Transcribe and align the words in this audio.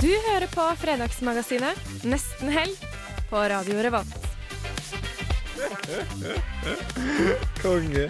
Du 0.00 0.08
hører 0.08 0.46
på 0.48 0.64
Fredagsmagasinet 0.80 2.04
Nesten 2.08 2.48
helg 2.48 2.76
på 3.28 3.40
Radio 3.52 3.82
Revolt. 3.84 4.28
Konge. 7.60 8.06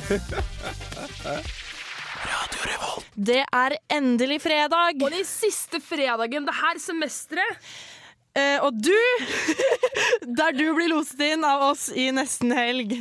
Det 3.19 3.41
er 3.43 3.75
endelig 3.91 4.39
fredag! 4.45 5.03
Og 5.03 5.11
den 5.11 5.27
siste 5.27 5.83
fredagen 5.83 6.47
det 6.47 6.55
her 6.61 6.79
semesteret. 6.79 7.59
Eh, 8.41 8.65
og 8.65 8.77
du, 8.77 8.97
der 10.39 10.57
du 10.57 10.65
blir 10.77 10.91
loset 10.93 11.23
inn 11.33 11.45
av 11.47 11.65
oss 11.71 11.89
i 11.93 12.09
nesten 12.15 12.55
helg. 12.57 12.97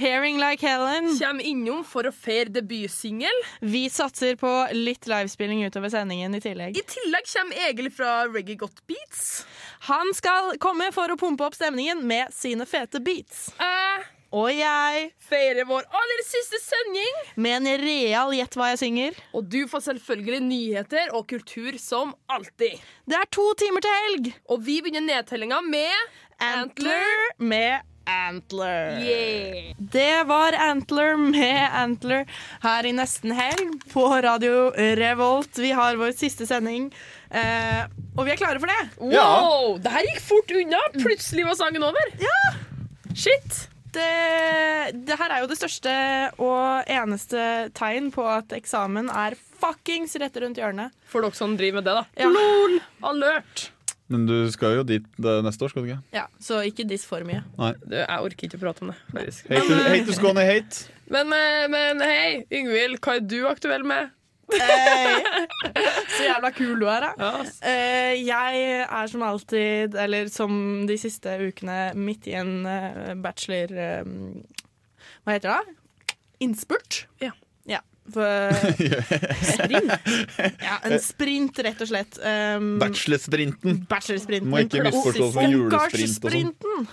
Hearing 0.00 0.40
Like 0.42 0.66
Helen. 0.66 1.12
Kommer 1.18 1.46
innom 1.46 1.82
for 1.86 2.08
å 2.08 2.14
feire 2.14 2.52
debutsingel. 2.54 3.42
Vi 3.60 3.86
satser 3.92 4.38
på 4.40 4.52
litt 4.76 5.08
livespilling 5.10 5.64
utover 5.66 5.92
sendingen 5.92 6.36
i 6.36 6.42
tillegg. 6.44 6.78
I 6.78 6.86
tillegg 6.96 7.28
kommer 7.32 7.66
Egil 7.68 7.90
fra 7.94 8.14
Reggae 8.28 8.58
Got 8.60 8.84
Beats. 8.90 9.44
Han 9.90 10.14
skal 10.16 10.56
komme 10.62 10.90
for 10.94 11.12
å 11.12 11.18
pumpe 11.20 11.46
opp 11.46 11.56
stemningen 11.56 12.02
med 12.06 12.34
sine 12.36 12.66
fete 12.68 13.00
beats. 13.04 13.48
Jeg 13.58 14.19
Og 14.30 14.46
jeg 14.54 15.08
feirer 15.26 15.66
vår 15.66 15.86
aller 15.90 16.22
siste 16.22 16.60
sending. 16.62 17.14
med 17.34 17.56
en 17.56 17.82
real 17.82 18.30
Gjett 18.36 18.54
hva 18.54 18.70
jeg 18.70 18.78
synger. 18.84 19.20
Og 19.34 19.48
du 19.50 19.64
får 19.70 19.88
selvfølgelig 19.88 20.40
nyheter 20.46 21.14
og 21.18 21.26
kultur 21.32 21.78
som 21.82 22.14
alltid. 22.30 22.78
Det 23.10 23.18
er 23.18 23.30
to 23.34 23.46
timer 23.58 23.82
til 23.82 23.96
helg! 24.04 24.32
Og 24.48 24.62
vi 24.62 24.80
begynner 24.84 25.02
nedtellinga 25.02 25.58
med 25.66 25.94
Antler 26.40 27.08
med 27.38 27.80
Antler. 28.10 29.00
Yeah. 29.02 29.74
Det 29.78 30.24
var 30.26 30.54
Antler 30.56 31.16
med 31.20 31.60
Antler 31.82 32.24
her 32.62 32.86
i 32.88 32.94
nesten 32.96 33.34
helg 33.36 33.82
på 33.92 34.06
Radio 34.24 34.70
Revolt. 34.98 35.58
Vi 35.58 35.70
har 35.76 35.98
vår 36.00 36.14
siste 36.18 36.46
sending, 36.48 36.88
eh, 37.30 37.84
og 38.16 38.24
vi 38.26 38.32
er 38.34 38.40
klare 38.40 38.62
for 38.62 38.70
det. 38.70 38.80
Wow, 38.98 39.76
det 39.82 39.92
her 39.94 40.06
gikk 40.08 40.22
fort 40.26 40.54
unna. 40.54 40.80
Plutselig 40.98 41.46
var 41.50 41.58
sangen 41.60 41.86
over. 41.86 42.14
Ja. 42.22 42.40
Shit. 43.14 43.66
Det, 43.94 44.06
det 45.06 45.16
her 45.18 45.34
er 45.34 45.42
jo 45.42 45.48
det 45.50 45.58
største 45.58 45.92
og 46.38 46.88
eneste 46.90 47.42
tegn 47.76 48.10
på 48.14 48.24
at 48.30 48.54
eksamen 48.56 49.10
er 49.10 49.36
fuckings 49.60 50.14
rett 50.22 50.36
rundt 50.42 50.60
hjørnet. 50.60 50.94
For 51.10 51.24
dere 51.26 51.36
som 51.38 51.56
driver 51.58 51.80
med 51.80 51.88
det, 51.90 51.96
da. 51.98 52.04
Ja. 52.22 52.30
Lol. 52.30 52.78
Alert. 53.10 53.70
Men 54.10 54.24
du 54.26 54.34
skal 54.50 54.80
jo 54.80 54.86
dit 54.86 55.04
det 55.22 55.36
neste 55.46 55.62
år, 55.66 55.70
skal 55.70 55.84
du 55.84 55.90
ikke? 55.92 56.00
Ja, 56.16 56.24
Så 56.42 56.62
ikke 56.66 56.86
diss 56.90 57.04
for 57.06 57.22
mye. 57.26 57.44
Du, 57.84 57.94
jeg 57.94 58.24
orker 58.26 58.48
ikke 58.48 58.58
å 58.58 58.62
prate 58.64 58.82
om 58.82 58.90
det. 58.90 58.96
Hate, 59.14 59.76
Hate, 59.86 60.10
is 60.10 60.18
gonna 60.18 60.42
hate. 60.46 60.88
Men, 61.10 61.30
eh, 61.34 61.66
men 61.70 62.02
hei, 62.02 62.40
Yngvild, 62.50 62.98
hva 63.02 63.18
er 63.18 63.22
du 63.26 63.38
aktuell 63.50 63.86
med? 63.86 64.10
Så 66.14 66.22
jævla 66.26 66.50
kul 66.56 66.80
du 66.80 66.86
er, 66.90 67.00
da. 67.06 67.12
Eh, 67.66 68.14
jeg 68.22 68.52
er 68.84 69.06
som 69.12 69.22
alltid, 69.26 69.90
eller 69.98 70.22
som 70.32 70.52
de 70.88 70.96
siste 71.00 71.28
ukene, 71.42 71.78
midt 71.98 72.26
i 72.30 72.34
en 72.40 72.52
eh, 72.68 73.12
bachelor 73.20 73.68
eh, 73.76 74.04
Hva 75.24 75.30
heter 75.36 75.48
det? 75.54 75.62
Innspurt. 76.46 76.92
Ja. 77.22 77.32
Ja, 77.68 77.80
for, 78.10 78.24
ja, 80.68 80.76
en 80.88 80.96
sprint, 81.04 81.54
rett 81.62 81.80
og 81.84 81.88
slett. 81.92 82.12
Um, 82.24 82.78
Bachelorsprinten. 82.80 83.70
Bachelorsprinten. 83.90 84.50
Må 84.50 84.56
ikke 84.64 84.82
misforstås 84.88 85.34
med 85.36 85.46
julesprint 85.54 86.60
og 86.66 86.70
sånn. 86.80 86.88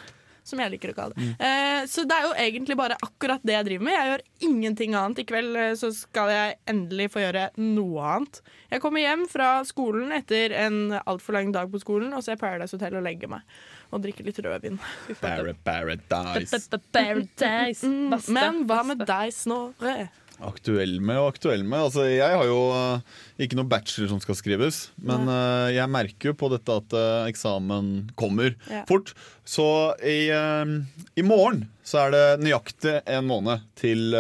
Som 0.47 0.61
jeg 0.63 0.71
liker 0.73 0.93
å 0.93 0.95
kalle 0.95 1.17
det. 1.17 1.29
Eh, 1.43 1.81
så 1.91 2.05
det 2.07 2.15
er 2.15 2.27
jo 2.29 2.35
egentlig 2.39 2.77
bare 2.79 2.95
akkurat 3.03 3.43
det 3.43 3.57
jeg 3.57 3.67
driver 3.67 3.87
med. 3.89 3.97
Jeg 3.97 4.11
gjør 4.13 4.23
ingenting 4.47 4.93
annet. 4.95 5.19
I 5.19 5.25
kveld 5.27 5.57
eh, 5.59 5.73
så 5.79 5.89
skal 5.95 6.31
jeg 6.31 6.55
endelig 6.71 7.09
få 7.11 7.23
gjøre 7.25 7.49
noe 7.59 8.05
annet. 8.13 8.39
Jeg 8.71 8.83
kommer 8.83 9.03
hjem 9.03 9.25
fra 9.31 9.49
skolen 9.67 10.13
etter 10.15 10.55
en 10.65 10.79
altfor 11.03 11.35
lang 11.35 11.51
dag 11.55 11.67
på 11.73 11.81
skolen 11.83 12.15
og 12.15 12.23
ser 12.23 12.39
Paradise 12.39 12.75
Hotel 12.77 12.95
og 12.99 13.03
legger 13.05 13.31
meg. 13.35 13.43
Og 13.91 14.01
drikker 14.03 14.25
litt 14.27 14.39
rødvin. 14.43 14.79
Paradise. 15.67 16.63
Paradise. 16.95 17.83
Mm, 17.97 18.13
men 18.33 18.63
hva 18.67 18.81
med 18.87 19.03
deg, 19.07 19.31
Snorre? 19.35 20.07
Aktuell 20.45 20.99
med 21.01 21.17
og 21.17 21.31
aktuell 21.31 21.63
med. 21.65 21.87
Altså, 21.87 22.03
jeg 22.05 22.35
har 22.37 22.45
jo 22.45 22.59
eh, 22.75 23.15
ikke 23.41 23.57
noe 23.57 23.69
bachelor 23.71 24.11
som 24.11 24.19
skal 24.21 24.37
skrives, 24.37 24.81
men 25.01 25.25
uh, 25.25 25.65
jeg 25.73 25.89
merker 25.89 26.29
jo 26.31 26.35
på 26.37 26.49
dette 26.53 26.75
at 26.81 26.93
uh, 26.93 27.25
eksamen 27.29 28.11
kommer 28.19 28.53
Ja. 28.69 28.83
fort. 28.89 29.15
Så 29.47 29.65
i, 30.03 30.27
i 30.29 31.23
morgen 31.25 31.63
så 31.87 32.03
er 32.03 32.13
det 32.13 32.23
nøyaktig 32.43 32.97
en 33.07 33.27
måned 33.29 33.63
til 33.79 34.11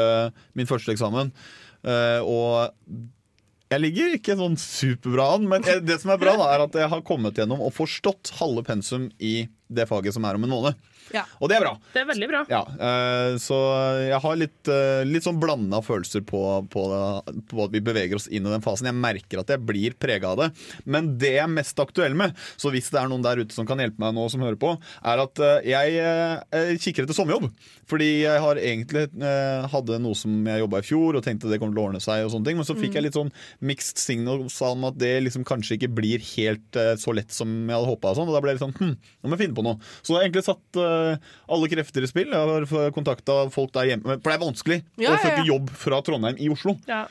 min 0.55 0.69
første 0.69 0.93
eksamen. 0.93 1.33
Og 2.23 2.69
jeg 3.67 3.83
ligger 3.83 4.13
ikke 4.15 4.37
sånn 4.39 4.55
superbra 4.55 5.25
an, 5.35 5.49
men 5.51 5.67
det 5.83 5.97
som 5.99 6.13
er 6.15 6.21
bra, 6.21 6.37
da, 6.39 6.47
er 6.55 6.63
at 6.63 6.77
jeg 6.79 6.91
har 6.93 7.03
kommet 7.03 7.35
gjennom 7.35 7.59
og 7.65 7.75
forstått 7.75 8.31
halve 8.39 8.63
pensum 8.63 9.09
i 9.19 9.49
det 9.67 9.83
faget 9.89 10.15
som 10.15 10.23
er 10.23 10.39
om 10.39 10.47
en 10.47 10.53
måned. 10.55 10.79
Ja. 11.15 11.23
Og 11.39 11.49
det 11.49 11.57
er 11.57 11.63
bra. 11.65 11.73
Det 11.93 12.01
er 12.01 12.09
veldig 12.09 12.29
bra. 12.31 12.41
Ja, 12.51 12.61
eh, 12.89 13.37
så 13.41 13.57
jeg 14.03 14.19
har 14.23 14.39
litt, 14.39 14.71
eh, 14.71 15.03
litt 15.07 15.25
sånn 15.25 15.39
blanda 15.41 15.81
følelser 15.85 16.23
på, 16.27 16.41
på, 16.73 16.83
på 17.51 17.63
at 17.65 17.73
vi 17.75 17.83
beveger 17.83 18.19
oss 18.19 18.27
inn 18.27 18.47
i 18.47 18.53
den 18.53 18.65
fasen. 18.65 18.89
Jeg 18.91 18.99
merker 18.99 19.41
at 19.43 19.53
jeg 19.53 19.63
blir 19.67 19.97
prega 19.99 20.33
av 20.33 20.41
det. 20.41 20.49
Men 20.85 21.13
det 21.21 21.35
jeg 21.37 21.45
er 21.45 21.53
mest 21.53 21.79
aktuell 21.83 22.17
med, 22.17 22.35
så 22.59 22.71
hvis 22.73 22.91
det 22.93 23.01
er 23.01 23.11
noen 23.11 23.25
der 23.25 23.43
ute 23.43 23.55
som 23.55 23.67
kan 23.69 23.81
hjelpe 23.81 24.01
meg 24.03 24.15
nå, 24.17 24.27
som 24.31 24.43
hører 24.43 24.59
på, 24.61 24.73
er 25.07 25.23
at 25.23 25.43
eh, 25.43 25.71
jeg 25.71 26.81
kikker 26.83 27.05
etter 27.05 27.17
sommerjobb. 27.17 27.49
Fordi 27.87 28.07
jeg 28.25 28.41
har 28.43 28.59
egentlig 28.59 29.05
eh, 29.23 29.67
hadde 29.71 29.97
noe 30.03 30.15
som 30.19 30.33
jeg 30.49 30.59
jobba 30.59 30.81
i 30.81 30.85
fjor 30.87 31.15
og 31.15 31.23
tenkte 31.23 31.47
det 31.47 31.59
kommer 31.61 31.77
til 31.77 31.81
å 31.83 31.85
ordne 31.87 32.01
seg, 32.03 32.25
og 32.25 32.33
sånne 32.33 32.49
ting, 32.49 32.57
men 32.59 32.67
så 32.67 32.75
fikk 32.75 32.97
jeg 32.97 33.05
litt 33.05 33.15
sånn 33.15 33.31
mixed 33.63 34.01
signals 34.01 34.57
om 34.67 34.83
at 34.89 34.97
det 34.99 35.13
liksom 35.23 35.45
kanskje 35.47 35.77
ikke 35.77 35.89
blir 35.95 36.23
helt 36.35 36.75
eh, 36.79 36.93
så 36.99 37.13
lett 37.15 37.31
som 37.31 37.47
jeg 37.63 37.71
hadde 37.77 37.87
håpa. 37.93 38.11
Og, 38.11 38.19
sånn, 38.19 38.27
og 38.27 38.35
da 38.35 38.41
ble 38.43 38.51
jeg 38.51 38.59
litt 38.59 38.65
sånn 38.65 38.75
hm, 38.81 38.91
nå 39.23 39.31
må 39.31 39.37
jeg 39.37 39.43
finne 39.45 39.57
på 39.57 39.65
noe. 39.69 39.79
Så 40.01 40.11
jeg 40.13 40.17
har 40.19 40.27
egentlig 40.27 40.45
satt 40.49 40.81
eh, 40.83 41.31
alle 41.55 41.71
krefter 41.71 42.03
i 42.03 42.11
spill. 42.11 42.35
Jeg 42.35 42.51
har 42.75 42.91
kontakta 42.97 43.39
folk 43.55 43.71
der 43.79 43.93
hjemme. 43.93 44.17
For 44.19 44.27
det 44.31 44.35
er 44.35 44.43
vanskelig 44.43 44.79
Ja, 44.99 45.07
ja, 45.07 45.15
å 45.15 45.23
søke 45.23 45.41
ja. 45.45 45.47
jobb 45.53 45.71
fra 45.85 46.01
Trondheim 46.03 46.43
i 46.43 46.51
Oslo. 46.51 46.75
Ja. 46.91 47.05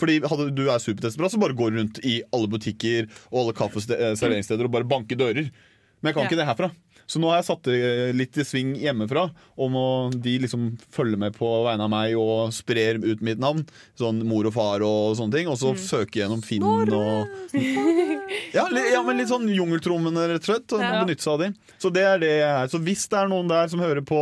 Fordi 0.00 0.18
hadde 0.24 0.48
du 0.56 0.64
er 0.72 0.80
supertestbra, 0.82 1.28
så 1.32 1.40
bare 1.42 1.56
går 1.58 1.72
du 1.76 1.80
rundt 1.82 2.00
i 2.08 2.18
alle 2.32 2.48
butikker 2.56 3.10
og 3.30 3.42
alle 3.44 3.56
kaffeserveringssteder 3.60 4.68
og 4.68 4.72
bare 4.80 4.88
banker 4.88 5.20
dører. 5.20 5.52
Men 6.00 6.10
jeg 6.10 6.14
kan 6.16 6.24
Ja. 6.24 6.28
ikke 6.30 6.40
det 6.40 6.46
herfra. 6.48 6.70
Så 7.06 7.20
nå 7.22 7.28
har 7.30 7.38
jeg 7.38 7.46
satt 7.46 7.62
det 7.68 8.14
litt 8.18 8.36
i 8.38 8.44
sving 8.46 8.72
hjemmefra 8.82 9.28
om 9.62 9.76
å 9.78 9.86
de 10.10 10.32
liksom 10.42 10.72
følger 10.92 11.20
med 11.22 11.36
på 11.38 11.46
vegne 11.64 11.86
av 11.86 11.90
meg 11.92 12.16
og 12.18 12.50
sprer 12.56 12.98
ut 13.04 13.20
mitt 13.22 13.38
navn. 13.38 13.62
Sånn 13.98 14.24
mor 14.26 14.48
og 14.50 14.54
far 14.56 14.82
og 14.82 15.14
sånne 15.18 15.38
ting. 15.38 15.50
Og 15.52 15.58
så 15.60 15.72
søke 15.78 16.18
gjennom 16.24 16.42
Finn 16.42 16.64
og 16.66 16.90
ja, 18.56 18.64
li, 18.72 18.82
ja, 18.92 19.02
men 19.06 19.20
litt 19.20 19.30
sånn 19.30 19.46
jungeltrommene, 19.54 20.26
rett 20.32 20.42
og 20.42 20.50
slett. 20.50 20.74
Og 20.76 20.82
Ja. 20.82 20.92
benytte 21.04 21.22
seg 21.22 21.32
av 21.36 21.44
de. 21.44 21.50
Så 21.82 21.92
det 21.94 22.02
er 22.06 22.18
det 22.22 22.32
jeg 22.32 22.48
er. 22.50 22.70
Så 22.72 22.80
hvis 22.82 23.06
det 23.12 23.18
er 23.22 23.30
noen 23.30 23.48
der 23.50 23.68
som 23.72 23.82
hører 23.82 24.02
på 24.06 24.20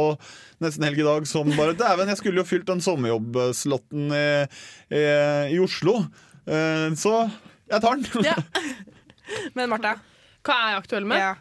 nesten 0.65 0.85
helg 0.87 1.01
i 1.01 1.07
dag 1.09 1.27
som 1.29 1.49
bare 1.57 1.75
Dæven, 1.77 2.09
jeg 2.13 2.21
skulle 2.21 2.41
jo 2.43 2.49
fylt 2.49 2.67
den 2.69 2.81
sommerjobbslotten 2.85 4.13
i, 4.15 4.27
i, 4.93 5.03
i 5.57 5.59
Oslo. 5.63 6.03
Eh, 6.47 6.91
Så 7.01 7.15
jeg 7.73 7.81
tar 7.81 7.97
den. 7.97 8.29
Ja. 8.29 8.37
Men 9.57 9.73
Martha? 9.73 9.97
Hva 10.45 10.55
er 10.61 10.75
jeg 10.75 10.83
aktuell 10.85 11.07
med? 11.09 11.23
Ja. 11.23 11.35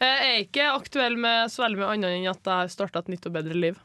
Jeg 0.00 0.26
er 0.26 0.38
ikke 0.46 0.70
aktuell 0.72 1.18
med 1.20 1.50
så 1.52 1.66
veldig 1.66 1.80
mye 1.80 1.90
annet 1.94 2.14
enn 2.14 2.30
at 2.30 2.40
jeg 2.40 2.62
har 2.62 2.70
starta 2.72 3.02
et 3.02 3.10
nytt 3.12 3.26
og 3.28 3.34
bedre 3.34 3.58
liv. 3.58 3.76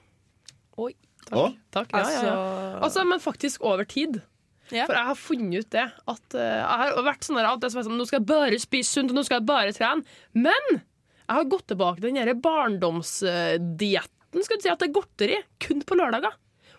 Oi. 0.79 0.93
Å? 1.35 1.49
Takk, 1.73 1.91
ja, 1.91 2.05
ja, 2.13 2.21
ja. 2.23 2.37
Altså, 2.85 3.03
men 3.07 3.23
faktisk 3.23 3.63
over 3.65 3.87
tid. 3.89 4.21
Ja. 4.73 4.85
For 4.87 4.97
jeg 4.97 5.09
har 5.09 5.19
funnet 5.19 5.65
ut 5.65 5.71
det. 5.75 5.85
At 6.09 6.37
eh, 6.37 6.61
Jeg 6.61 6.79
har 6.81 7.03
vært 7.05 7.27
sånn 7.27 7.39
at 7.41 7.65
jeg 7.65 7.75
sånn, 7.75 7.97
Nå 7.99 8.07
skal 8.09 8.21
jeg 8.21 8.29
bare 8.31 8.61
spise 8.61 8.95
sunt, 8.95 9.13
og 9.13 9.19
nå 9.19 9.25
skal 9.27 9.41
jeg 9.41 9.49
bare 9.49 9.75
trene. 9.75 10.05
Men 10.33 10.79
jeg 11.25 11.39
har 11.39 11.51
gått 11.51 11.67
tilbake 11.73 12.01
til 12.01 12.15
den 12.15 12.41
barndomsdietten. 12.41 14.45
Skal 14.45 14.59
du 14.59 14.65
si 14.65 14.71
at 14.71 14.81
det 14.81 14.89
er 14.89 14.95
godteri 14.95 15.37
kun 15.63 15.83
på 15.85 15.97
lørdager. 15.97 16.33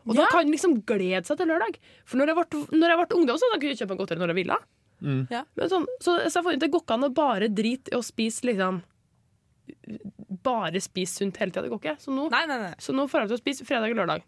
Og 0.07 0.15
da 0.15 0.29
kan 0.31 0.45
kan 0.45 0.53
liksom 0.55 0.77
glede 0.87 1.25
seg 1.27 1.39
til 1.41 1.49
lørdag. 1.51 1.79
For 2.07 2.21
når 2.21 2.31
jeg 2.31 2.39
ble, 2.39 2.65
når 2.79 2.93
jeg 2.93 2.99
ble 3.01 3.21
ungdom, 3.21 3.39
så 3.41 3.49
kunne 3.55 3.73
jeg 3.73 3.81
kjøpe 3.83 3.97
godteri 3.99 4.23
når 4.23 4.33
jeg 4.33 4.41
ville. 4.41 4.59
Ja. 5.33 5.43
Men 5.59 5.73
sånn, 5.73 5.89
så, 6.01 6.15
så 6.31 6.39
jeg 6.39 6.47
får 6.47 6.55
ikke 6.55 6.63
det 6.63 6.73
går 6.73 6.85
ikke 6.85 6.97
an 6.97 7.09
å 7.09 7.17
bare 7.17 7.49
drite 7.53 7.93
i 7.93 7.99
å 7.99 8.05
spise 8.07 8.47
liksom 8.49 8.79
Bare 10.47 10.81
spise 10.83 11.21
sunt 11.23 11.37
hele 11.41 11.51
tida. 11.51 11.63
Det 11.67 11.73
går 11.73 11.81
ikke. 11.83 11.97
Så 12.03 12.15
nå, 12.15 12.29
Nei, 12.33 12.45
nei, 12.51 12.59
nei. 12.63 12.73
så 12.83 12.95
nå 12.95 13.07
får 13.11 13.25
jeg 13.25 13.33
til 13.33 13.39
å 13.39 13.43
spise 13.43 13.67
fredag 13.69 13.95
og 13.95 14.01
lørdag. 14.03 14.25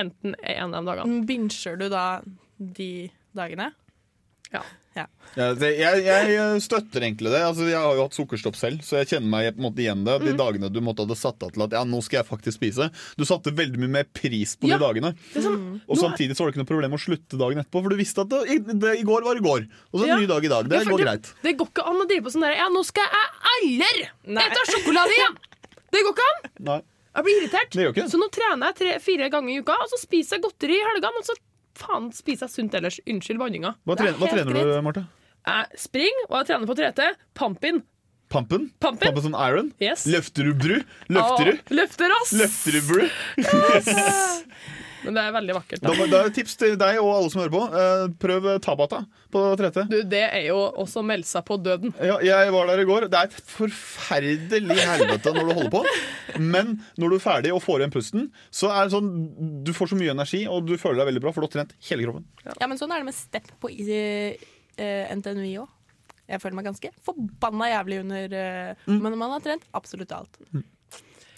Enten 0.00 0.34
en 0.42 0.74
av 0.78 0.86
dagene. 0.86 1.20
Binger 1.26 1.76
du 1.80 1.88
da 1.92 2.04
de 2.58 2.90
dagene? 3.36 3.70
Ja. 4.54 4.62
Ja, 4.96 5.06
det, 5.54 5.68
jeg, 5.78 6.00
jeg 6.34 6.62
støtter 6.64 7.04
egentlig 7.06 7.30
det. 7.30 7.38
Altså, 7.46 7.62
jeg 7.70 7.78
har 7.78 7.94
jo 7.94 8.02
hatt 8.08 8.16
sukkerstopp 8.16 8.56
selv, 8.58 8.80
så 8.82 8.98
jeg 8.98 9.06
kjenner 9.12 9.30
meg 9.30 9.50
på 9.54 9.60
en 9.62 9.66
måte 9.68 9.84
igjen 9.84 10.00
det. 10.02 10.16
Mm. 10.18 10.24
De 10.26 10.32
dagene 10.40 10.70
du 10.74 10.80
måtte 10.82 11.04
hadde 11.06 11.16
satt 11.20 11.44
av 11.46 11.52
til 11.54 11.62
at 11.62 11.76
ja, 11.78 11.82
nå 11.86 12.00
skal 12.02 12.18
jeg 12.20 12.26
faktisk 12.26 12.58
spise. 12.58 12.88
Du 13.14 13.22
satte 13.28 13.52
veldig 13.54 13.78
mye 13.84 13.92
mer 14.00 14.08
pris 14.10 14.56
på 14.58 14.66
Ja. 14.66 14.80
de 14.80 14.82
dagene. 14.88 15.12
Sånn, 15.36 15.78
Og 15.86 16.00
samtidig 16.00 16.34
så 16.34 16.42
var 16.42 16.50
det 16.50 16.56
ikke 16.56 16.64
noe 16.64 16.72
problem 16.72 16.96
å 16.98 17.00
slutte 17.00 17.38
dagen 17.38 17.62
etterpå, 17.62 17.84
for 17.86 17.94
du 17.94 17.96
visste 18.02 18.24
at 18.26 18.32
det, 18.34 18.40
i, 18.50 18.58
det, 18.58 18.96
i 18.98 19.06
går 19.06 19.22
var 19.28 19.38
i 19.38 19.44
går. 19.46 19.68
Og 19.92 20.00
så 20.00 20.02
en 20.08 20.10
Ja. 20.10 20.18
ny 20.18 20.26
dag 20.26 20.44
i 20.44 20.50
dag. 20.56 20.68
Det 20.74 20.82
går 20.90 21.04
greit. 21.06 21.30
Det 21.46 21.54
går 21.62 21.70
ikke 21.70 21.86
an 21.86 22.02
å 22.02 22.08
drive 22.10 22.26
på 22.26 22.32
sånn 22.34 22.46
der 22.48 22.56
Ja, 22.58 22.66
nå 22.68 22.82
skal 22.90 23.06
jeg 23.06 23.30
aldri 23.54 24.08
Nei. 24.34 24.48
ete 24.50 24.66
sjokolade 24.74 25.14
igjen! 25.14 25.38
Det 25.94 26.02
går 26.06 26.12
ikke 26.18 26.26
an! 26.34 26.50
Nei. 26.66 26.80
Jeg 27.10 27.24
blir 27.26 27.38
irritert. 27.42 27.70
Det 27.74 27.82
gjør 27.86 27.94
ikke. 27.94 28.10
Så 28.10 28.18
nå 28.22 28.26
trener 28.30 28.66
jeg 28.70 28.76
tre-fire 28.82 29.30
ganger 29.30 29.50
i 29.54 29.58
uka, 29.62 29.74
og 29.82 29.88
så 29.90 29.98
spiser 29.98 30.36
jeg 30.38 30.44
godteri 30.44 30.76
i 30.78 30.84
helgene, 30.86 31.18
og 31.18 31.26
så 31.26 31.34
faen 31.78 32.10
spiser 32.14 32.46
jeg 32.48 32.56
sunt 32.56 32.74
ellers. 32.74 33.00
Unnskyld 33.06 33.40
banninga. 33.42 33.74
Hva, 33.86 33.96
tre 34.00 34.12
hva 34.16 34.30
trener, 34.30 34.52
greit. 34.52 34.68
du, 34.68 34.82
Marte? 34.86 35.06
Jeg 35.46 35.80
springer, 35.80 36.26
og 36.28 36.36
jeg 36.40 36.50
trener 36.50 36.68
på 36.68 36.76
3T. 36.80 37.10
Pump-in. 37.38 37.82
Pampen? 38.30 38.68
Pumpen. 38.78 39.08
Pampen 39.08 39.22
som 39.24 39.34
iron? 39.34 39.72
Yes. 39.82 40.04
Løfter 40.06 40.46
du 40.46 40.54
bru? 40.54 40.76
Løfter 41.10 41.48
du? 41.48 41.74
Løfter, 41.74 42.12
oss! 42.20 42.30
Løfter 42.38 42.76
du 42.76 42.80
bru? 42.86 43.08
Men 45.04 45.16
det 45.16 45.22
er 45.22 45.34
veldig 45.34 45.56
vakkert. 45.56 45.82
Da, 45.84 45.94
Da. 45.94 46.06
da 46.12 46.20
er 46.26 46.34
tips 46.34 46.56
til 46.60 46.76
deg 46.80 46.98
og 47.00 47.10
alle 47.14 47.30
som 47.32 47.42
hører 47.42 47.54
på. 47.54 47.62
Eh, 47.80 48.04
prøv 48.22 48.48
Tabata 48.64 49.00
på 49.32 49.42
3T. 49.60 49.84
Du, 49.90 49.96
det 50.10 50.22
er 50.26 50.44
jo 50.48 50.58
også 50.82 51.02
å 51.02 51.06
melde 51.06 51.28
seg 51.28 51.44
på 51.48 51.58
døden. 51.62 51.94
Ja, 51.98 52.18
jeg 52.24 52.52
var 52.54 52.70
der 52.70 52.82
i 52.82 52.86
går. 52.88 53.08
Det 53.12 53.20
er 53.20 53.30
et 53.30 53.50
forferdelig 53.54 54.78
helvete 54.78 55.34
når 55.36 55.50
du 55.50 55.54
holder 55.60 55.74
på. 55.74 55.82
Men 56.38 56.76
når 57.00 57.14
du 57.14 57.18
er 57.18 57.24
ferdig 57.24 57.54
og 57.56 57.62
får 57.64 57.82
igjen 57.82 57.94
pusten, 57.94 58.28
så 58.54 58.72
er 58.74 58.86
det 58.86 58.94
sånn 58.96 59.10
du 59.66 59.72
får 59.76 59.92
så 59.92 59.98
mye 60.00 60.14
energi, 60.14 60.44
og 60.50 60.66
du 60.68 60.76
føler 60.80 61.02
deg 61.02 61.12
veldig 61.12 61.24
bra, 61.26 61.34
for 61.34 61.44
du 61.44 61.48
har 61.50 61.56
trent 61.58 61.76
hele 61.90 62.06
kroppen. 62.06 62.26
Ja, 62.50 62.66
men 62.70 62.80
sånn 62.80 62.92
er 62.94 63.02
det 63.02 63.10
med 63.10 63.16
step 63.16 63.50
på 63.62 63.70
eh, 63.72 64.40
eh, 64.80 65.14
NTNUI 65.16 65.54
òg. 65.62 65.76
Jeg 66.30 66.38
føler 66.38 66.60
meg 66.60 66.68
ganske 66.68 66.92
forbanna 67.02 67.66
jævlig 67.72 67.96
under 68.04 68.34
mm. 68.86 69.00
Men 69.02 69.16
man 69.18 69.32
har 69.34 69.42
trent 69.42 69.64
absolutt 69.74 70.12
alt. 70.14 70.36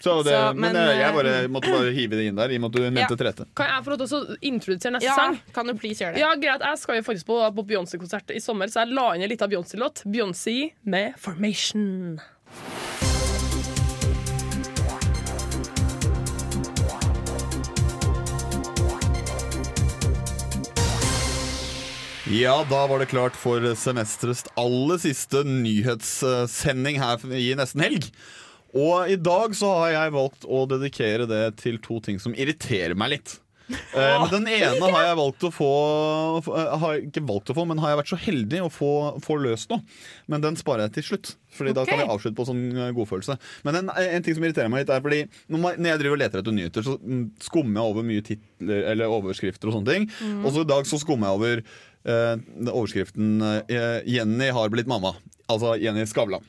Så 0.03 0.23
det, 0.23 0.31
Så, 0.31 0.53
men, 0.53 0.73
men, 0.73 0.75
eh, 0.75 0.97
jeg 0.99 1.07
eh, 1.07 1.15
bare 1.15 1.33
måtte 1.47 1.69
bare 1.71 1.91
hive 1.95 2.17
det 2.19 2.25
inn 2.27 2.35
der, 2.35 2.51
i 2.51 2.57
og 2.59 2.65
med 2.65 2.73
at 2.73 2.75
du 2.75 2.87
nevnte 2.97 3.15
3T. 3.21 3.45
Kan 3.55 3.69
jeg 3.71 3.85
få 3.85 3.93
lov 3.93 4.01
til 4.01 4.17
å 4.17 4.35
introdusere 4.49 4.91
neste 4.97 5.07
Ja, 5.07 5.15
sang? 5.15 5.37
kan 5.55 5.71
du 5.71 5.77
please 5.79 6.03
gjøre 6.03 6.17
det? 6.17 6.19
Ja, 6.25 6.33
greit. 6.35 6.65
Jeg 6.67 6.81
skal 6.81 6.99
jo 6.99 7.05
faktisk 7.07 7.29
på, 7.29 7.39
på 7.55 7.65
Beyoncé-konsert 7.71 8.35
i 8.35 8.43
sommer, 8.43 8.67
så 8.67 8.83
jeg 8.83 8.97
la 8.99 9.07
inn 9.15 9.23
en 9.23 9.31
liten 9.31 9.53
Beyoncé-låt. 9.55 10.03
Beyoncé 10.03 10.57
med 10.83 11.15
'Formation'. 11.15 12.19
Ja, 22.27 22.65
da 22.69 22.87
var 22.87 22.99
det 22.99 23.05
klart 23.11 23.35
for 23.35 23.63
semesterets 23.75 24.43
aller 24.59 24.97
siste 24.97 25.43
nyhetssending 25.47 26.99
her 26.99 27.23
i 27.35 27.51
Nesten 27.59 27.83
Helg. 27.83 28.07
Og 28.73 29.13
i 29.13 29.19
dag 29.21 29.53
så 29.57 29.69
har 29.83 29.93
jeg 29.93 30.15
valgt 30.15 30.45
å 30.49 30.65
dedikere 30.69 31.29
det 31.29 31.45
til 31.61 31.79
to 31.83 31.99
ting 32.03 32.19
som 32.21 32.33
irriterer 32.33 32.97
meg 32.97 33.17
litt. 33.17 33.37
Eh, 33.71 34.21
men 34.21 34.29
den 34.31 34.47
ene 34.51 34.89
har 34.93 35.05
jeg 35.07 35.17
valgt 35.17 35.45
å 35.47 35.49
få 35.53 35.69
eh, 36.51 36.73
Har 36.81 36.97
ikke 36.99 37.23
valgt 37.25 37.51
å 37.53 37.55
få, 37.55 37.63
men 37.69 37.79
har 37.79 37.93
jeg 37.93 37.99
vært 38.01 38.11
så 38.11 38.19
heldig 38.19 38.59
å 38.65 38.71
få, 38.73 38.91
få 39.23 39.37
løst 39.41 39.71
nå. 39.71 39.79
Men 40.31 40.43
den 40.43 40.57
sparer 40.59 40.87
jeg 40.87 40.97
til 40.97 41.07
slutt. 41.11 41.33
Fordi 41.53 41.75
da 41.77 41.85
kan 41.85 41.99
vi 41.99 42.05
jeg 42.05 42.13
avslutte 42.15 42.37
på 42.39 42.47
sånn 42.49 42.63
eh, 42.73 42.91
godfølelse. 42.97 43.37
Men 43.67 43.79
en, 43.81 43.93
en 43.93 44.25
ting 44.25 44.37
som 44.37 44.45
irriterer 44.45 44.71
meg 44.73 44.83
litt, 44.83 44.93
er 44.93 45.03
fordi 45.05 45.21
når 45.53 45.77
jeg 45.77 46.01
driver 46.01 46.17
og 46.17 46.23
leter 46.23 46.43
etter 46.43 46.57
nyheter, 46.57 46.87
så 46.87 46.97
mm, 46.99 47.25
skummer 47.45 47.79
jeg 47.79 47.93
over 47.93 48.07
mye 48.09 48.25
titler 48.25 48.89
eller 48.93 49.17
overskrifter 49.19 49.69
og 49.69 49.77
sånne 49.77 49.95
ting. 49.95 50.09
Og 50.41 50.49
så 50.55 50.65
i 50.65 50.71
dag 50.73 50.89
så 50.89 50.99
skummer 51.01 51.29
jeg 51.29 51.39
over 51.39 51.63
eh, 51.63 52.33
overskriften 52.73 53.37
eh, 53.63 54.01
'Jenny 54.09 54.49
har 54.55 54.73
blitt 54.73 54.91
mamma'. 54.91 55.15
Altså 55.51 55.77
Jenny 55.79 56.07
Skavlan. 56.09 56.43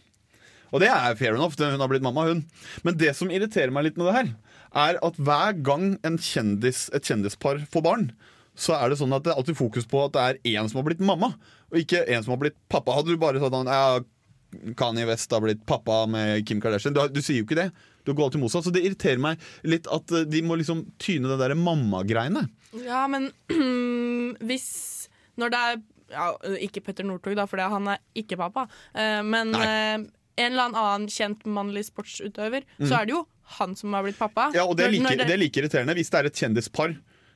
Og 0.75 0.82
det 0.82 0.91
er 0.91 1.15
fair 1.19 1.37
enough, 1.38 1.55
hun 1.61 1.82
har 1.82 1.91
blitt 1.93 2.05
mamma, 2.05 2.26
hun. 2.32 2.44
Men 2.87 2.99
det 2.99 3.12
som 3.15 3.31
irriterer 3.31 3.71
meg 3.75 3.87
litt 3.88 4.00
med 4.00 4.11
det 4.11 4.17
her, 4.17 4.31
er 4.85 4.99
at 5.06 5.19
hver 5.23 5.59
gang 5.62 5.93
en 6.06 6.19
kjendis, 6.19 6.88
et 6.97 7.06
kjendispar 7.06 7.62
får 7.71 7.85
barn, 7.87 8.09
så 8.59 8.75
er 8.79 8.91
det 8.91 8.99
sånn 9.00 9.15
at 9.15 9.25
det 9.25 9.32
er 9.32 9.38
alltid 9.38 9.59
fokus 9.59 9.87
på 9.91 10.03
at 10.05 10.15
det 10.15 10.25
er 10.25 10.41
én 10.55 10.69
som 10.71 10.81
har 10.81 10.88
blitt 10.88 11.03
mamma, 11.03 11.32
og 11.71 11.79
ikke 11.79 12.05
en 12.11 12.26
som 12.26 12.35
har 12.35 12.43
blitt 12.43 12.59
pappa. 12.71 12.94
Hadde 12.99 13.15
du 13.15 13.23
bare 13.23 13.43
sagt 13.43 13.55
at 13.55 13.71
ja, 13.71 14.03
Kanye 14.79 15.06
West 15.09 15.32
har 15.35 15.43
blitt 15.43 15.65
pappa 15.67 16.05
med 16.11 16.44
Kim 16.47 16.61
Kardashian. 16.62 16.94
Du, 16.94 17.03
du 17.11 17.23
sier 17.23 17.41
jo 17.41 17.47
ikke 17.47 17.59
det. 17.59 17.71
Du 18.06 18.12
går 18.12 18.29
alltid 18.29 18.43
motsatt. 18.43 18.67
Så 18.67 18.75
det 18.75 18.85
irriterer 18.85 19.23
meg 19.23 19.43
litt 19.67 19.88
at 19.91 20.12
eh, 20.15 20.26
de 20.31 20.43
må 20.47 20.59
liksom 20.61 20.85
tyne 21.03 21.31
det 21.31 21.41
derre 21.41 21.56
mammagreiene. 21.59 22.44
Ja, 22.85 23.05
men 23.11 23.31
hvis 24.49 24.69
Når 25.41 25.50
det 25.55 25.59
er 25.62 25.76
ja, 26.15 26.26
Ikke 26.62 26.82
Petter 26.85 27.06
Northug, 27.06 27.37
da, 27.38 27.47
for 27.50 27.59
han 27.62 27.88
er 27.94 28.03
ikke 28.19 28.38
pappa. 28.38 28.67
eh, 28.94 29.23
men 29.26 29.55
Nei. 29.55 29.67
En 30.36 30.50
eller 30.52 30.75
annen 30.75 31.08
kjent 31.12 31.44
mannlig 31.46 31.86
sportsutøver, 31.88 32.66
så 32.82 33.00
er 33.00 33.08
det 33.08 33.14
jo 33.14 33.25
han 33.58 33.75
som 33.76 33.94
har 33.94 34.06
blitt 34.06 34.19
pappa. 34.19 34.48
Mm. 34.50 34.58
Ja, 34.58 34.66
og 34.66 34.76
det 34.78 34.88
er 34.88 34.94
like, 34.94 35.14
det... 35.14 35.28
det 35.28 35.36
er 35.36 35.42
like 35.42 35.60
irriterende 35.60 35.96
hvis 35.98 36.10
det 36.12 36.20
er 36.20 36.31
et 36.31 36.42
kjendispar. 36.42 36.94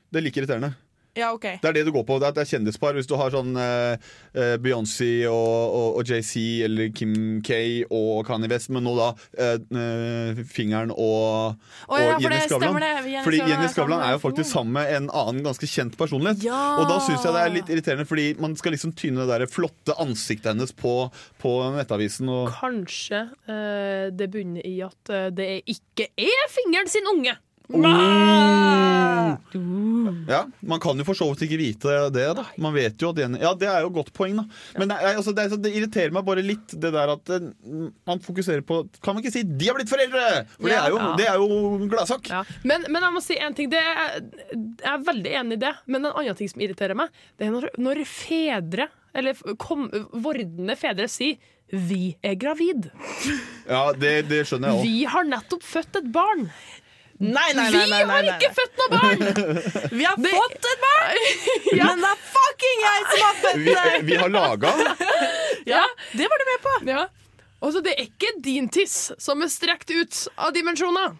Det 0.09 0.19
er 0.19 0.25
like 0.25 0.41
irriterende. 0.41 0.73
Ja, 1.19 1.31
okay. 1.35 1.59
Det 1.61 1.69
er 1.69 1.77
det 1.79 1.85
du 1.87 1.91
går 1.93 2.05
på. 2.07 2.17
Det 2.21 2.29
er, 2.29 2.35
det 2.37 2.43
er 2.45 2.49
kjendispar. 2.53 2.95
Hvis 2.97 3.09
du 3.09 3.15
har 3.19 3.33
sånn 3.33 3.51
eh, 3.59 4.55
Beyoncé 4.63 5.11
og, 5.29 5.75
og, 5.75 5.99
og 5.99 6.07
JC 6.09 6.63
eller 6.67 6.91
Kim 6.95 7.13
K 7.45 7.59
og 7.85 8.23
Kanye 8.27 8.49
West, 8.51 8.71
men 8.73 8.85
nå 8.87 8.95
da 8.97 9.09
eh, 9.37 9.57
eh, 9.59 10.41
fingeren 10.47 10.93
og, 10.95 11.57
oh, 11.89 11.99
ja, 11.99 12.15
og 12.15 12.23
Jenny 12.23 12.39
Skavlan. 12.45 12.79
Fordi 13.25 13.41
Jenny 13.43 13.67
Skavlan 13.73 14.05
er 14.05 14.15
jo 14.15 14.23
faktisk 14.23 14.51
sammen 14.51 14.77
med 14.79 14.93
en 14.95 15.11
annen 15.11 15.43
ganske 15.45 15.69
kjent 15.69 15.97
personlighet. 15.99 16.45
Ja! 16.47 16.61
Og 16.79 16.87
da 16.91 17.01
syns 17.03 17.25
jeg 17.25 17.35
det 17.35 17.43
er 17.43 17.55
litt 17.57 17.73
irriterende, 17.73 18.07
fordi 18.09 18.29
man 18.39 18.55
skal 18.59 18.75
liksom 18.75 18.95
tyne 18.99 19.25
det 19.25 19.43
der 19.43 19.51
flotte 19.51 19.97
ansiktet 19.99 20.53
hennes 20.53 20.73
på, 20.75 20.95
på 21.41 21.55
nettavisen. 21.75 22.31
Og 22.31 22.53
Kanskje 22.59 23.25
uh, 23.49 24.07
det 24.15 24.31
bunner 24.33 24.65
i 24.65 24.79
at 24.85 25.15
det 25.35 25.51
ikke 25.69 26.09
er 26.15 26.49
fingeren 26.53 26.89
sin 26.91 27.07
unge. 27.11 27.35
Ja, 30.29 30.43
Man 30.61 30.79
kan 30.83 30.99
jo 30.99 31.05
for 31.07 31.17
så 31.17 31.25
vidt 31.31 31.41
ikke 31.47 31.57
vite 31.57 31.93
det. 32.13 32.25
da 32.37 32.43
Man 32.61 32.75
vet 32.75 33.01
jo 33.01 33.09
at 33.09 33.17
Jenny 33.23 33.39
Ja, 33.41 33.55
det 33.57 33.67
er 33.71 33.81
jo 33.81 33.89
et 33.89 33.95
godt 33.95 34.11
poeng, 34.13 34.35
da. 34.37 34.43
Men 34.77 34.91
nei, 34.93 34.99
altså, 35.15 35.33
det, 35.33 35.47
det 35.63 35.71
irriterer 35.73 36.13
meg 36.13 36.25
bare 36.27 36.43
litt, 36.45 36.75
det 36.77 36.91
der 36.93 37.13
at 37.15 37.31
eh, 37.33 37.47
man 38.05 38.21
fokuserer 38.21 38.61
på 38.61 38.83
Kan 39.01 39.15
man 39.17 39.23
ikke 39.23 39.33
si 39.33 39.43
'de 39.43 39.67
har 39.71 39.75
blitt 39.79 39.89
foreldre'? 39.89 40.45
For 40.59 40.69
Ja. 40.69 40.75
det 40.75 40.79
er 40.85 40.89
jo, 40.93 40.97
Ja. 41.01 41.15
det 41.17 41.27
er 41.27 41.35
jo 41.41 41.89
gladsak. 41.89 42.29
Ja. 42.29 42.43
Men, 42.63 42.85
men 42.89 43.01
jeg 43.01 43.13
må 43.17 43.21
si 43.25 43.37
en 43.41 43.53
ting. 43.57 43.69
Det 43.73 43.79
er, 43.81 44.21
jeg 44.53 44.93
er 44.93 45.03
veldig 45.09 45.33
enig 45.41 45.57
i 45.57 45.63
det. 45.65 45.73
Men 45.87 46.05
en 46.05 46.11
annen 46.13 46.35
ting 46.37 46.49
som 46.51 46.61
irriterer 46.61 46.95
meg, 46.95 47.09
det 47.39 47.47
er 47.47 47.51
når, 47.55 47.69
når 47.81 48.03
fedre, 48.05 48.87
eller 49.15 49.33
kom, 49.57 49.89
vordende 50.13 50.75
fedre, 50.77 51.07
sier 51.09 51.37
'vi 51.71 52.15
er 52.23 52.35
gravid'. 52.35 52.89
Ja, 53.69 53.91
det, 53.93 54.27
det 54.29 54.45
skjønner 54.49 54.69
jeg 54.69 54.77
òg. 54.77 54.83
Vi 54.85 55.03
har 55.05 55.23
nettopp 55.25 55.63
født 55.63 55.99
et 56.01 56.11
barn. 56.13 56.49
Nei, 57.19 57.49
nei, 57.53 57.65
Vi 57.71 57.77
nei, 57.77 57.87
nei, 57.91 58.03
nei, 58.07 58.15
har 58.15 58.27
ikke 58.37 58.51
født 58.55 58.77
noe 58.79 58.89
barn! 58.93 59.23
Vi 59.99 60.05
har 60.07 60.19
fått 60.23 60.67
et 60.71 60.83
barn! 60.85 61.23
Men 61.79 62.03
det 62.05 62.11
er 62.13 62.21
fucking 62.35 62.83
jeg 62.85 63.07
som 63.09 63.23
har 63.25 63.39
født 63.43 63.57
Vi, 63.59 63.73
det! 63.75 63.95
vi 64.07 64.19
har 64.21 64.31
laga 64.31 64.71
Ja. 65.67 65.81
Det 66.15 66.29
var 66.31 66.39
du 66.39 66.45
med 66.51 66.61
på. 66.63 66.75
Ja. 66.93 67.03
Og 67.59 67.73
så 67.75 67.81
det 67.83 67.97
er 67.97 68.05
ikke 68.07 68.31
din 68.45 68.69
tiss 68.71 69.09
som 69.19 69.43
er 69.43 69.51
strekt 69.51 69.91
ut 69.91 70.21
av 70.39 70.53
dimensjoner. 70.55 71.17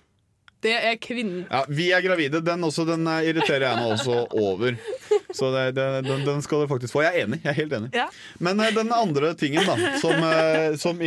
Det 0.64 0.72
er 0.76 0.96
kvinnen. 1.00 1.46
ja, 1.52 1.66
Vi 1.68 1.90
er 1.96 2.02
gravide. 2.04 2.40
Den, 2.44 2.64
også, 2.68 2.84
den 2.88 3.04
eh, 3.08 3.28
irriterer 3.32 3.68
jeg 3.68 3.80
meg 3.80 3.94
også 3.96 4.24
over. 4.40 4.76
Så 5.36 5.52
det, 5.54 5.64
det, 5.78 5.84
den, 6.08 6.24
den 6.26 6.42
skal 6.42 6.64
dere 6.64 6.70
faktisk 6.72 6.94
få. 6.96 7.04
Jeg 7.06 7.14
er 7.14 7.26
enig. 7.28 7.40
jeg 7.44 7.52
er 7.52 7.58
helt 7.60 7.74
enig 7.78 7.90
Ja. 7.94 8.08
Men 8.40 8.60
eh, 8.64 8.72
den 8.74 8.90
andre 8.96 9.34
tingen 9.38 9.66
da 9.68 9.76
som, 10.02 10.24
eh, 10.26 10.76
som, 10.82 10.98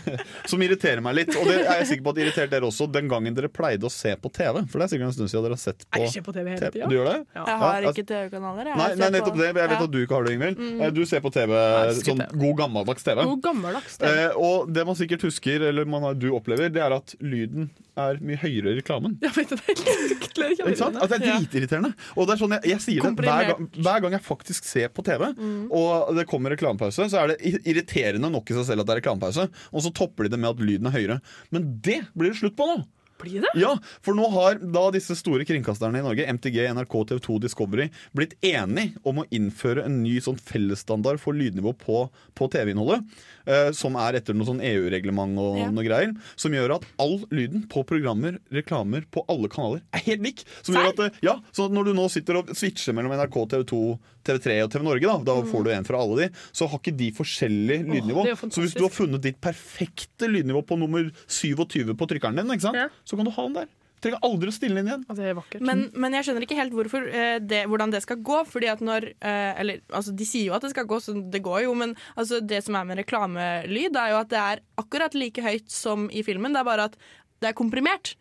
som 0.52 0.62
irriterer 0.62 1.02
meg 1.04 1.16
litt, 1.18 1.32
og 1.36 1.48
det 1.50 1.56
er 1.64 1.80
jeg 1.82 1.88
sikker 1.92 2.06
på 2.06 2.14
at 2.14 2.20
irritert 2.22 2.52
dere 2.54 2.68
også, 2.68 2.86
den 2.92 3.08
gangen 3.10 3.34
dere 3.36 3.50
pleide 3.52 3.88
å 3.88 3.92
se 3.92 4.14
på 4.22 4.30
TV. 4.32 4.62
For 4.70 4.78
det 4.78 4.86
er 4.86 4.92
sikkert 4.94 5.10
en 5.10 5.16
stund 5.16 5.32
siden 5.32 5.46
dere 5.48 5.56
har 5.58 5.62
sett 5.64 5.86
på 5.88 6.02
Jeg 6.04 6.12
ser 6.14 6.26
på 6.26 6.34
TV 6.36 6.52
hele 6.54 6.70
tida. 6.76 6.88
Du 6.90 6.96
gjør 6.98 7.10
det? 7.10 7.18
Ja. 7.34 7.44
Jeg 7.52 7.58
har 7.64 7.82
Ja, 7.82 7.92
ikke 7.94 8.06
TV-kanaler. 8.12 8.72
Nei, 8.72 8.88
nei, 9.02 9.10
nettopp 9.16 9.38
det. 9.40 9.48
Jeg 9.50 9.58
vet 9.58 9.70
Ja. 9.72 9.80
at 9.82 9.90
du 9.92 9.98
ikke 10.02 10.14
har 10.18 10.24
det, 10.28 10.34
Ingvild. 10.36 10.62
Eh, 10.82 10.90
Du 10.92 11.02
ser 11.08 11.20
på 11.24 11.32
TV, 11.32 11.52
sånn 11.98 12.20
TV. 12.22 12.38
god 12.44 12.56
gammeldags 12.62 13.02
TV. 13.06 13.22
God 13.24 13.42
gammeldags 13.42 13.96
TV. 13.98 14.10
Eh, 14.12 14.36
og 14.36 14.72
det 14.72 14.86
man 14.86 14.98
sikkert 14.98 15.22
husker, 15.26 15.62
eller 15.70 15.84
man 15.88 16.12
du 16.18 16.30
opplever, 16.36 16.68
det 16.72 16.82
er 16.82 16.92
at 16.94 17.14
lyden 17.20 17.70
er 17.96 18.16
mye 18.24 18.38
høyere 18.40 18.72
i 18.72 18.78
reklamen. 18.80 19.18
Jeg 19.20 19.32
vet 19.36 19.50
det, 19.52 19.58
det 19.66 20.46
er 20.48 21.08
det 21.08 21.18
er 21.18 21.40
dritirriterende. 21.42 21.92
Og 22.16 22.26
det 22.28 22.34
er 22.34 22.40
sånn 22.40 22.54
jeg, 22.56 22.70
jeg 22.72 22.80
sier 22.84 23.02
det 23.04 23.26
hver 23.26 23.48
gang, 23.52 23.68
hver 23.78 24.00
gang 24.04 24.12
jeg 24.16 24.24
faktisk 24.26 24.64
ser 24.68 24.88
på 24.92 25.04
TV, 25.06 25.28
og 25.72 26.14
det 26.16 26.26
kommer 26.30 26.52
reklamepause, 26.54 27.08
så 27.12 27.22
er 27.22 27.32
det 27.32 27.62
irriterende 27.66 28.30
nok 28.32 28.50
i 28.50 28.56
seg 28.58 28.66
selv 28.68 28.84
at 28.84 28.88
det 28.90 28.96
er 28.96 29.00
reklamepause, 29.02 29.48
og 29.72 29.84
så 29.84 29.92
topper 29.96 30.26
de 30.28 30.34
det 30.34 30.40
med 30.42 30.50
at 30.54 30.60
lyden 30.64 30.90
er 30.90 30.96
høyere. 30.96 31.20
Men 31.50 31.70
det 31.84 32.02
blir 32.14 32.32
det 32.34 32.40
slutt 32.42 32.58
på 32.58 32.68
nå! 32.68 32.82
Blir 33.22 33.44
det? 33.46 33.52
Ja, 33.62 33.72
for 34.02 34.18
nå 34.18 34.26
har 34.34 34.58
da 34.60 34.84
disse 34.94 35.14
store 35.18 35.46
kringkasterne 35.48 36.00
i 36.00 36.04
Norge, 36.04 36.26
MTG, 36.36 36.58
NRK, 36.74 36.96
TV 37.12 37.20
2, 37.24 37.38
Discovery, 37.46 37.88
blitt 38.16 38.34
enige 38.44 38.96
om 39.08 39.22
å 39.22 39.26
innføre 39.34 39.84
en 39.86 40.00
ny 40.02 40.16
sånn 40.24 40.38
fellesstandard 40.40 41.20
for 41.22 41.36
lydnivå 41.38 41.74
på, 41.78 42.04
på 42.38 42.50
TV-innholdet. 42.52 43.04
Eh, 43.46 43.70
som 43.74 43.96
er 43.98 44.18
etter 44.20 44.36
noe 44.38 44.46
sånn 44.46 44.60
EU-reglement 44.62 45.38
og 45.42 45.58
Ja. 45.62 45.70
noe 45.74 45.84
greier. 45.86 46.12
Som 46.38 46.52
gjør 46.54 46.76
at 46.76 46.84
all 47.02 47.20
lyden 47.34 47.64
på 47.70 47.82
programmer, 47.86 48.38
reklamer, 48.54 49.04
på 49.10 49.24
alle 49.30 49.48
kanaler 49.50 49.82
er 49.94 50.04
helt 50.06 50.22
lik. 50.22 50.44
Som 50.62 50.76
gjør 50.76 50.92
at, 50.92 51.00
eh, 51.08 51.18
ja, 51.26 51.36
så 51.52 51.68
når 51.70 51.90
du 51.90 51.94
nå 51.98 52.08
sitter 52.10 52.38
og 52.42 52.52
switcher 52.54 52.94
mellom 52.94 53.12
NRK, 53.18 53.46
TV 53.50 53.64
2, 53.64 53.82
TV3 54.22 54.60
og 54.62 54.70
TV 54.70 54.84
Norge, 54.86 55.02
da, 55.02 55.16
da 55.26 55.34
får 55.42 55.64
du 55.66 55.70
en 55.74 55.84
fra 55.88 55.98
alle 55.98 56.16
de, 56.20 56.28
så 56.54 56.68
har 56.70 56.78
ikke 56.78 56.96
de 56.96 57.08
forskjellig 57.16 57.78
lydnivå. 57.90 58.22
er 58.30 58.36
så 58.38 58.62
hvis 58.62 58.76
du 58.78 58.84
har 58.84 58.92
funnet 58.94 59.20
ditt 59.24 59.40
perfekte 59.42 60.28
lydnivå 60.30 60.62
på 60.66 60.78
nummer 60.78 61.08
27 61.26 61.90
på 61.98 62.06
trykkeren 62.06 62.38
din, 62.38 62.46
ikke 62.54 62.68
sant? 62.68 62.78
Ja. 62.78 62.86
Så 63.12 63.20
kan 63.20 63.28
du 63.28 63.34
ha 63.36 63.46
den 63.46 63.56
der. 63.60 63.70
Du 64.02 64.08
Trenger 64.08 64.24
aldri 64.26 64.50
å 64.50 64.54
stille 64.56 64.80
den 64.80 64.88
inn 64.88 64.90
igjen. 64.90 65.02
Det 65.14 65.26
er. 65.30 65.60
Men, 65.62 65.84
men 65.94 66.16
jeg 66.16 66.26
skjønner 66.26 66.42
ikke 66.42 66.58
helt 66.58 66.72
hvorfor, 66.74 67.04
eh, 67.06 67.36
det, 67.38 67.60
hvordan 67.70 67.92
det 67.92 68.00
skal 68.02 68.18
gå. 68.26 68.40
Fordi 68.50 68.70
at 68.72 68.82
når 68.82 69.06
eh, 69.12 69.60
Eller 69.62 69.82
altså, 69.94 70.14
de 70.18 70.26
sier 70.26 70.48
jo 70.48 70.56
at 70.56 70.64
det 70.66 70.72
skal 70.72 70.88
gå, 70.90 70.98
så 71.04 71.14
det 71.14 71.42
går 71.44 71.68
jo. 71.68 71.76
Men 71.78 71.94
altså, 72.16 72.40
det 72.42 72.64
som 72.66 72.80
er 72.80 72.88
med 72.88 72.98
reklamelyd, 72.98 73.94
er 73.94 74.14
jo 74.14 74.22
at 74.24 74.32
det 74.32 74.40
er 74.42 74.64
akkurat 74.82 75.14
like 75.14 75.44
høyt 75.44 75.70
som 75.70 76.08
i 76.10 76.24
filmen. 76.26 76.56
Det 76.56 76.64
er 76.64 76.70
bare 76.72 76.88
at 76.90 76.98
det 77.42 77.52
er 77.52 77.58
komprimert 77.58 78.16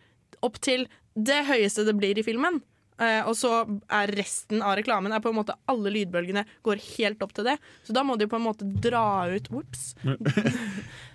opp 0.46 0.62
til 0.62 0.86
det 1.18 1.42
høyeste 1.50 1.88
det 1.88 1.98
blir 1.98 2.20
i 2.20 2.26
filmen. 2.30 2.62
Eh, 3.02 3.26
og 3.26 3.34
så 3.38 3.64
er 3.90 4.14
resten 4.14 4.62
av 4.62 4.76
reklamen 4.78 5.14
er 5.16 5.22
på 5.24 5.32
en 5.32 5.40
måte 5.40 5.56
alle 5.72 5.90
lydbølgene 5.96 6.44
går 6.66 6.82
helt 7.00 7.24
opp 7.26 7.34
til 7.34 7.48
det. 7.50 7.58
Så 7.88 7.96
da 7.98 8.04
må 8.06 8.18
de 8.18 8.28
jo 8.28 8.32
på 8.36 8.38
en 8.38 8.46
måte 8.46 8.68
dra 8.86 9.26
ut 9.32 9.50
Ops. 9.64 9.94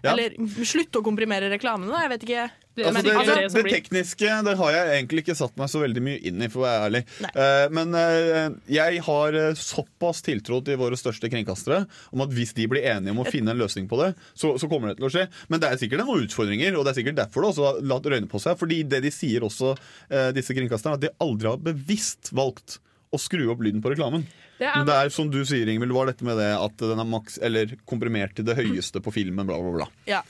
Ja. 0.04 0.12
Eller 0.12 0.34
slutte 0.68 1.00
å 1.00 1.04
komprimere 1.06 1.48
reklamene, 1.50 1.88
da. 1.90 2.02
Jeg 2.04 2.10
vet 2.12 2.24
ikke. 2.26 2.42
Det- 2.76 2.84
Altså, 2.86 3.02
det, 3.02 3.12
det, 3.26 3.62
det 3.64 3.72
tekniske 3.72 4.32
det 4.44 4.52
har 4.60 4.70
jeg 4.74 4.88
egentlig 4.98 5.22
ikke 5.24 5.36
satt 5.38 5.54
meg 5.56 5.70
så 5.72 5.80
veldig 5.80 6.02
mye 6.04 6.18
inn 6.28 6.42
i, 6.44 6.48
for 6.52 6.60
å 6.60 6.66
være 6.66 6.82
ærlig. 6.90 7.00
Eh, 7.32 7.68
men 7.72 7.94
uh, 7.96 8.56
jeg 8.68 9.00
har 9.06 9.38
eh, 9.40 9.54
såpass 9.56 10.20
tiltro 10.26 10.58
til 10.66 10.76
våre 10.76 10.98
største 11.00 11.30
kringkastere 11.32 11.86
om 12.12 12.20
at 12.26 12.34
hvis 12.36 12.52
de 12.58 12.66
blir 12.68 12.84
enige 12.84 13.14
om 13.16 13.22
å 13.24 13.28
finne 13.30 13.54
en 13.54 13.62
løsning 13.62 13.88
på 13.88 13.96
det, 14.02 14.10
så, 14.36 14.52
så 14.60 14.68
kommer 14.68 14.92
det 14.92 14.98
til 15.00 15.08
å 15.08 15.12
skje. 15.16 15.24
Men 15.48 15.62
det 15.64 15.70
er 15.72 15.80
sikkert 15.80 16.04
noen 16.04 16.26
utfordringer, 16.28 16.76
og 16.76 16.84
det 16.84 16.92
er 16.92 17.00
sikkert 17.00 17.16
derfor 17.24 17.42
det 17.46 17.52
også 17.54 17.66
har 17.70 17.80
latt 17.94 18.10
røyne 18.12 18.28
på 18.28 18.42
seg. 18.44 18.58
Fordi 18.60 18.82
det 18.92 19.00
de 19.08 19.14
sier 19.14 19.46
også, 19.48 19.72
uh, 20.12 20.30
disse 20.36 20.52
kringkasterne, 20.56 21.00
at 21.00 21.06
de 21.08 21.14
aldri 21.24 21.48
har 21.54 21.62
bevisst 21.72 22.34
valgt 22.36 22.78
å 23.14 23.18
skru 23.22 23.46
opp 23.52 23.60
lyden 23.64 23.80
på 23.80 23.92
reklamen. 23.94 24.24
Det 24.58 24.66
er- 24.68 24.84
det 24.88 24.94
er 25.06 25.10
som 25.12 25.28
du 25.30 25.40
sier, 25.48 25.68
Ingvild, 25.68 25.92
var 25.96 26.06
dette 26.10 26.24
med 26.24 26.36
det 26.40 26.52
at 26.58 26.76
den 26.80 26.98
er 27.00 27.08
maks, 27.08 27.38
eller 27.44 27.72
komprimert 27.88 28.34
til 28.36 28.44
det 28.48 28.56
høyeste 28.56 29.00
på 29.04 29.12
filmen, 29.14 29.46
bla, 29.48 29.56
bla, 29.62 29.72
bla. 29.80 29.86
Ja. 30.08 30.22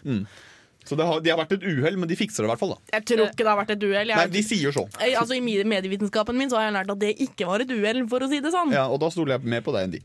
Så 0.87 0.99
det 0.99 1.07
har, 1.09 1.23
de 1.23 1.33
har 1.33 1.39
vært 1.41 1.57
et 1.57 1.65
uhell, 1.67 1.97
men 1.99 2.11
de 2.11 2.19
fikser 2.19 2.45
det 2.45 2.49
i 2.49 2.53
hvert 2.53 2.63
fall. 2.63 2.75
da 2.77 2.99
Jeg 2.99 3.07
tror 3.11 3.25
ikke 3.27 3.43
det 3.43 3.51
har 3.51 3.59
vært 3.59 3.73
et 3.75 3.87
uhell. 3.89 4.13
Nei, 4.13 4.27
de 4.37 4.43
sier 4.47 4.75
så. 4.75 4.87
Jeg, 5.01 5.17
Altså, 5.21 5.39
I 5.39 5.65
medievitenskapen 5.67 6.39
min 6.39 6.53
så 6.53 6.61
har 6.61 6.69
jeg 6.69 6.77
lært 6.79 6.93
at 6.95 7.03
det 7.03 7.15
ikke 7.27 7.49
var 7.49 7.65
et 7.65 7.73
uhell, 7.75 8.05
for 8.11 8.23
å 8.23 8.31
si 8.31 8.39
det 8.45 8.55
sånn. 8.55 8.75
Ja, 8.75 8.87
Og 8.93 9.01
da 9.03 9.11
stoler 9.11 9.37
jeg 9.37 9.51
mer 9.57 9.65
på 9.67 9.75
deg 9.75 9.89
enn 9.89 9.97
de. 9.99 10.03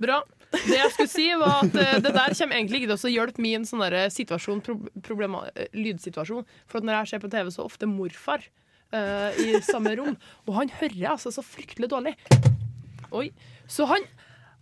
Bra. 0.00 0.20
Det 0.56 0.76
jeg 0.76 0.92
skulle 0.94 1.10
si 1.10 1.26
var 1.36 1.64
at 1.64 1.74
uh, 1.74 1.96
Det 2.04 2.12
der 2.14 2.34
kommer 2.38 2.56
egentlig 2.56 2.82
ikke 2.82 2.94
til 2.94 3.08
å 3.08 3.12
hjelpe 3.12 3.42
min 3.42 3.66
sånn 3.68 3.82
der 3.82 3.96
situasjon, 4.12 4.62
pro 4.62 5.16
eh, 5.26 5.66
lydsituasjon. 5.76 6.46
For 6.70 6.80
at 6.80 6.86
når 6.86 7.00
jeg 7.00 7.12
ser 7.12 7.24
på 7.24 7.32
TV, 7.32 7.50
så 7.52 7.66
ofte 7.66 7.88
morfar 7.90 8.46
uh, 8.94 9.30
i 9.42 9.60
samme 9.66 9.96
rom. 9.98 10.14
Og 10.46 10.54
han 10.60 10.72
hører 10.80 11.12
altså 11.16 11.34
så 11.34 11.44
fryktelig 11.44 11.90
dårlig. 11.92 12.14
Oi. 13.16 13.28
Så 13.70 13.88
han, 13.90 14.06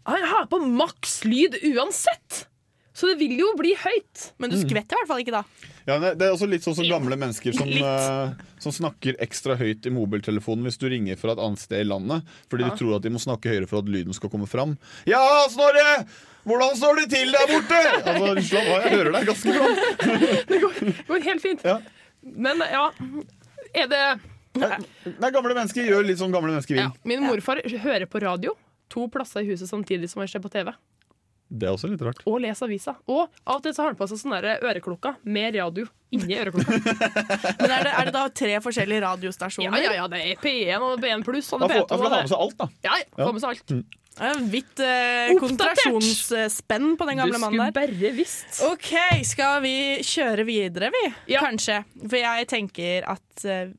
han 0.08 0.26
har 0.32 0.48
på 0.50 0.60
maks 0.64 1.22
lyd 1.28 1.60
uansett. 1.74 2.46
Så 2.94 3.08
det 3.10 3.16
vil 3.18 3.32
jo 3.40 3.48
bli 3.58 3.72
høyt. 3.74 4.28
Men 4.38 4.52
du 4.52 4.56
skvetter 4.60 4.94
i 4.94 5.00
hvert 5.00 5.08
fall 5.10 5.22
ikke 5.24 5.34
da. 5.34 5.40
Ja, 5.88 5.96
det 6.00 6.22
er 6.22 6.30
også 6.32 6.46
litt 6.48 6.62
sånn 6.64 6.76
som 6.78 6.86
gamle 6.88 7.16
mennesker 7.18 7.56
som, 7.56 7.68
eh, 7.68 8.44
som 8.62 8.72
snakker 8.72 9.18
ekstra 9.24 9.56
høyt 9.58 9.88
i 9.88 9.92
mobiltelefonen 9.92 10.62
hvis 10.68 10.78
du 10.78 10.86
ringer 10.92 11.18
fra 11.18 11.34
et 11.34 11.42
annet 11.42 11.58
sted 11.60 11.82
i 11.82 11.88
landet. 11.88 12.22
Fordi 12.52 12.68
de 12.68 12.76
tror 12.78 12.94
at 13.00 13.02
de 13.04 13.12
må 13.12 13.18
snakke 13.22 13.50
høyere 13.50 13.66
for 13.70 13.82
at 13.82 13.90
lyden 13.90 14.14
skal 14.16 14.30
komme 14.32 14.46
fram. 14.50 14.76
Ja, 15.10 15.20
Snorre! 15.50 16.04
Hvordan 16.44 16.76
står 16.76 16.98
det 17.00 17.04
til 17.10 17.30
der 17.32 17.50
borte? 17.50 17.82
Altså, 18.04 18.32
slapp 18.50 18.66
av, 18.68 18.82
jeg 18.84 18.92
hører 18.98 19.12
deg 19.16 19.28
ganske 19.30 19.54
bra. 19.56 19.68
Det 20.52 21.06
går 21.08 21.22
helt 21.24 21.42
fint. 21.42 21.64
Ja. 21.64 21.78
Men 22.22 22.60
ja, 22.60 22.86
er 23.74 23.88
det 23.90 24.02
Nei, 24.54 25.30
gamle 25.34 25.50
mennesker 25.56 25.88
gjør 25.88 26.04
litt 26.06 26.20
som 26.20 26.30
gamle 26.30 26.52
mennesker 26.52 26.76
vil. 26.76 26.84
ja, 26.84 26.92
Min 27.08 27.24
morfar 27.26 27.58
hører 27.64 28.06
på 28.06 28.20
radio 28.22 28.52
to 28.92 29.08
plasser 29.10 29.42
i 29.42 29.48
huset 29.50 29.66
samtidig 29.66 30.06
som 30.12 30.22
han 30.22 30.30
ser 30.30 30.44
på 30.44 30.52
TV. 30.52 30.70
Det 31.54 31.68
er 31.68 31.74
også 31.74 31.90
litt 31.90 32.02
rart. 32.02 32.22
og 32.26 32.40
lese 32.42 32.66
avisa. 32.66 32.96
Og 33.06 33.24
av 33.24 33.58
og 33.58 33.64
til 33.64 33.74
så 33.76 33.84
har 33.84 33.92
han 33.92 33.98
på 33.98 34.08
seg 34.10 34.20
sånne 34.24 34.56
øreklokka 34.58 35.16
med 35.24 35.58
radio 35.58 35.86
inni 36.14 36.38
øreklokka. 36.38 36.78
Men 37.60 37.70
er 37.70 37.86
det, 37.86 37.92
er 37.92 38.08
det 38.08 38.14
da 38.14 38.24
tre 38.42 38.54
forskjellige 38.64 39.04
radiostasjoner? 39.06 39.82
ja, 39.82 39.92
ja, 39.92 39.98
ja 40.02 40.08
det 40.10 40.22
er 40.22 40.40
P1 40.42 40.86
og 40.86 40.96
P1 41.02 41.26
pluss 41.26 41.52
og 41.52 41.62
Han 41.62 41.70
det 41.70 41.76
er 41.76 41.84
får, 41.84 41.92
han 41.94 42.02
får 42.04 42.16
ha 42.16 42.22
med 42.22 42.32
seg 42.32 42.46
alt, 42.46 42.56
da. 42.58 42.70
Ja, 42.86 42.96
ja, 43.02 43.20
få 43.20 43.36
med 43.36 43.44
seg 43.44 43.54
alt. 43.54 43.68
Det 44.14 44.28
er 44.30 44.42
Vidt 44.46 44.80
eh, 44.84 45.32
konsentrasjonsspenn 45.40 46.92
på 46.98 47.06
den 47.08 47.18
gamle 47.18 47.40
mannen 47.42 47.72
der. 47.74 47.90
Du 47.90 47.96
skulle 47.96 48.10
bare 48.10 48.12
visst. 48.14 48.60
OK, 48.62 48.92
skal 49.26 49.62
vi 49.64 49.76
kjøre 50.06 50.44
videre, 50.46 50.90
vi? 50.94 51.06
Ja. 51.34 51.42
Kanskje. 51.42 51.80
For 52.04 52.20
jeg 52.20 52.46
tenker 52.50 53.08
at 53.10 53.46
eh, 53.48 53.72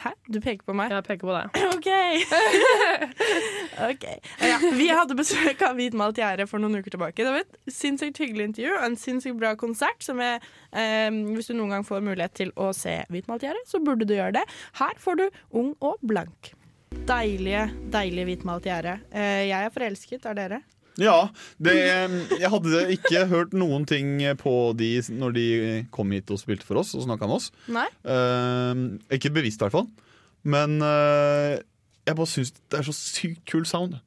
Hæ? 0.00 0.14
Du 0.32 0.38
peker 0.40 0.64
på 0.64 0.74
meg? 0.76 0.92
Jeg 0.94 1.04
peker 1.04 1.28
på 1.28 1.34
deg. 1.36 1.58
OK. 1.76 1.88
Ok. 3.90 4.04
Ja, 4.44 4.58
vi 4.76 4.86
hadde 4.92 5.16
besøk 5.16 5.62
av 5.64 5.78
Hvitmalt 5.78 6.18
gjerde 6.20 6.44
for 6.50 6.60
noen 6.62 6.80
uker 6.80 6.92
tilbake. 6.92 7.24
Det 7.24 7.32
var 7.32 7.44
et 7.44 7.72
sinnssykt 7.72 8.20
hyggelig 8.20 8.50
intervju 8.50 8.74
og 8.76 8.86
en 8.86 8.96
sinnssykt 9.00 9.38
bra 9.40 9.54
konsert. 9.60 10.02
Som 10.04 10.20
jeg, 10.20 10.40
eh, 10.76 11.08
hvis 11.36 11.48
du 11.48 11.54
noen 11.56 11.76
gang 11.76 11.86
får 11.86 12.04
mulighet 12.04 12.36
til 12.36 12.52
å 12.60 12.70
se 12.76 12.98
Hvitmalt 13.12 13.44
gjerde, 13.46 13.62
så 13.68 13.80
burde 13.84 14.08
du 14.08 14.16
gjøre 14.16 14.36
det. 14.40 14.44
Her 14.80 14.96
får 15.00 15.20
du 15.20 15.26
Ung 15.56 15.72
og 15.84 16.02
blank. 16.04 16.52
Deilige, 17.08 17.68
deilige 17.92 18.26
hvitmalt 18.28 18.66
gjerde. 18.66 18.98
Eh, 19.14 19.46
jeg 19.48 19.66
er 19.66 19.72
forelsket. 19.74 20.26
Er 20.26 20.36
dere? 20.38 20.60
Ja, 20.98 21.30
det, 21.62 21.74
jeg 22.40 22.50
hadde 22.50 22.82
ikke 22.96 23.24
hørt 23.30 23.54
noen 23.56 23.86
ting 23.88 24.18
på 24.40 24.54
de 24.76 24.90
når 25.14 25.34
de 25.36 25.46
kom 25.94 26.10
hit 26.14 26.30
og 26.34 26.40
spilte 26.42 26.66
for 26.66 26.80
oss 26.82 26.92
og 26.98 27.06
snakka 27.06 27.28
med 27.30 27.38
oss. 27.38 27.50
Nei? 27.70 27.86
Uh, 28.04 28.98
ikke 29.14 29.32
bevisst, 29.34 29.62
i 29.62 29.68
hvert 29.68 29.78
fall. 29.78 29.88
Men 30.42 30.80
uh, 30.82 31.60
jeg 32.08 32.16
bare 32.18 32.32
syns 32.32 32.54
det 32.56 32.80
er 32.80 32.88
så 32.88 32.96
sykt 32.96 33.44
kul 33.48 33.68
sound. 33.68 34.00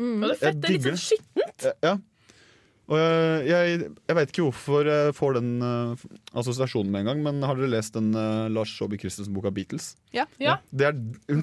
Og 0.00 0.24
det 0.24 0.32
er 0.32 0.40
fett, 0.40 0.62
det 0.62 0.70
er 0.70 0.76
litt 0.78 0.88
sånn 0.88 1.02
skittent. 1.02 1.68
Ja. 1.68 1.74
ja. 1.90 1.94
Og 2.92 2.98
jeg, 3.00 3.44
jeg, 3.48 3.90
jeg 4.10 4.16
veit 4.18 4.32
ikke 4.34 4.44
hvorfor 4.44 4.88
jeg 4.90 5.12
får 5.16 5.36
den 5.38 5.50
uh, 5.64 6.02
assosiasjonen 6.36 6.90
med 6.92 7.04
en 7.04 7.10
gang, 7.12 7.22
men 7.24 7.46
har 7.48 7.56
dere 7.56 7.70
lest 7.72 7.94
den 7.96 8.10
uh, 8.12 8.50
Lars 8.52 8.74
Saabye 8.76 9.00
Christensen-boka 9.00 9.52
Beatles? 9.56 9.94
Ja. 10.12 10.26
Ja. 10.42 10.58
Det 10.68 10.90
er, 10.90 10.98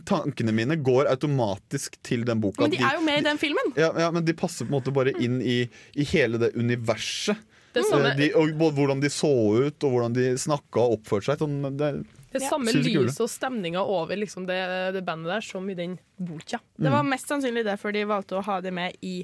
tankene 0.10 0.54
mine 0.54 0.78
går 0.86 1.10
automatisk 1.10 1.98
til 2.06 2.28
den 2.28 2.44
boka. 2.44 2.68
Men 2.68 2.76
de 2.76 2.84
er 2.86 3.00
jo 3.00 3.06
med 3.08 3.24
i 3.24 3.26
den 3.26 3.42
filmen. 3.42 3.74
ja, 3.80 3.90
ja, 4.06 4.12
men 4.14 4.28
de 4.28 4.36
passer 4.38 4.68
på 4.68 4.74
en 4.76 4.78
måte 4.78 4.94
bare 4.94 5.16
inn 5.18 5.40
i, 5.42 5.64
i 5.98 6.06
hele 6.14 6.38
det 6.42 6.52
universet. 6.60 7.40
Det 7.74 7.84
samme, 7.86 8.14
Eh, 8.14 8.18
De, 8.18 8.30
og 8.38 8.54
både 8.58 8.76
hvordan 8.80 9.02
de 9.02 9.10
så 9.14 9.30
ut, 9.30 9.84
og 9.86 9.92
hvordan 9.94 10.14
de 10.16 10.30
snakka 10.42 10.82
og 10.86 11.00
oppførte 11.00 11.30
seg. 11.32 11.42
Sånn, 11.44 11.78
det, 11.78 11.90
det 12.34 12.42
samme 12.46 12.70
det 12.74 12.82
er 12.82 12.88
kule. 12.92 13.08
lyset 13.10 13.26
og 13.26 13.30
stemninga 13.30 13.84
over 13.86 14.18
liksom 14.18 14.46
det, 14.50 14.58
det 14.96 15.04
bandet 15.06 15.36
der 15.38 15.46
som 15.46 15.70
i 15.70 15.78
den 15.78 15.98
boka. 16.18 16.62
Det 16.78 16.94
var 16.94 17.06
mest 17.06 17.30
sannsynlig 17.30 17.66
derfor 17.70 17.94
de 17.94 18.06
valgte 18.10 18.38
å 18.38 18.46
ha 18.46 18.58
det 18.66 18.74
med 18.74 18.98
i 19.06 19.20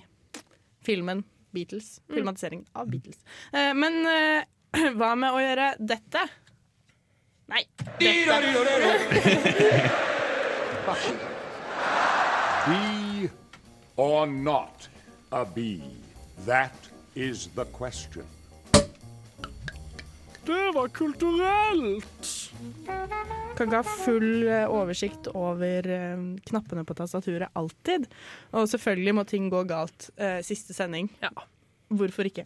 filmen 0.85 1.23
Beatles. 1.55 1.95
Filmatiseringen 2.11 2.67
av 2.75 2.89
Beatles. 2.91 3.21
Eh, 3.53 3.71
men 3.77 4.01
eh, 4.11 4.43
hva 4.99 5.13
med 5.19 5.31
å 5.31 5.39
gjøre 5.41 5.71
dette? 5.79 6.25
Nei. 7.51 7.63
Dette. 8.01 8.39
Bee 12.65 13.29
or 13.95 14.25
not 14.27 14.87
a 15.31 15.45
bee? 15.45 15.83
That 16.45 16.73
is 17.15 17.47
the 17.55 17.65
question. 17.65 18.25
Det 20.45 20.71
var 20.75 20.87
kulturelt! 20.93 22.51
Kan 23.55 23.69
ikke 23.69 23.79
ha 23.79 23.95
full 24.03 24.47
eh, 24.51 24.67
oversikt 24.69 25.29
over 25.31 25.87
eh, 25.89 26.23
knappene 26.49 26.83
på 26.85 26.95
tastaturet 26.97 27.55
alltid. 27.57 28.05
Og 28.53 28.67
selvfølgelig 28.69 29.15
må 29.15 29.23
ting 29.29 29.47
gå 29.49 29.63
galt 29.69 30.09
eh, 30.19 30.41
siste 30.45 30.75
sending. 30.75 31.09
Ja. 31.23 31.31
Hvorfor 31.89 32.27
ikke? 32.29 32.45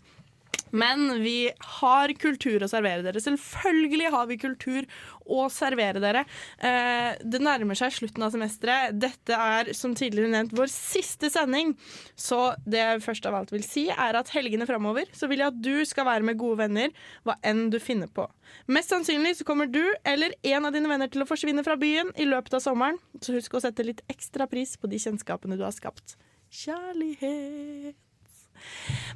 Men 0.72 1.22
vi 1.24 1.50
har 1.80 2.14
kultur 2.20 2.64
å 2.64 2.70
servere 2.72 3.04
dere. 3.06 3.22
Selvfølgelig 3.24 4.12
har 4.14 4.28
vi 4.30 4.40
kultur 4.42 4.88
å 5.30 5.46
servere 5.54 6.02
dere. 6.02 6.24
Eh, 6.58 7.20
det 7.22 7.42
nærmer 7.44 7.78
seg 7.78 7.94
slutten 7.96 8.26
av 8.26 8.34
semesteret. 8.34 8.98
Dette 9.00 9.38
er 9.38 9.72
som 9.78 9.94
tidligere 9.98 10.32
nevnt 10.34 10.56
vår 10.58 10.72
siste 10.74 11.30
sending. 11.34 11.76
Så 12.18 12.40
det 12.66 12.82
jeg 12.82 13.06
først 13.06 13.30
av 13.30 13.38
alt 13.40 13.54
vil 13.54 13.66
si, 13.66 13.88
er 13.94 14.20
at 14.20 14.34
helgene 14.34 14.68
framover 14.70 15.10
så 15.16 15.30
vil 15.30 15.44
jeg 15.44 15.54
at 15.54 15.62
du 15.64 15.86
skal 15.90 16.10
være 16.10 16.26
med 16.28 16.40
gode 16.42 16.64
venner, 16.64 16.94
hva 17.28 17.38
enn 17.46 17.68
du 17.74 17.80
finner 17.84 18.10
på. 18.12 18.28
Mest 18.74 18.94
sannsynlig 18.94 19.36
så 19.40 19.46
kommer 19.48 19.70
du 19.70 19.84
eller 20.08 20.34
en 20.42 20.66
av 20.66 20.74
dine 20.74 20.90
venner 20.90 21.12
til 21.12 21.24
å 21.24 21.30
forsvinne 21.30 21.66
fra 21.66 21.78
byen 21.80 22.12
i 22.18 22.28
løpet 22.30 22.58
av 22.58 22.66
sommeren. 22.66 23.00
Så 23.22 23.38
husk 23.38 23.58
å 23.58 23.64
sette 23.64 23.86
litt 23.86 24.04
ekstra 24.12 24.50
pris 24.50 24.76
på 24.80 24.90
de 24.90 25.02
kjennskapene 25.02 25.60
du 25.60 25.66
har 25.68 25.76
skapt. 25.76 26.18
Kjærlighet. 26.50 28.09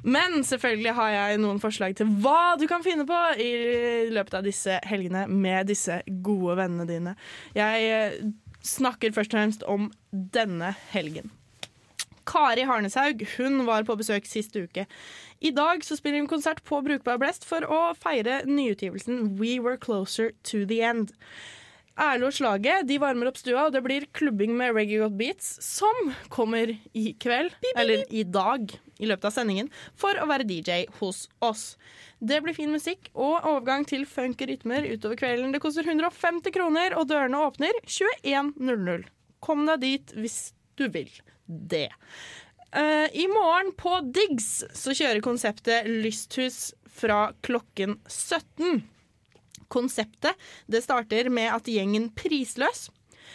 Men 0.02 0.42
selvfølgelig 0.46 0.96
har 0.98 1.12
jeg 1.14 1.42
noen 1.42 1.60
forslag 1.62 1.96
til 1.98 2.10
hva 2.24 2.54
du 2.60 2.66
kan 2.70 2.84
finne 2.84 3.06
på 3.08 3.20
i 3.40 3.52
løpet 4.14 4.40
av 4.40 4.46
disse 4.46 4.80
helgene 4.88 5.26
med 5.30 5.70
disse 5.72 6.00
gode 6.26 6.58
vennene 6.60 6.88
dine. 6.88 7.14
Jeg 7.56 7.88
eh, 7.94 8.18
snakker 8.64 9.14
først 9.14 9.34
og 9.34 9.40
fremst 9.40 9.66
om 9.68 9.88
denne 10.12 10.74
helgen. 10.92 11.32
Kari 12.24 12.64
Harneshaug 12.64 13.24
hun 13.36 13.64
var 13.68 13.84
på 13.84 13.96
besøk 14.00 14.28
sist 14.28 14.56
uke. 14.56 14.86
I 15.44 15.50
dag 15.52 15.84
så 15.84 15.96
spiller 15.98 16.22
hun 16.22 16.30
konsert 16.30 16.62
på 16.64 16.80
Brukbar 16.84 17.18
Blest 17.20 17.44
for 17.44 17.66
å 17.68 17.82
feire 18.00 18.40
nyutgivelsen 18.48 19.34
We 19.40 19.58
Were 19.60 19.76
Closer 19.80 20.32
to 20.48 20.64
the 20.64 20.80
End. 20.88 21.12
Erle 22.00 22.26
og 22.26 22.34
Slaget 22.34 22.88
de 22.88 22.96
varmer 22.98 23.28
opp 23.30 23.36
stua, 23.38 23.68
og 23.68 23.74
det 23.76 23.84
blir 23.84 24.08
klubbing 24.16 24.56
med 24.58 24.74
Reggae 24.74 25.04
Got 25.04 25.14
Beats, 25.18 25.52
som 25.62 26.10
kommer 26.32 26.72
i 26.74 27.12
kveld, 27.22 27.54
eller 27.76 28.02
i 28.10 28.24
dag, 28.26 28.72
i 29.04 29.10
løpet 29.10 29.28
av 29.30 29.36
sendingen, 29.36 29.70
for 29.98 30.18
å 30.18 30.28
være 30.30 30.46
DJ 30.48 30.86
hos 31.00 31.26
oss. 31.44 31.74
Det 32.18 32.40
blir 32.44 32.56
fin 32.56 32.72
musikk 32.72 33.10
og 33.12 33.44
overgang 33.44 33.84
til 33.88 34.06
funky 34.08 34.48
rytmer 34.50 34.86
utover 34.88 35.20
kvelden. 35.20 35.52
Det 35.54 35.62
koster 35.62 35.86
150 35.86 36.54
kroner, 36.54 36.96
og 36.98 37.08
dørene 37.10 37.42
åpner 37.46 37.76
21.00. 37.84 39.06
Kom 39.44 39.66
deg 39.68 39.84
dit 39.84 40.16
hvis 40.16 40.38
du 40.80 40.88
vil 40.88 41.12
det. 41.46 41.90
Uh, 42.74 43.06
I 43.14 43.28
morgen 43.30 43.70
på 43.78 44.00
Diggs 44.14 44.64
så 44.74 44.94
kjører 44.96 45.22
konseptet 45.22 45.86
Lysthus 45.86 46.72
fra 46.90 47.28
klokken 47.46 47.98
17. 48.08 48.82
Konseptet 49.70 50.40
det 50.70 50.82
starter 50.84 51.30
med 51.30 51.52
at 51.54 51.70
gjengen 51.70 52.08
Prisløs, 52.18 52.88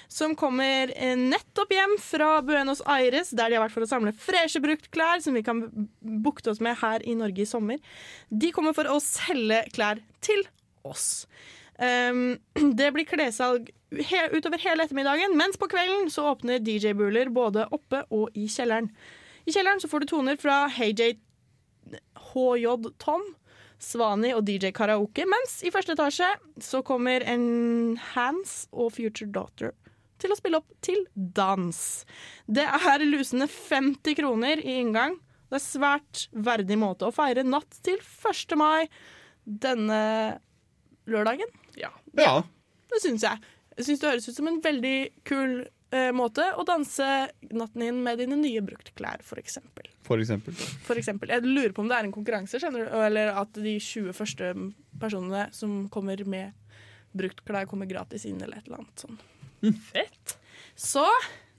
som 0.07 0.35
kommer 0.39 0.93
eh, 0.95 1.17
nettopp 1.19 1.73
hjem 1.73 1.95
fra 2.03 2.29
Buenos 2.45 2.81
Aires, 2.85 3.33
der 3.35 3.49
de 3.49 3.59
har 3.59 3.65
vært 3.65 3.75
for 3.75 3.85
å 3.85 3.89
samle 3.89 4.13
freshe 4.15 4.61
bruktklær 4.63 5.23
som 5.25 5.37
vi 5.37 5.43
kan 5.45 5.65
bukte 5.99 6.53
oss 6.53 6.61
med 6.63 6.79
her 6.81 7.03
i 7.07 7.17
Norge 7.19 7.43
i 7.43 7.49
sommer, 7.49 7.81
de 8.29 8.53
kommer 8.55 8.77
for 8.77 8.89
å 8.89 8.99
selge 9.03 9.65
klær 9.75 10.03
til 10.25 10.45
oss. 10.87 11.25
Um, 11.79 12.39
det 12.79 12.91
blir 12.95 13.07
klessalg 13.07 13.71
he 13.89 14.21
utover 14.35 14.61
hele 14.61 14.85
ettermiddagen, 14.85 15.35
mens 15.37 15.57
på 15.57 15.69
kvelden 15.71 16.09
så 16.13 16.27
åpner 16.33 16.61
DJ-buler 16.61 17.31
både 17.33 17.65
oppe 17.73 18.03
og 18.13 18.35
i 18.37 18.45
kjelleren. 18.51 18.91
I 19.49 19.53
kjelleren 19.55 19.81
så 19.81 19.89
får 19.89 20.03
du 20.03 20.11
toner 20.11 20.37
fra 20.37 20.67
HJ, 20.75 21.15
HJ 22.33 22.67
Tom, 23.01 23.23
Svani 23.79 24.33
og 24.35 24.43
DJ 24.45 24.73
Karaoke, 24.75 25.25
mens 25.29 25.61
i 25.65 25.71
første 25.73 25.95
etasje 25.95 26.27
så 26.61 26.83
kommer 26.85 27.23
en 27.25 27.97
Hands 28.11 28.55
og 28.75 28.91
Future 28.97 29.31
Daughter 29.31 29.73
til 30.21 30.33
å 30.33 30.37
spille 30.39 30.59
opp 30.59 30.69
til 30.85 31.01
dans. 31.15 31.79
Det 32.47 32.65
er 32.65 33.05
lusende 33.07 33.47
50 33.51 34.17
kroner 34.19 34.61
i 34.63 34.79
inngang. 34.81 35.17
Det 35.49 35.57
er 35.57 35.65
svært 35.65 36.27
verdig 36.45 36.77
måte 36.77 37.07
å 37.07 37.15
feire 37.15 37.45
natt 37.45 37.79
til 37.85 37.97
1. 37.97 38.55
mai 38.59 38.85
denne 39.43 40.01
lørdagen. 41.09 41.49
Ja. 41.79 41.89
Ja. 42.17 42.43
Det 42.89 43.01
syns 43.01 43.25
jeg. 43.25 43.41
Jeg 43.79 43.87
syns 43.87 44.01
det 44.01 44.09
høres 44.11 44.29
ut 44.29 44.37
som 44.37 44.49
en 44.51 44.61
veldig 44.61 44.95
kul 45.27 45.53
eh, 45.95 46.11
måte 46.15 46.45
å 46.53 46.65
danse 46.67 47.07
natten 47.49 47.85
inn 47.85 48.01
med 48.05 48.19
dine 48.21 48.37
nye 48.39 48.61
bruktklær, 48.65 49.23
for 49.25 49.41
eksempel. 49.41 49.89
For 50.05 50.21
eksempel. 50.21 50.57
For 50.85 50.99
eksempel. 50.99 51.33
Jeg 51.33 51.45
lurer 51.47 51.73
på 51.73 51.85
om 51.85 51.89
det 51.89 51.97
er 51.97 52.09
en 52.09 52.15
konkurranse, 52.15 52.61
skjønner 52.61 52.85
du? 52.85 52.97
Eller 53.07 53.33
at 53.39 53.57
de 53.57 53.77
20 53.79 54.13
første 54.17 54.53
personene 55.01 55.47
som 55.55 55.83
kommer 55.93 56.21
med 56.29 56.53
bruktklær, 57.17 57.65
kommer 57.69 57.89
gratis 57.89 58.27
inn, 58.29 58.41
eller 58.43 58.59
et 58.59 58.69
eller 58.69 58.83
annet 58.83 59.05
sånn. 59.05 59.17
Fett. 59.91 60.37
Så 60.79 61.05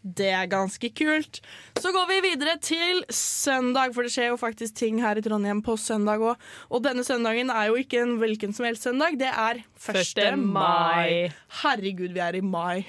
det 0.01 0.31
er 0.33 0.49
ganske 0.49 0.89
kult. 0.97 1.43
Så 1.77 1.93
går 1.93 2.07
vi 2.09 2.19
videre 2.31 2.55
til 2.65 3.03
søndag, 3.13 3.93
for 3.93 4.07
det 4.07 4.15
skjer 4.15 4.31
jo 4.31 4.39
faktisk 4.41 4.79
ting 4.81 5.01
her 5.05 5.21
i 5.21 5.25
Trondheim 5.25 5.61
på 5.65 5.77
søndag 5.77 6.25
òg. 6.25 6.41
Og 6.73 6.85
denne 6.87 7.05
søndagen 7.05 7.53
er 7.53 7.69
jo 7.69 7.77
ikke 7.81 8.01
en 8.01 8.17
hvilken 8.23 8.57
som 8.57 8.65
helst 8.69 8.89
søndag, 8.89 9.19
det 9.21 9.29
er 9.29 9.61
1. 9.77 10.41
mai. 10.41 11.29
Herregud, 11.61 12.17
vi 12.17 12.25
er 12.25 12.41
i 12.41 12.45
mai. 12.45 12.87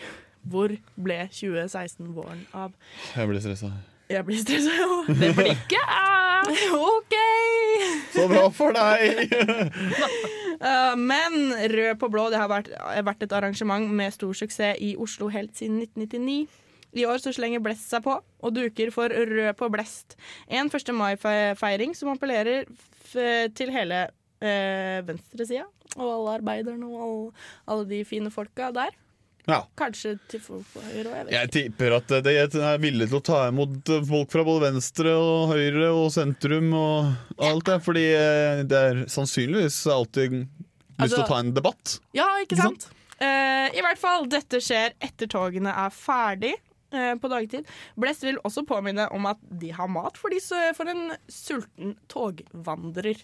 Hvor 0.47 0.71
ble 0.95 1.19
2016 1.29 2.15
våren 2.15 2.45
av? 2.55 2.71
Jeg 3.13 3.29
blir 3.29 3.43
stressa. 3.43 3.75
Jeg 4.11 4.25
blir 4.27 4.39
stressa, 4.41 4.73
jo. 4.75 5.03
Det 5.07 5.31
blir 5.37 5.53
ikke. 5.53 5.81
OK! 6.75 7.15
Så 8.11 8.25
bra 8.27 8.47
for 8.53 8.75
deg! 8.75 9.31
Uh, 10.61 10.95
men 11.11 11.53
Rød 11.71 11.99
på 12.01 12.09
blå 12.11 12.27
det 12.33 12.41
har 12.41 12.49
vært, 12.51 12.71
vært 13.07 13.23
et 13.23 13.35
arrangement 13.37 13.87
med 13.87 14.11
stor 14.15 14.33
suksess 14.37 14.81
i 14.83 14.93
Oslo 14.99 15.29
helt 15.31 15.55
siden 15.57 15.79
1999. 15.85 16.47
I 16.91 17.05
år 17.07 17.21
så 17.23 17.31
slenger 17.31 17.63
Blest 17.63 17.87
seg 17.87 18.03
på 18.03 18.17
og 18.19 18.55
duker 18.55 18.91
for 18.91 19.11
Rød 19.11 19.53
på 19.59 19.69
Blest. 19.71 20.17
En 20.51 20.67
1. 20.67 20.91
mai-feiring 20.97 21.95
som 21.95 22.11
appellerer 22.11 22.67
f 22.67 23.15
til 23.55 23.71
hele 23.71 24.09
uh, 24.43 24.99
venstresida. 25.07 25.69
Og 25.97 26.07
alle 26.07 26.35
arbeiderne 26.39 26.87
og 26.87 27.05
alle, 27.05 27.45
alle 27.67 27.87
de 27.89 28.03
fine 28.07 28.31
folka 28.33 28.73
der. 28.75 28.91
Ja. 29.49 29.63
Kanskje 29.79 30.15
til 30.29 30.41
folk 30.43 30.67
på 30.73 30.81
høyre 30.85 31.09
òg, 31.09 31.15
jeg 31.15 31.25
vet 31.25 31.33
Jeg 31.33 31.51
tipper 31.55 31.95
at 31.97 32.11
de 32.27 32.33
er 32.37 32.81
villige 32.81 33.09
til 33.09 33.17
å 33.17 33.23
ta 33.25 33.39
imot 33.49 33.89
folk 34.07 34.31
fra 34.33 34.43
både 34.45 34.67
venstre 34.69 35.13
og 35.17 35.53
høyre 35.55 35.87
og 35.97 36.11
sentrum 36.13 36.73
og 36.77 37.41
alt 37.41 37.65
det, 37.71 37.77
fordi 37.85 38.03
eh, 38.13 38.61
det 38.69 38.81
er 38.91 39.03
sannsynligvis 39.09 39.79
alltid 39.89 40.35
lyst 40.41 40.49
til 40.97 41.05
Altså- 41.07 41.23
å 41.23 41.29
ta 41.31 41.39
en 41.41 41.53
debatt. 41.55 41.95
Ja, 42.13 42.27
ikke 42.43 42.53
Ikke 42.59 42.67
sant? 42.67 42.89
Uh, 43.21 43.67
I 43.77 43.81
hvert 43.85 43.99
fall, 44.01 44.25
dette 44.29 44.57
skjer 44.61 44.93
etter 45.01 45.29
togene 45.29 45.69
er 45.69 45.91
ferdig 45.93 46.55
uh, 46.93 47.13
på 47.21 47.29
dagtid. 47.29 47.67
Blest 48.01 48.23
vil 48.25 48.39
også 48.45 48.63
påminne 48.65 49.05
om 49.13 49.27
at 49.29 49.37
de 49.61 49.69
har 49.77 49.89
mat 49.93 50.17
for, 50.17 50.33
de, 50.33 50.39
for 50.73 50.89
en 50.89 51.11
sulten 51.29 51.95
togvandrer. 52.09 53.21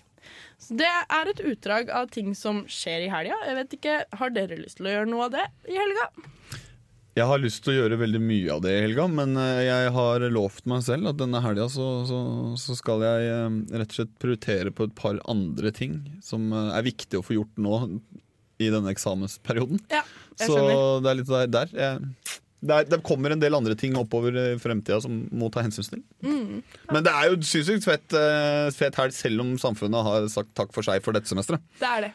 Så 0.62 0.78
det 0.80 0.90
er 0.90 1.30
et 1.32 1.42
utdrag 1.52 1.92
av 1.94 2.10
ting 2.14 2.34
som 2.38 2.64
skjer 2.72 3.06
i 3.06 3.12
helga. 3.14 3.38
Jeg 3.48 3.56
vet 3.60 3.76
ikke, 3.78 3.98
Har 4.20 4.34
dere 4.36 4.58
lyst 4.60 4.80
til 4.80 4.90
å 4.90 4.96
gjøre 4.96 5.10
noe 5.12 5.28
av 5.30 5.36
det 5.38 5.46
i 5.72 5.78
helga? 5.78 6.08
Jeg 7.18 7.26
har 7.26 7.40
lyst 7.42 7.64
til 7.66 7.74
å 7.74 7.78
gjøre 7.80 7.98
veldig 7.98 8.20
mye 8.22 8.52
av 8.54 8.60
det 8.62 8.76
i 8.76 8.82
helga, 8.84 9.08
men 9.10 9.32
eh, 9.42 9.64
jeg 9.66 9.94
har 9.96 10.26
lovt 10.30 10.68
meg 10.70 10.84
selv 10.86 11.10
at 11.10 11.18
denne 11.18 11.40
helga 11.42 11.66
så, 11.74 11.88
så, 12.06 12.20
så 12.62 12.76
skal 12.78 13.02
jeg 13.08 13.32
eh, 13.32 13.56
rett 13.82 13.90
og 13.96 13.98
slett 13.98 14.12
prioritere 14.22 14.74
på 14.78 14.86
et 14.86 14.94
par 15.00 15.18
andre 15.26 15.72
ting 15.74 15.96
som 16.22 16.52
eh, 16.54 16.76
er 16.78 16.86
viktig 16.86 17.18
å 17.18 17.26
få 17.26 17.40
gjort 17.40 17.58
nå 17.58 17.80
i 18.62 18.70
denne 18.74 18.94
eksamensperioden. 18.94 19.82
Ja, 19.90 20.04
jeg 20.38 20.46
Så 20.46 20.60
skjønner. 20.60 21.02
det 21.02 21.10
er 21.10 21.18
litt 21.24 21.32
der. 21.34 21.50
der. 21.58 21.74
Jeg, 21.82 22.38
det, 22.58 22.74
er, 22.74 22.88
det 22.90 23.02
kommer 23.06 23.34
en 23.34 23.42
del 23.42 23.54
andre 23.54 23.76
ting 23.78 23.96
oppover 24.00 24.34
i 24.34 24.46
fremtida 24.62 24.98
som 25.04 25.20
må 25.30 25.50
ta 25.54 25.62
hensyn 25.66 25.86
til. 25.92 26.06
Mm. 26.26 26.62
Men 26.90 27.06
det 27.06 27.14
er 27.14 27.30
jo 27.30 27.42
sinnssykt 27.46 27.86
fett, 27.86 28.16
eh, 28.18 28.70
fett 28.74 28.98
helg, 28.98 29.14
selv 29.14 29.44
om 29.44 29.52
samfunnet 29.62 30.08
har 30.08 30.30
sagt 30.34 30.56
takk 30.58 30.74
for 30.76 30.86
seg 30.86 31.04
for 31.06 31.18
dette 31.18 31.30
semesteret. 31.30 31.62
Det 31.78 31.92
er 31.92 32.08
det. 32.08 32.14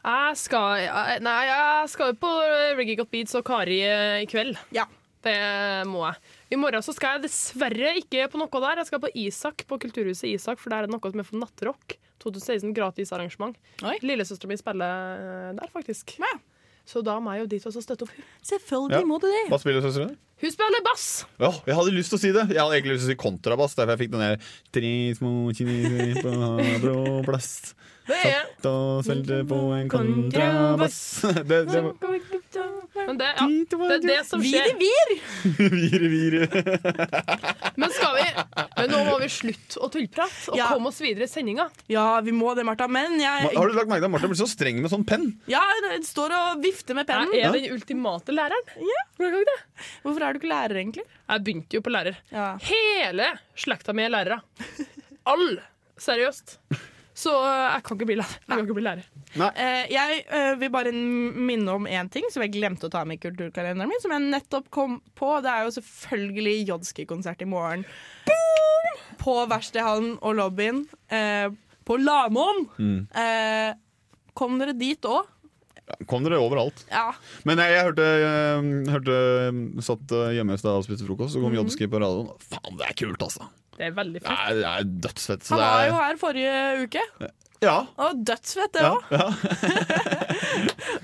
Jeg 0.00 0.36
skal, 0.40 0.86
nei, 1.22 1.40
jeg 1.44 1.88
skal 1.92 2.14
jo 2.14 2.18
på 2.22 2.32
Reggae 2.78 2.96
Got 2.98 3.10
Beats 3.12 3.36
og 3.36 3.44
Kari 3.46 3.82
eh, 3.84 4.22
i 4.24 4.28
kveld. 4.30 4.56
Ja. 4.74 4.88
Det 5.20 5.36
må 5.84 6.06
jeg. 6.06 6.16
I 6.54 6.58
morgen 6.58 6.80
så 6.80 6.94
skal 6.96 7.18
jeg 7.18 7.26
dessverre 7.26 7.92
ikke 8.00 8.24
på 8.32 8.40
noe 8.40 8.62
der. 8.64 8.80
Jeg 8.80 8.88
skal 8.88 9.02
på 9.02 9.10
Isak, 9.20 9.66
på 9.68 9.76
Kulturhuset 9.82 10.30
Isak, 10.32 10.62
for 10.62 10.72
der 10.72 10.86
er 10.86 10.88
det 10.88 10.94
noe 10.94 11.12
som 11.12 11.20
er 11.20 11.28
for 11.28 11.42
nattrock. 11.42 11.98
2016 12.24 12.72
gratis 12.76 13.12
arrangement. 13.16 13.56
Lillesøstera 14.04 14.48
mi 14.50 14.56
spiller 14.60 15.20
eh, 15.20 15.50
der, 15.60 15.72
faktisk. 15.72 16.16
Ja. 16.20 16.32
Så 16.86 17.02
da 17.04 17.18
må 17.20 17.32
jeg 17.36 17.44
jo 17.44 17.50
dit 17.54 17.66
og 17.66 17.72
støtte 17.76 18.02
opp. 18.06 18.14
Selvfølgelig 18.42 19.00
Ja. 19.00 19.06
må 19.06 19.20
du 19.20 19.26
det. 19.26 19.44
Hva 19.50 19.58
spiller 19.60 19.80
søstera? 19.84 20.10
Hun 20.40 20.50
spiller 20.50 20.80
bass! 20.86 21.26
Ja, 21.38 21.50
jeg 21.66 21.76
hadde 21.76 21.92
lyst 21.92 22.08
til 22.10 22.16
å 22.16 22.20
si 22.22 22.30
det. 22.32 22.46
Jeg 22.48 22.60
hadde 22.62 22.76
egentlig 22.78 22.94
lyst 22.96 23.04
til 23.04 23.10
å 23.10 23.16
si 23.16 23.20
kontrabass. 23.20 23.74
Derfor 23.76 23.92
jeg 23.92 24.00
fikk 24.06 24.14
den 24.14 24.24
der 24.24 24.36
Tre 24.72 24.92
små 25.18 25.32
kineser 25.52 26.22
på 26.24 26.80
blå 26.80 27.24
plast 27.26 27.74
er 28.10 28.22
Satt 28.56 28.66
og 28.66 29.04
spilte 29.04 29.42
på 29.46 29.58
en 29.76 29.88
kontrabass. 29.92 31.00
Det, 31.50 31.60
det 31.68 31.82
Men 32.94 33.18
det, 33.20 33.28
ja, 33.38 33.44
det 33.46 33.94
er 33.94 34.02
det 34.02 34.16
som 34.26 34.42
skjer. 34.42 34.72
Vir! 34.80 35.10
Vire, 35.70 36.08
vir, 36.14 36.34
Men 37.80 37.92
skal 37.94 38.16
vi 38.16 38.24
Men 38.76 38.90
nå 38.92 39.00
må 39.06 39.14
vi 39.22 39.28
slutte 39.32 39.78
å 39.80 39.88
tullprate 39.94 40.50
og 40.52 40.58
Ja. 40.58 40.66
komme 40.74 40.90
oss 40.90 40.98
videre 41.02 41.28
i 41.28 41.30
sendinga. 41.30 41.68
Ja, 41.92 42.06
vi 42.26 42.34
må 42.34 42.52
det, 42.58 42.64
Martha. 42.66 42.88
Men 42.90 43.14
jeg 43.22 43.52
Har 43.54 43.70
du 43.70 43.76
lagt 43.78 43.88
merke 43.92 44.02
til 44.02 44.10
at 44.10 44.14
Martha 44.16 44.30
blir 44.32 44.40
så 44.42 44.48
streng 44.50 44.82
med 44.82 44.90
sånn 44.92 45.06
penn? 45.06 45.28
Ja, 45.50 45.62
hun 45.86 46.04
står 46.06 46.34
og 46.36 46.62
vifter 46.66 46.98
med 46.98 47.06
pennen. 47.10 47.32
Jeg 47.36 47.46
er 47.46 47.56
den 47.56 47.70
ultimate 47.78 48.34
læreren. 48.34 48.74
Ja. 48.90 49.06
Hvorfor 50.02 50.26
er 50.26 50.34
du 50.34 50.40
ikke 50.42 50.50
lærer, 50.52 50.80
egentlig? 50.82 51.06
Jeg 51.06 51.44
begynte 51.46 51.78
jo 51.78 51.84
på 51.86 51.94
lærer. 51.94 52.18
Ja. 52.34 52.52
Hele 52.66 53.30
slekta 53.58 53.94
mi 53.94 54.06
er 54.08 54.14
lærere. 54.18 54.42
All. 55.30 55.60
Seriøst. 56.00 56.58
Så 57.20 57.32
eh, 57.44 57.64
jeg 57.74 57.82
kan 57.84 57.98
ikke 57.98 58.06
bli 58.08 58.16
lærer. 58.20 58.36
Jeg 58.48 58.64
ikke 58.64 58.76
bli 58.78 58.84
lærer. 58.86 59.08
Eh, 59.50 59.82
jeg 59.92 60.20
eh, 60.32 60.52
vil 60.60 60.70
bare 60.72 60.92
minne 60.94 61.74
om 61.76 61.88
én 61.90 62.08
ting 62.12 62.24
som 62.32 62.44
jeg 62.46 62.54
glemte 62.54 62.88
å 62.88 62.92
ta 62.92 63.02
med 63.04 63.18
i 63.18 63.22
kulturkalenderen 63.26 63.90
min. 63.90 64.00
Som 64.00 64.14
jeg 64.16 64.28
nettopp 64.32 64.70
kom 64.72 65.00
på. 65.18 65.34
Det 65.44 65.50
er 65.52 65.66
jo 65.66 65.74
selvfølgelig 65.76 66.54
Jodski-konsert 66.70 67.44
i 67.44 67.50
morgen. 67.50 67.84
På 69.20 69.34
Verkstedhallen 69.50 70.14
og 70.24 70.38
lobbyen. 70.38 70.86
Eh, 71.12 71.50
på 71.84 71.98
Lamoen. 72.00 72.64
Mm. 72.80 73.02
Eh, 73.12 73.74
kom 74.38 74.56
dere 74.62 74.72
dit 74.78 75.04
òg? 75.10 75.28
Kom 76.08 76.22
dere 76.22 76.38
overalt. 76.38 76.84
Ja. 76.88 77.08
Men 77.44 77.58
jeg, 77.58 77.74
jeg 77.74 77.86
hørte, 77.88 78.04
jeg 78.22 78.92
hørte 78.94 79.16
Satt 79.82 80.12
hjemme 80.36 80.54
i 80.54 80.60
stad 80.62 80.76
og 80.78 80.84
spiste 80.86 81.02
frokost, 81.08 81.34
så 81.34 81.42
kom 81.42 81.50
Mhm. 81.50 81.58
Jodski 81.64 81.88
på 81.90 81.98
radioen. 82.00 82.30
Faen, 82.46 82.76
det 82.78 82.86
er 82.86 82.94
kult, 83.00 83.24
altså! 83.26 83.48
Det 83.80 83.86
er 83.88 83.94
veldig 83.96 84.20
fett. 84.20 84.30
Nei, 84.36 84.56
det 84.60 84.70
er 84.70 84.88
dødsfett. 85.08 85.44
Så 85.48 85.56
Han 85.56 85.60
det 85.62 85.68
var 85.70 85.80
er, 85.80 85.86
jo 85.88 86.00
her 86.04 86.18
forrige 86.20 86.56
uke. 86.84 87.04
ja, 87.64 87.76
Og 88.06 88.18
dødsfett, 88.28 88.74
det 88.76 88.82
òg. 88.84 89.00
ja. 89.16 89.28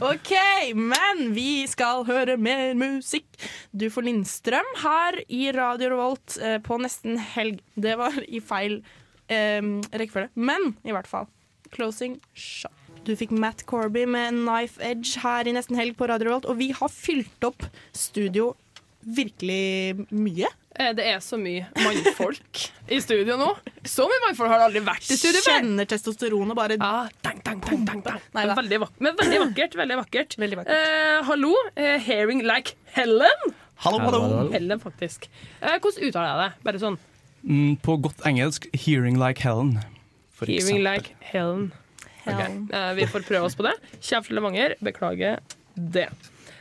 OK, 0.11 0.33
men 0.77 1.23
vi 1.37 1.65
skal 1.71 2.05
høre 2.09 2.37
mer 2.41 2.75
musikk. 2.77 3.29
Du 3.73 3.87
får 3.93 4.07
Lindstrøm 4.11 4.69
her 4.83 5.19
i 5.33 5.47
Radio 5.57 5.93
Revolt 5.95 6.37
eh, 6.43 6.59
på 6.65 6.77
nesten 6.83 7.17
helg. 7.35 7.63
Det 7.81 7.97
var 8.01 8.17
i 8.29 8.43
feil 8.45 8.81
eh, 9.33 9.63
rekkefølge, 9.97 10.31
men 10.37 10.75
i 10.85 10.93
hvert 10.97 11.09
fall. 11.11 11.31
Closing 11.73 12.19
shot. 12.37 12.73
Du 13.07 13.13
fikk 13.15 13.31
Matt 13.31 13.63
Corby 13.71 14.03
med 14.11 14.35
Knife 14.35 14.83
Edge 14.83 15.21
her 15.23 15.47
i 15.47 15.53
nesten 15.55 15.79
helg 15.79 15.95
på 15.99 16.09
Radio 16.11 16.29
Revolt, 16.33 16.49
og 16.51 16.59
vi 16.59 16.73
har 16.75 16.91
fylt 16.93 17.47
opp 17.47 17.63
studio 17.95 18.53
virkelig 19.07 20.07
mye. 20.11 20.49
Eh, 20.79 20.93
Det 20.93 21.05
er 21.09 21.21
så 21.25 21.39
mye 21.41 21.67
mannfolk 21.81 22.63
i 22.93 22.99
studio 23.01 23.37
nå. 23.41 23.49
Så 23.89 24.05
mye 24.11 24.23
mannfolk 24.27 24.51
har 24.53 24.61
det 24.61 24.67
aldri 24.69 24.83
vært 24.87 25.11
i 25.11 25.17
studio 25.17 25.41
før. 25.41 25.57
Kjenner 25.63 25.89
testosteron 25.89 26.51
og 26.53 26.57
bare 26.59 26.77
ah, 26.85 27.09
dang, 27.25 27.41
dang, 27.47 27.61
dang, 27.65 27.85
dang, 27.89 28.03
dang. 28.05 28.21
Nei 28.37 28.45
veldig, 28.51 28.81
vak 28.85 29.01
men 29.01 29.17
veldig 29.21 29.41
vakkert. 29.47 29.77
Veldig 29.81 29.97
vakkert. 30.03 30.37
Veldig 30.45 30.59
vakkert. 30.61 30.77
Eh, 30.77 31.23
hallo, 31.31 31.55
eh, 31.77 31.97
hearing 32.07 32.43
like 32.47 32.75
Helen. 32.97 33.55
Hallo, 33.85 33.99
hallo. 34.05 34.51
Helen, 34.53 34.81
faktisk. 34.81 35.29
Eh, 35.63 35.77
hvordan 35.81 36.07
uttaler 36.11 36.29
jeg 36.33 36.39
det? 36.45 36.65
Bare 36.71 36.83
sånn 36.87 36.99
Mm, 37.47 37.77
på 37.79 37.95
godt 38.03 38.25
engelsk 38.27 38.65
'hearing 38.75 39.21
like 39.23 39.39
Helen'. 39.45 39.77
For 40.35 40.47
hearing 40.47 40.81
eksempel. 40.81 40.83
like 40.83 41.15
Helen. 41.21 41.73
Helen. 42.25 42.69
eh, 42.75 42.93
vi 42.95 43.07
får 43.07 43.23
prøve 43.29 43.45
oss 43.47 43.55
på 43.55 43.63
det. 43.63 43.75
Kjære 44.03 44.25
fra 44.27 44.35
Levanger, 44.35 44.75
beklager 44.83 45.39
det. 45.79 46.09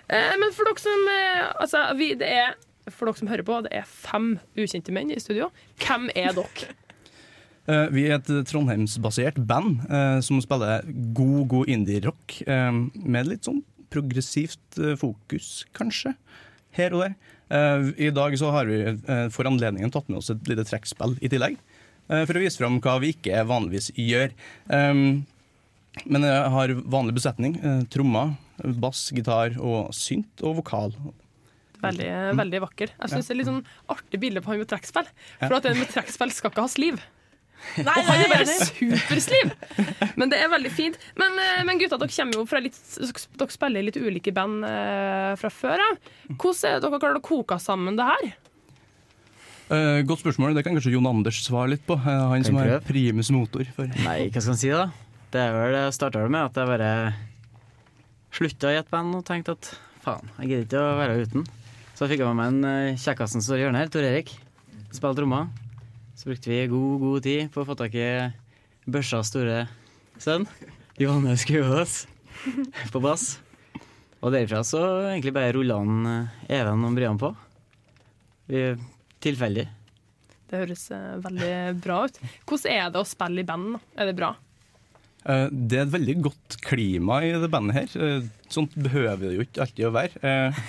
Eh, 0.10 0.36
men 0.38 0.52
for 0.54 0.64
dere 0.68 0.78
som 0.78 1.08
eh, 1.10 1.54
Altså, 1.60 1.82
vi, 1.98 2.14
det 2.14 2.28
er 2.30 2.54
for 2.92 3.08
dere 3.10 3.18
som 3.20 3.30
hører 3.32 3.46
på, 3.48 3.60
det 3.66 3.72
er 3.74 3.86
fem 3.90 4.36
ukjente 4.58 4.94
menn 4.96 5.14
i 5.14 5.20
studio. 5.22 5.52
Hvem 5.86 6.10
er 6.16 6.34
dere? 6.38 6.72
Eh, 7.66 7.88
vi 7.90 8.04
er 8.06 8.20
et 8.20 8.28
trondheimsbasert 8.46 9.40
band 9.50 9.80
eh, 9.90 10.20
som 10.22 10.38
spiller 10.38 10.84
god, 11.18 11.48
god 11.50 11.72
indie-rock. 11.74 12.36
eh, 12.46 12.76
med 12.94 13.26
litt 13.26 13.48
sånn 13.48 13.64
progressivt 13.90 14.78
eh, 14.78 14.94
fokus, 15.02 15.64
kanskje, 15.74 16.12
her 16.78 16.94
og 16.94 17.02
der. 17.08 17.16
Eh, 17.50 17.88
I 18.06 18.12
dag 18.14 18.38
så 18.38 18.52
har 18.54 18.70
vi 18.70 18.84
eh, 18.86 19.24
for 19.34 19.50
anledningen 19.50 19.90
tatt 19.90 20.12
med 20.14 20.20
oss 20.22 20.30
et 20.30 20.46
lite 20.46 20.68
trekkspill 20.70 21.18
i 21.26 21.32
tillegg. 21.34 21.58
for 22.06 22.38
å 22.38 22.44
vise 22.46 22.62
fram 22.62 22.78
hva 22.86 23.00
vi 23.02 23.16
ikke 23.16 23.42
vanligvis 23.50 23.90
gjør. 23.98 24.30
Men 24.70 26.22
jeg 26.30 26.50
har 26.54 26.74
vanlig 26.86 27.16
besetning. 27.18 27.56
trommer, 27.90 28.36
bass, 28.78 29.08
gitar 29.10 29.58
og 29.58 29.90
synt 29.90 30.44
og 30.46 30.60
vokal. 30.60 30.94
Veldig, 31.90 32.10
veldig 32.42 32.64
vakker. 32.66 32.96
Jeg 32.96 33.14
syns 33.14 33.30
det 33.30 33.36
er 33.36 33.40
litt 33.42 33.52
sånn 33.52 33.62
artig 33.96 34.22
bilde 34.22 34.44
på 34.44 34.54
han 34.54 34.62
med 34.62 34.72
trekkspill. 34.72 35.12
For 35.44 35.60
at 35.60 35.70
en 35.70 35.80
med 35.80 35.92
trekkspill 35.94 36.34
skal 36.36 36.54
ikke 36.54 36.66
ha 36.66 36.72
sliv. 36.72 37.04
Nei, 37.82 37.96
Og 37.98 38.08
han 38.08 38.22
er 38.22 38.32
bare 38.32 38.46
supersliv! 38.46 39.52
Men 40.20 40.32
det 40.32 40.40
er 40.44 40.52
veldig 40.52 40.72
fint. 40.74 40.98
Men, 41.20 41.38
eh, 41.42 41.62
men 41.68 41.80
gutta, 41.82 41.98
dere 42.02 42.14
kommer 42.14 42.40
jo 42.40 42.46
fra 42.50 42.62
litt 42.64 42.78
Dere 43.00 43.54
spiller 43.54 43.82
i 43.82 43.88
litt 43.90 44.00
ulike 44.00 44.34
band 44.36 44.68
eh, 44.68 45.32
fra 45.40 45.52
før 45.54 45.84
av. 45.90 46.02
Hvordan 46.36 46.70
er 46.70 46.76
det 46.78 46.86
dere 46.86 47.02
klarer 47.02 47.22
å 47.22 47.26
koke 47.26 47.58
sammen 47.62 47.98
det 48.00 48.08
her? 48.12 48.28
Uh, 49.66 50.04
godt 50.06 50.22
spørsmål. 50.22 50.54
Det 50.54 50.62
kan 50.62 50.76
kanskje 50.78 50.94
Jon 50.94 51.08
Anders 51.10 51.40
svare 51.42 51.72
litt 51.72 51.86
på. 51.88 51.98
Uh, 51.98 52.28
han 52.30 52.46
som 52.46 52.60
er 52.62 52.76
primus 52.86 53.32
motor. 53.34 53.66
For. 53.74 53.90
Nei, 54.06 54.28
hva 54.30 54.38
skal 54.44 54.54
han 54.54 54.62
si 54.62 54.70
da? 54.70 54.86
Det 55.34 55.42
er 55.42 55.56
vel, 55.56 55.74
det 55.74 55.86
starta 55.98 56.22
med 56.30 56.52
at 56.52 56.60
jeg 56.62 56.70
bare 56.70 56.92
slutta 58.36 58.76
i 58.76 58.78
et 58.78 58.92
band 58.94 59.18
og 59.18 59.26
tenkte 59.26 59.56
at 59.58 59.72
faen, 60.06 60.30
jeg 60.38 60.52
gidder 60.52 60.68
ikke 60.68 60.84
å 60.84 60.98
være 61.00 61.18
uten. 61.26 61.48
Så 61.96 62.10
fikk 62.12 62.20
jeg 62.20 62.28
med 62.28 62.36
meg 62.42 62.50
en 62.52 62.66
uh, 62.68 62.98
kjekkasen 63.00 63.40
som 63.40 63.46
står 63.46 63.62
i 63.62 63.64
hjørnet 63.64 63.86
her, 63.86 63.92
Tor 63.94 64.04
Erik. 64.04 64.34
Spilte 64.92 65.22
trommer. 65.22 65.48
Så 66.20 66.28
brukte 66.28 66.52
vi 66.52 66.58
god, 66.68 66.98
god 67.00 67.24
tid 67.24 67.48
på 67.54 67.64
å 67.64 67.68
få 67.70 67.78
tak 67.80 67.96
i 67.96 68.10
Børsas 68.84 69.32
store 69.32 69.62
sønn, 70.20 70.44
Johannes 71.00 71.46
Skuås, 71.46 71.96
på 72.94 73.02
bass. 73.04 73.38
Og 74.20 74.34
derifra 74.34 74.60
så 74.68 74.82
egentlig 75.14 75.36
bare 75.36 75.56
rulla 75.56 75.80
han 75.80 76.12
eh, 76.12 76.38
Even 76.60 76.84
og 76.88 76.96
Brian 76.98 77.20
på. 77.22 77.32
Tilfeldig. 79.24 79.66
Det 80.50 80.62
høres 80.62 80.86
eh, 80.94 81.16
veldig 81.24 81.54
bra 81.84 82.04
ut. 82.10 82.20
Hvordan 82.44 82.76
er 82.76 82.92
det 82.92 83.02
å 83.02 83.08
spille 83.08 83.44
i 83.44 83.48
band? 83.48 83.80
Er 83.96 84.12
det 84.12 84.18
bra? 84.18 84.34
Eh, 85.26 85.48
det 85.52 85.80
er 85.80 85.86
et 85.88 85.94
veldig 85.96 86.16
godt 86.28 86.58
klima 86.62 87.20
i 87.26 87.32
det 87.42 87.50
bandet 87.54 87.76
her. 87.80 87.96
Eh, 87.98 88.28
sånt 88.54 88.76
behøver 88.78 89.24
det 89.26 89.32
jo 89.40 89.46
ikke 89.48 89.64
alltid 89.66 89.88
å 89.88 89.94
være. 89.96 90.22
Eh, 90.22 90.60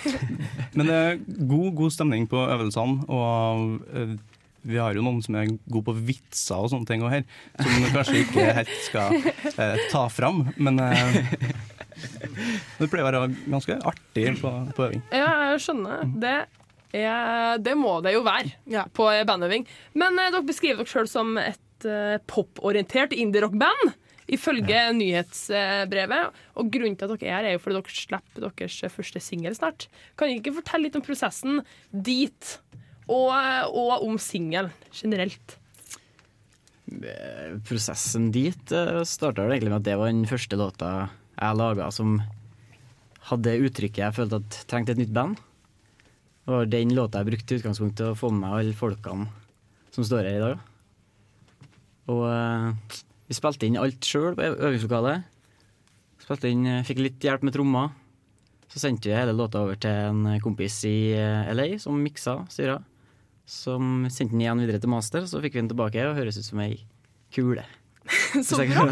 men 0.73 0.89
det 0.89 0.97
er 0.97 1.19
god, 1.49 1.69
god 1.77 1.93
stemning 1.93 2.25
på 2.31 2.41
øvelsene, 2.41 3.05
og 3.07 4.17
vi 4.67 4.79
har 4.81 4.97
jo 4.97 5.03
noen 5.05 5.21
som 5.23 5.37
er 5.39 5.51
gode 5.69 5.85
på 5.87 5.93
vitser 6.09 6.57
og 6.59 6.71
sånne 6.73 6.89
ting 6.89 7.05
òg 7.05 7.13
her, 7.19 7.27
som 7.61 7.75
vi 7.77 7.91
kanskje 7.93 8.23
ikke 8.25 8.47
helt 8.57 8.73
skal 8.83 9.21
ta 9.93 10.01
fram. 10.11 10.41
Men 10.57 10.81
det 12.77 12.89
pleier 12.91 13.07
å 13.07 13.23
være 13.23 13.29
ganske 13.49 13.77
artig 13.89 14.25
på, 14.41 14.51
på 14.77 14.87
øving. 14.89 15.03
Ja, 15.15 15.29
jeg 15.53 15.61
skjønner. 15.63 16.03
Det, 16.21 16.33
ja, 16.97 17.19
det 17.61 17.77
må 17.79 17.99
det 18.05 18.13
jo 18.17 18.25
være 18.27 18.51
Ja. 18.73 18.83
på 18.93 19.07
bandøving. 19.29 19.65
Men 19.97 20.17
eh, 20.19 20.31
dere 20.33 20.45
beskriver 20.49 20.83
dere 20.83 20.91
sjøl 20.91 21.09
som 21.11 21.37
et 21.41 21.87
eh, 21.87 22.17
poporientert 22.29 23.15
indie-rock-band. 23.17 23.95
Ifølge 24.27 24.79
nyhetsbrevet. 24.97 26.39
Og 26.59 26.71
grunnen 26.73 26.97
til 26.99 27.07
at 27.07 27.13
dere 27.13 27.29
er 27.29 27.37
her, 27.37 27.51
er 27.51 27.55
jo 27.55 27.61
fordi 27.63 27.77
dere 27.79 27.99
slipper 27.99 28.47
deres 28.47 28.95
første 28.95 29.21
singel 29.23 29.55
snart. 29.55 29.87
Kan 30.19 30.31
dere 30.31 30.41
ikke 30.41 30.57
fortelle 30.59 30.87
litt 30.87 30.97
om 30.99 31.05
prosessen 31.05 31.61
dit, 31.91 32.57
og, 33.07 33.31
og 33.71 34.03
om 34.03 34.19
singelen 34.19 34.73
generelt? 34.91 35.57
Eh, 36.87 37.57
Prosessen 37.67 38.29
dit 38.31 38.71
uh, 38.71 39.03
starta 39.07 39.43
egentlig 39.47 39.71
med 39.73 39.81
at 39.81 39.87
det 39.87 39.97
var 39.99 40.11
den 40.11 40.27
første 40.29 40.59
låta 40.59 40.91
jeg 41.37 41.57
laga 41.59 41.89
som 41.91 42.17
hadde 43.27 43.57
uttrykket 43.67 44.05
jeg 44.05 44.15
følte 44.15 44.39
at 44.39 44.59
trengte 44.71 44.95
et 44.95 45.01
nytt 45.01 45.11
band. 45.15 45.35
Det 46.47 46.53
var 46.53 46.69
den 46.71 46.95
låta 46.95 47.19
jeg 47.19 47.29
brukte 47.33 47.53
i 47.53 47.59
utgangspunktet 47.59 47.99
til 47.99 48.13
å 48.13 48.17
få 48.17 48.31
med 48.31 48.45
meg 48.45 48.55
alle 48.55 48.77
folkene 48.77 49.27
som 49.91 50.05
står 50.07 50.29
her 50.29 50.37
i 50.37 50.43
dag. 50.45 50.63
Og 52.13 52.23
eh, 52.31 53.01
vi 53.27 53.35
spilte 53.35 53.67
inn 53.67 53.79
alt 53.79 54.07
sjøl 54.07 54.35
på 54.37 54.43
øvingslokalet. 54.55 55.25
Spilte 56.23 56.51
inn, 56.51 56.65
eh, 56.65 56.83
Fikk 56.87 56.99
litt 57.03 57.23
hjelp 57.23 57.43
med 57.43 57.53
trommer. 57.55 57.87
Så 58.67 58.79
sendte 58.83 59.09
vi 59.09 59.15
hele 59.15 59.35
låta 59.35 59.63
over 59.63 59.75
til 59.79 59.91
en 59.91 60.39
kompis 60.43 60.83
i 60.87 61.13
eh, 61.15 61.51
LA 61.53 61.77
som 61.79 61.99
miksa 62.03 62.47
styra. 62.51 62.81
Som 63.47 64.07
sendte 64.11 64.35
den 64.35 64.43
igjen 64.43 64.63
videre 64.63 64.81
til 64.83 64.91
master, 64.91 65.27
så 65.27 65.41
fikk 65.43 65.53
vi 65.55 65.61
den 65.63 65.71
tilbake 65.71 66.03
og 66.07 66.17
høres 66.19 66.39
ut 66.39 66.47
som 66.47 66.59
ei 66.63 66.75
kule. 67.31 67.63
Så 68.47 68.63
bra. 68.63 68.85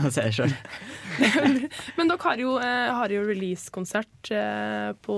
Men 1.95 2.10
dere 2.10 2.19
har 2.19 2.38
jo, 2.39 2.58
eh, 2.60 2.91
har 2.91 3.10
jo 3.12 3.24
releasekonsert 3.24 4.32
på 5.04 5.15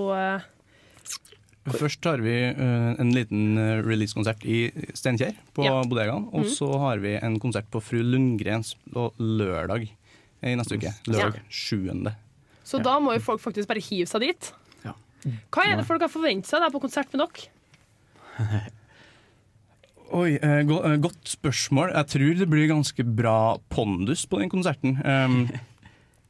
Først 1.74 2.04
har 2.08 2.22
vi 2.24 2.34
eh, 2.48 2.88
en 3.00 3.12
liten 3.14 3.58
eh, 3.60 3.82
releasekonsert 3.84 4.44
i 4.48 4.60
Steinkjer, 4.96 5.36
på 5.56 5.66
Ja. 5.66 5.82
bodegaen. 5.84 6.28
Og 6.32 6.46
så 6.52 6.70
har 6.78 7.02
vi 7.02 7.16
en 7.16 7.38
konsert 7.42 7.68
på 7.70 7.82
Fru 7.84 8.00
Lundgrens 8.02 8.74
på 8.92 9.10
lørdag 9.18 9.88
i 9.88 10.54
neste 10.54 10.78
uke. 10.78 10.94
Lørdag 11.10 11.42
7. 11.50 11.90
Så 12.64 12.80
da 12.84 12.98
må 13.00 13.14
jo 13.16 13.24
folk 13.24 13.40
faktisk 13.42 13.68
bare 13.68 13.82
hive 13.82 14.06
seg 14.10 14.26
dit. 14.26 14.50
Ja. 14.84 14.94
Hva 15.50 15.64
er 15.66 15.78
det 15.80 15.86
folk 15.88 16.04
har 16.04 16.12
forventet 16.12 16.50
seg 16.50 16.68
på 16.72 16.82
konsert 16.84 17.14
med 17.14 17.24
dere? 17.26 17.48
Oi, 20.08 20.38
eh, 20.40 20.62
go 20.64 20.78
eh, 20.86 20.96
Godt 21.04 21.28
spørsmål. 21.28 21.92
Jeg 21.92 22.08
tror 22.14 22.38
det 22.40 22.48
blir 22.48 22.70
ganske 22.70 23.04
bra 23.04 23.58
pondus 23.72 24.24
på 24.28 24.40
den 24.40 24.48
konserten. 24.52 24.96
Um, 25.04 25.42
eh, 25.52 25.60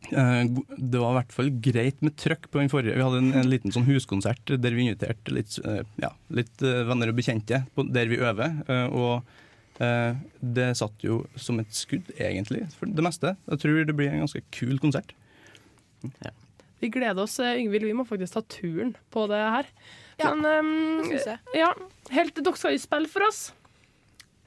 det 0.09 1.01
var 1.01 1.11
i 1.11 1.17
hvert 1.19 1.33
fall 1.35 1.51
greit 1.65 1.99
med 2.07 2.15
trøkk 2.17 2.47
på 2.53 2.61
den 2.63 2.71
forrige. 2.73 2.95
Vi 2.97 3.03
hadde 3.05 3.19
en, 3.23 3.33
en 3.43 3.51
liten 3.51 3.75
sånn 3.75 3.87
huskonsert 3.89 4.53
der 4.63 4.77
vi 4.77 4.87
inviterte 4.87 5.35
litt, 5.35 5.59
eh, 5.67 5.83
ja, 6.01 6.13
litt 6.33 6.63
eh, 6.65 6.85
venner 6.89 7.11
og 7.13 7.19
bekjente 7.19 7.65
på, 7.75 7.85
der 7.93 8.09
vi 8.09 8.21
øver. 8.23 8.55
eh, 8.71 8.87
og 8.95 9.83
eh, 9.85 10.17
det 10.41 10.69
satt 10.79 11.05
jo 11.05 11.25
som 11.37 11.61
et 11.61 11.73
skudd, 11.75 12.09
egentlig, 12.17 12.65
for 12.79 12.87
det 12.89 13.05
meste. 13.05 13.35
Jeg 13.51 13.63
tror 13.65 13.85
det 13.91 13.97
blir 13.99 14.13
en 14.15 14.23
ganske 14.25 14.43
kul 14.55 14.79
konsert. 14.83 15.13
Vi 16.79 16.89
gleder 16.95 17.25
oss, 17.27 17.39
eh, 17.43 17.59
Yngvild. 17.59 17.85
Vi 17.91 17.97
må 17.99 18.07
faktisk 18.07 18.39
ta 18.39 18.43
turen 18.55 18.95
på 19.11 19.27
det 19.31 19.41
her. 19.43 19.67
Ja, 20.19 20.33
Men 20.35 20.47
um, 20.67 21.05
synes 21.07 21.27
jeg. 21.27 21.39
ja, 21.59 21.73
helt, 22.15 22.39
dere 22.39 22.59
skal 22.59 22.75
jo 22.75 22.83
spille 22.83 23.11
for 23.11 23.27
oss. 23.27 23.49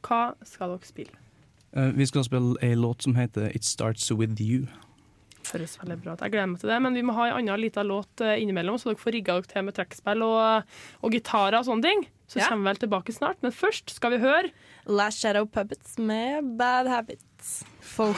Hva 0.08 0.32
skal 0.48 0.74
dere 0.78 0.88
spille? 0.88 1.18
Eh, 1.76 1.92
vi 1.96 2.08
skal 2.08 2.26
spille 2.28 2.56
ei 2.64 2.74
låt 2.76 3.04
som 3.06 3.16
heter 3.20 3.52
It 3.56 3.64
Starts 3.68 4.10
With 4.12 4.40
You. 4.42 4.66
Høres 5.52 5.74
veldig 5.82 5.98
bra 6.04 6.14
ut. 6.14 6.22
Jeg 6.24 6.32
gleder 6.36 6.50
meg 6.54 6.60
til 6.62 6.70
det. 6.72 6.78
Men 6.86 6.94
vi 6.96 7.02
må 7.08 7.14
ha 7.18 7.26
en 7.32 7.38
annen 7.42 7.60
liten 7.64 7.88
låt 7.90 8.22
eh, 8.22 8.38
innimellom, 8.44 8.78
så 8.80 8.92
dere 8.92 9.02
får 9.02 9.16
rigga 9.18 9.36
dere 9.40 9.50
til 9.52 9.66
med 9.68 9.76
trekkspill 9.80 10.22
og, 10.28 10.78
og 11.02 11.12
gitarer 11.18 11.58
og 11.60 11.66
sånne 11.68 11.88
ting. 11.90 12.06
Så 12.32 12.40
Ja. 12.40 12.48
kommer 12.48 12.64
vi 12.64 12.70
vel 12.72 12.82
tilbake 12.86 13.12
snart. 13.16 13.42
Men 13.44 13.52
først 13.52 13.90
skal 13.92 14.12
vi 14.14 14.22
høre 14.24 14.52
Last 14.88 15.20
Shadow 15.20 15.46
Puppets 15.46 15.98
med 16.00 16.54
Bad 16.58 16.88
Habits. 16.88 17.64
Folk 17.82 18.16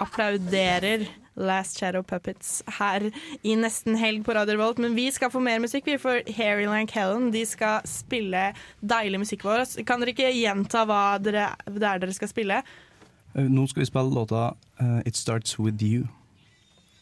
applauderer 0.00 1.06
Last 1.36 1.76
Shadow 1.78 2.02
Puppets 2.02 2.62
her 2.78 3.10
i 3.44 3.54
nesten 3.60 3.96
helg 4.00 4.22
på 4.24 4.32
Radio 4.36 4.56
Revolt. 4.56 4.78
Men 4.80 4.94
vi 4.96 5.10
skal 5.12 5.30
få 5.34 5.42
mer 5.44 5.60
musikk, 5.60 5.84
vi. 5.90 5.98
For 6.00 6.22
Harry 6.38 6.64
Lank 6.68 6.94
Helen 6.96 7.30
de 7.34 7.44
skal 7.48 7.84
spille 7.88 8.52
deilig 8.80 9.20
musikk 9.20 9.44
for 9.44 9.60
oss. 9.60 9.76
Kan 9.84 10.00
dere 10.00 10.14
ikke 10.16 10.30
gjenta 10.32 10.86
hva 10.88 11.02
dere, 11.20 11.50
det 11.68 11.84
er 11.84 12.00
dere 12.06 12.16
skal 12.16 12.32
spille? 12.32 12.62
Eh, 13.36 13.48
Nå 13.52 13.66
skal 13.68 13.84
vi 13.84 13.90
spille 13.90 14.14
låta 14.16 14.46
uh, 14.80 15.00
It 15.04 15.16
Starts 15.20 15.58
With 15.60 15.82
You. 15.84 16.06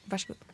Vær 0.06 0.16
så 0.16 0.26
god. 0.26 0.53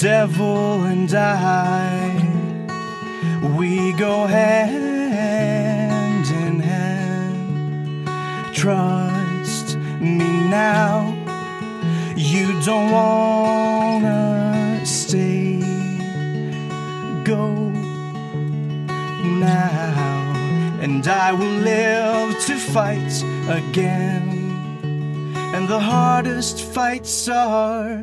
Devil 0.00 0.84
and 0.84 1.12
I, 1.12 2.16
we 3.58 3.92
go 3.92 4.26
hand 4.26 6.26
in 6.26 6.58
hand. 6.58 8.06
Trust 8.56 9.76
me 10.00 10.48
now, 10.48 11.14
you 12.16 12.58
don't 12.62 12.90
wanna 12.90 14.80
stay. 14.86 15.60
Go 17.22 17.68
now, 19.22 20.78
and 20.80 21.06
I 21.06 21.32
will 21.32 21.60
live 21.60 22.40
to 22.46 22.56
fight 22.56 23.22
again. 23.50 24.80
And 25.54 25.68
the 25.68 25.80
hardest 25.80 26.62
fights 26.62 27.28
are 27.28 28.02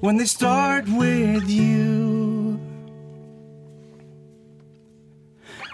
when 0.00 0.16
they 0.16 0.24
start 0.24 0.86
with 0.88 1.48
you. 1.48 2.60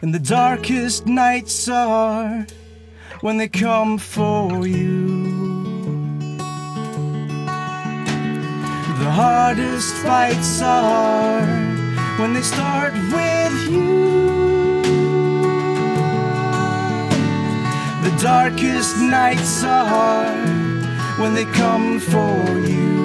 And 0.02 0.14
the 0.14 0.18
darkest 0.18 1.06
nights 1.06 1.68
are 1.68 2.46
when 3.20 3.36
they 3.36 3.48
come 3.48 3.98
for 3.98 4.66
you. 4.66 5.42
The 8.98 9.10
hardest 9.10 9.94
fights 9.96 10.62
are 10.62 11.40
when 12.18 12.34
they 12.34 12.42
start 12.42 12.92
with 12.94 13.70
you. 13.70 14.82
The 18.02 18.16
darkest 18.20 18.96
nights 18.98 19.64
are 19.64 20.32
when 21.18 21.34
they 21.34 21.44
come 21.46 21.98
for 21.98 22.58
you. 22.68 23.01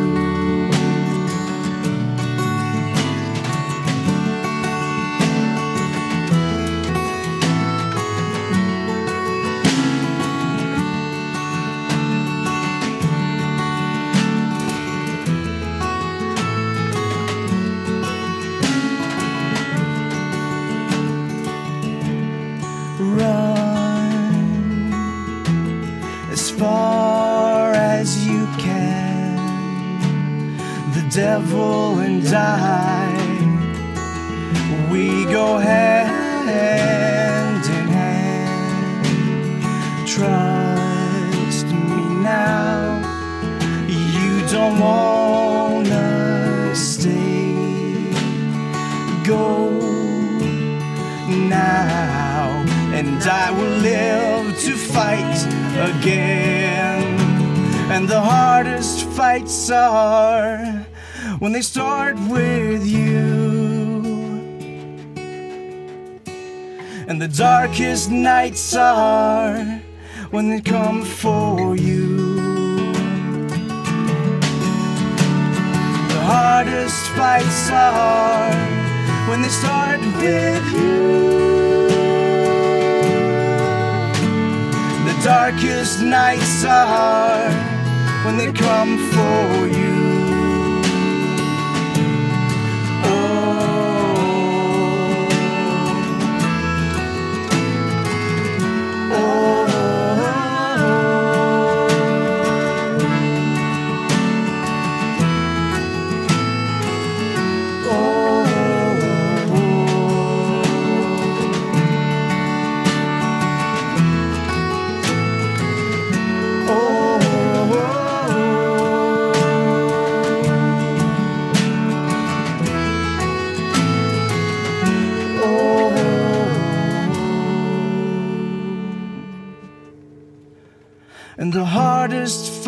Devil 31.18 31.98
and 31.98 32.28
I, 32.28 33.10
we 34.92 35.26
go 35.26 35.58
hand 35.58 37.66
in 37.66 37.88
hand. 37.88 40.08
Trust 40.08 41.66
me 41.66 42.04
now, 42.22 43.02
you 43.88 44.48
don't 44.48 44.80
wanna 44.80 46.76
stay. 46.76 48.14
Go 49.26 49.72
now, 51.50 52.64
and 52.94 53.24
I 53.24 53.50
will 53.58 53.78
live 53.92 54.56
to 54.66 54.76
fight 54.76 55.40
again. 55.90 57.18
And 57.90 58.08
the 58.08 58.22
hardest 58.22 59.08
fights 59.18 59.72
are 59.72 60.67
when 61.40 61.52
they 61.52 61.62
start 61.62 62.16
with 62.30 62.86
you. 62.86 63.38
And 67.08 67.22
the 67.22 67.28
darkest 67.28 68.10
nights 68.10 68.76
are 68.76 69.64
when 70.32 70.50
they 70.50 70.62
come 70.62 71.06
for 71.06 71.76
you. 71.76 72.92
The 76.10 76.22
hardest 76.26 77.06
fights 77.16 77.70
are 77.72 78.52
when 79.30 79.42
they 79.44 79.50
start 79.50 80.00
with 80.00 80.66
you. 80.74 81.88
The 85.06 85.24
darkest 85.24 86.02
nights 86.02 86.66
are 86.66 87.52
when 88.26 88.38
they 88.38 88.52
come 88.52 88.98
for 89.14 89.68
you. 89.68 89.97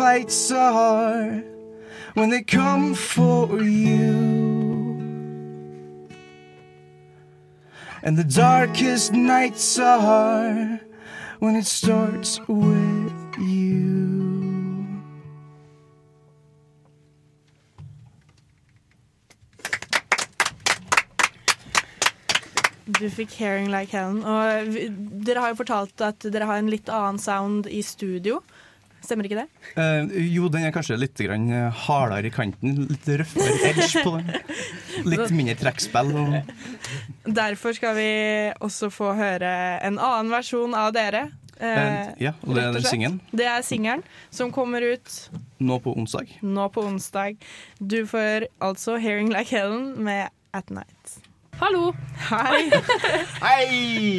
Fights 0.00 0.50
are 0.50 1.42
when 2.14 2.30
they 2.30 2.42
come 2.42 2.94
for 2.94 3.60
you. 3.60 4.96
And 8.02 8.16
the 8.16 8.24
darkest 8.24 9.12
nights 9.12 9.78
are 9.78 10.80
when 11.40 11.54
it 11.54 11.66
starts 11.66 12.40
with 12.48 13.36
you. 13.36 13.90
Du 22.86 23.08
fikk 23.10 23.36
'Hearing 23.36 23.68
Like 23.68 23.92
Helen'. 23.92 24.24
Dere 25.24 25.40
har 25.40 25.48
jo 25.52 25.60
fortalt 25.60 26.00
at 26.00 26.24
dere 26.32 26.48
har 26.48 26.56
en 26.56 26.70
litt 26.72 26.88
annen 26.88 27.18
sound 27.18 27.66
i 27.66 27.82
studio. 27.82 28.40
Stemmer 29.10 29.26
ikke 29.26 29.40
det? 29.40 29.48
Uh, 29.74 30.06
jo, 30.30 30.46
den 30.54 30.68
er 30.68 30.74
kanskje 30.74 30.94
litt 31.00 31.18
grann 31.18 31.48
eh, 31.50 31.82
hardere 31.88 32.30
i 32.30 32.34
kanten. 32.34 32.84
Litt 32.86 33.08
røffere 33.10 33.56
edge 33.72 34.04
på 34.06 34.12
den. 34.14 34.28
Litt 35.10 35.32
mindre 35.34 35.56
trekkspill. 35.58 36.12
Og 36.14 37.32
Derfor 37.40 37.74
skal 37.74 37.96
vi 37.98 38.10
også 38.62 38.92
få 38.94 39.10
høre 39.18 39.50
en 39.82 39.98
annen 39.98 40.30
versjon 40.30 40.76
av 40.78 40.92
dere. 40.94 41.26
Eh, 41.26 41.40
Eh, 41.60 42.12
ja, 42.24 42.32
og 42.46 42.54
det 42.56 42.62
er 42.62 42.72
den 42.72 42.86
singelen. 42.88 43.16
Det 43.36 43.44
er 43.44 43.64
singelen 43.66 44.02
som 44.32 44.52
kommer 44.54 44.80
ut 44.80 45.16
nå 45.60 45.76
på 45.84 45.92
onsdag. 45.92 46.30
nå 46.40 46.68
på 46.72 46.86
onsdag. 46.88 47.36
Du 47.78 48.06
får 48.06 48.46
altså 48.60 48.96
'Hearing 48.96 49.28
Like 49.28 49.50
Helen' 49.56 49.98
med 49.98 50.30
'At 50.54 50.70
Night'. 50.70 51.18
Hallo! 51.60 51.92
Hei! 52.30 52.70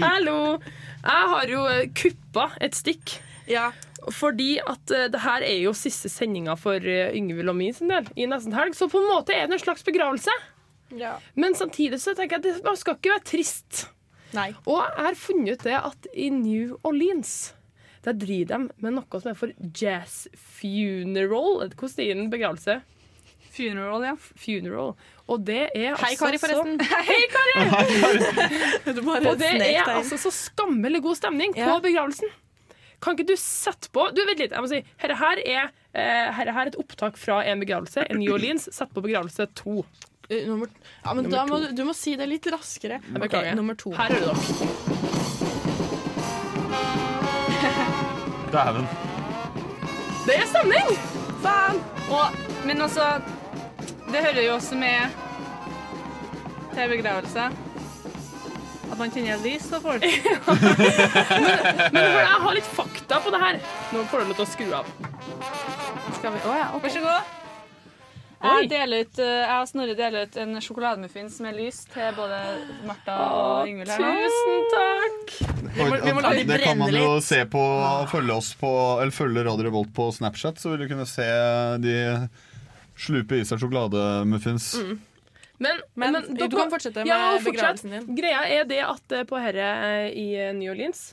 Hallo! 0.06 0.60
Jeg 1.02 1.24
har 1.34 1.48
jo 1.50 1.66
kuppa 1.96 2.52
et 2.62 2.76
stikk. 2.76 3.18
Ja, 3.50 3.72
Fordi 4.10 4.56
at 4.60 4.92
uh, 4.96 5.06
det 5.14 5.22
her 5.22 5.44
er 5.46 5.60
jo 5.62 5.74
siste 5.78 6.10
sendinga 6.10 6.56
for 6.58 6.82
uh, 6.82 7.12
Yngvild 7.14 7.50
og 7.52 7.56
min 7.60 7.74
sin 7.78 7.92
del 7.92 8.08
i 8.18 8.26
nesten 8.26 8.56
helg, 8.58 8.74
så 8.78 8.88
på 8.90 8.98
en 9.02 9.10
måte 9.12 9.36
er 9.36 9.46
det 9.48 9.60
en 9.60 9.64
slags 9.66 9.84
begravelse. 9.86 10.34
Ja. 10.98 11.18
Men 11.36 11.54
samtidig 11.56 12.02
så 12.02 12.16
tenker 12.18 12.40
jeg 12.40 12.42
at 12.42 12.62
det 12.62 12.66
man 12.66 12.76
skal 12.80 12.98
ikke 12.98 13.14
være 13.14 13.28
trist. 13.30 13.86
Nei. 14.34 14.50
Og 14.66 14.80
jeg 14.82 15.06
har 15.06 15.16
funnet 15.20 15.54
ut 15.60 15.64
det 15.68 15.76
at 15.78 16.08
i 16.16 16.30
New 16.34 16.78
Orleans 16.88 17.54
der 18.02 18.16
driver 18.18 18.58
de 18.58 18.82
med 18.82 18.96
noe 18.96 19.20
som 19.22 19.30
er 19.30 19.38
for 19.38 19.52
jazz 19.78 20.24
funeral. 20.34 21.68
Hvordan 21.70 21.92
sier 21.94 22.16
en 22.18 22.32
begravelse? 22.34 22.80
Funeral, 23.52 24.06
ja. 24.08 24.14
Funeral. 24.40 24.94
Og 25.30 25.44
det 25.46 25.68
er 25.76 25.94
Hei, 26.00 26.14
altså 26.16 26.26
forresten. 26.26 26.80
så- 26.80 26.88
forresten. 26.88 27.06
Hei, 27.10 27.22
Kari! 27.36 28.96
Du 28.96 29.02
bare 29.06 29.30
Og 29.30 29.38
det 29.40 29.52
er 29.52 29.60
deg 29.60 29.92
altså 30.00 30.18
så 30.18 30.32
skammelig 30.34 31.04
god 31.06 31.20
stemning 31.20 31.54
Ja. 31.60 31.68
på 31.70 31.82
begravelsen. 31.86 32.32
Kan 33.02 33.16
ikke 33.18 33.28
du 33.32 33.36
sette 33.40 33.90
på 33.94 34.02
Du, 34.16 34.22
vent 34.28 34.40
litt. 34.44 34.52
jeg 34.54 34.62
må 34.62 34.68
si 34.70 34.84
Herre 35.02 35.16
her 35.18 35.38
er, 35.42 35.72
eh, 35.94 36.32
herre 36.38 36.52
her 36.54 36.62
er 36.68 36.72
et 36.72 36.78
opptak 36.80 37.18
fra 37.18 37.40
en 37.50 37.60
begravelse. 37.64 38.00
En 38.10 38.20
New 38.22 38.34
Orleans. 38.36 38.70
Sett 38.76 38.94
på 38.94 39.02
begravelse 39.02 39.46
to. 39.58 39.80
Uh, 40.32 40.46
nummer, 40.48 40.68
ja, 41.04 41.14
men 41.14 41.24
Nummer 41.26 41.38
da 41.38 41.46
må 41.50 41.58
to. 41.60 41.66
du, 41.68 41.72
du 41.82 41.86
må 41.90 41.94
si 41.98 42.14
det 42.16 42.28
litt 42.30 42.46
raskere. 42.54 43.00
Okay, 43.10 43.26
okay. 43.26 43.50
Ok, 43.52 43.56
nummer 43.58 43.76
to. 43.76 43.92
Her 43.98 44.10
hører 44.14 44.26
dere. 44.32 44.42
Dæven. 48.52 48.86
Det 50.28 50.36
er 50.38 50.46
stemning! 50.52 50.90
Faen! 51.42 51.78
Og, 52.14 52.26
men 52.68 52.82
altså 52.86 53.06
Det 54.12 54.20
hører 54.22 54.42
jo 54.46 54.54
også 54.60 54.76
med 54.78 55.00
til 56.76 56.90
begravelse. 56.92 57.44
At 58.92 58.98
man 59.00 59.12
tenner 59.14 59.40
lys 59.44 59.70
på 59.72 59.80
folk. 59.82 60.04
Men 61.96 62.02
jeg 62.04 62.40
har 62.46 62.56
litt 62.58 62.68
fakta 62.76 63.22
på 63.24 63.32
det 63.34 63.40
her. 63.42 63.60
Nå 63.96 64.04
får 64.12 64.24
du 64.26 64.32
lov 64.32 64.40
til 64.42 64.46
å 64.46 64.50
skru 64.52 64.74
av. 64.76 64.90
Skal 66.18 66.36
vi? 66.36 66.42
Å 66.50 66.58
ja, 66.60 66.66
Vær 66.84 66.92
så 66.98 67.04
god. 67.06 67.38
Jeg, 68.42 68.70
deler 68.72 69.04
ut, 69.06 69.20
eh, 69.22 69.44
jeg 69.46 69.58
og 69.62 69.68
Snorre 69.70 69.94
deler 69.94 70.24
ut 70.26 70.38
en 70.42 70.56
sjokolademuffins 70.66 71.36
med 71.46 71.54
lys 71.60 71.84
til 71.94 72.08
både 72.18 72.40
Martha 72.90 73.18
og 73.38 73.68
Yngvild 73.70 73.92
her. 73.94 74.02
Tusen 74.02 74.64
takk! 74.72 75.34
Vi 75.76 75.86
må- 75.86 76.00
vi 76.02 76.14
må 76.18 76.24
la 76.26 76.32
det 76.40 76.58
kan 76.64 76.80
man 76.80 76.90
jo 76.96 77.04
litt. 77.20 77.24
se 77.28 77.44
på 77.46 77.62
følge 78.10 78.34
oss 78.34 78.50
på 78.58 78.72
Eller 78.98 79.14
følge 79.14 79.44
Radio 79.46 79.68
Revolt 79.70 79.94
på 79.94 80.10
Snapchat, 80.18 80.58
så 80.58 80.74
vil 80.74 80.82
du 80.82 80.88
kunne 80.90 81.06
se 81.06 81.28
de 81.86 81.96
slupe 82.98 83.38
i 83.38 83.46
seg 83.46 83.62
sjokolademuffins. 83.62 84.72
Mm. 84.82 84.98
Men, 85.62 85.82
Men, 85.93 86.15
men 86.17 86.38
du 86.38 86.58
kan 86.58 86.71
fortsette 86.74 87.04
Ja, 87.06 87.36
med 87.36 87.45
begravelsen 87.45 87.93
din. 87.93 88.06
Greia 88.17 88.45
er 88.50 88.67
det 88.69 88.80
at 88.82 89.13
eh, 89.13 89.26
på 89.30 89.38
herre 89.41 89.67
eh, 89.86 90.08
i 90.17 90.28
eh, 90.39 90.54
New 90.58 90.71
Orleans 90.74 91.12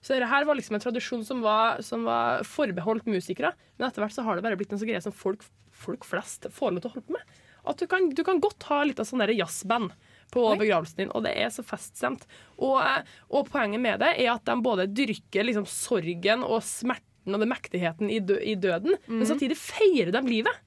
så 0.00 0.14
dette 0.14 0.30
her 0.30 0.46
var 0.48 0.56
liksom 0.56 0.78
en 0.78 0.80
tradisjon 0.80 1.24
som 1.28 1.42
var, 1.44 1.82
som 1.84 2.06
var 2.08 2.40
forbeholdt 2.48 3.04
musikere. 3.12 3.50
Men 3.76 3.90
etter 3.90 4.00
hvert 4.00 4.14
så 4.14 4.24
har 4.24 4.38
det 4.38 4.44
bare 4.46 4.56
blitt 4.56 4.70
en 4.72 4.80
sånn 4.80 4.88
greie 4.88 5.02
som 5.04 5.12
folk, 5.12 5.44
folk 5.76 6.06
flest 6.08 6.48
får 6.56 6.72
lov 6.72 6.80
til 6.80 6.88
å 6.88 6.94
holde 6.94 7.08
på 7.10 7.16
med. 7.18 7.34
At 7.68 7.82
du 7.82 7.84
kan, 7.84 8.06
du 8.16 8.22
kan 8.24 8.40
godt 8.40 8.64
ha 8.70 8.78
litt 8.88 9.02
av 9.02 9.04
sånn 9.10 9.20
jazzband 9.28 9.92
på 10.32 10.46
begravelsen 10.56 11.02
din, 11.02 11.12
og 11.12 11.26
det 11.26 11.34
er 11.36 11.52
så 11.52 11.60
feststemt. 11.66 12.24
Og, 12.56 12.80
og 13.28 13.50
poenget 13.52 13.82
med 13.84 14.00
det 14.00 14.14
er 14.14 14.30
at 14.32 14.46
de 14.48 14.56
både 14.64 14.88
dyrker 14.88 15.44
liksom 15.44 15.66
sorgen 15.68 16.46
og 16.46 16.62
smerten 16.64 17.36
og 17.36 17.44
den 17.44 17.52
mektigheten 17.52 18.08
i, 18.08 18.22
dø 18.24 18.38
i 18.40 18.56
døden, 18.56 18.96
men 19.10 19.28
samtidig 19.28 19.58
feirer 19.60 20.14
de 20.16 20.22
livet. 20.24 20.64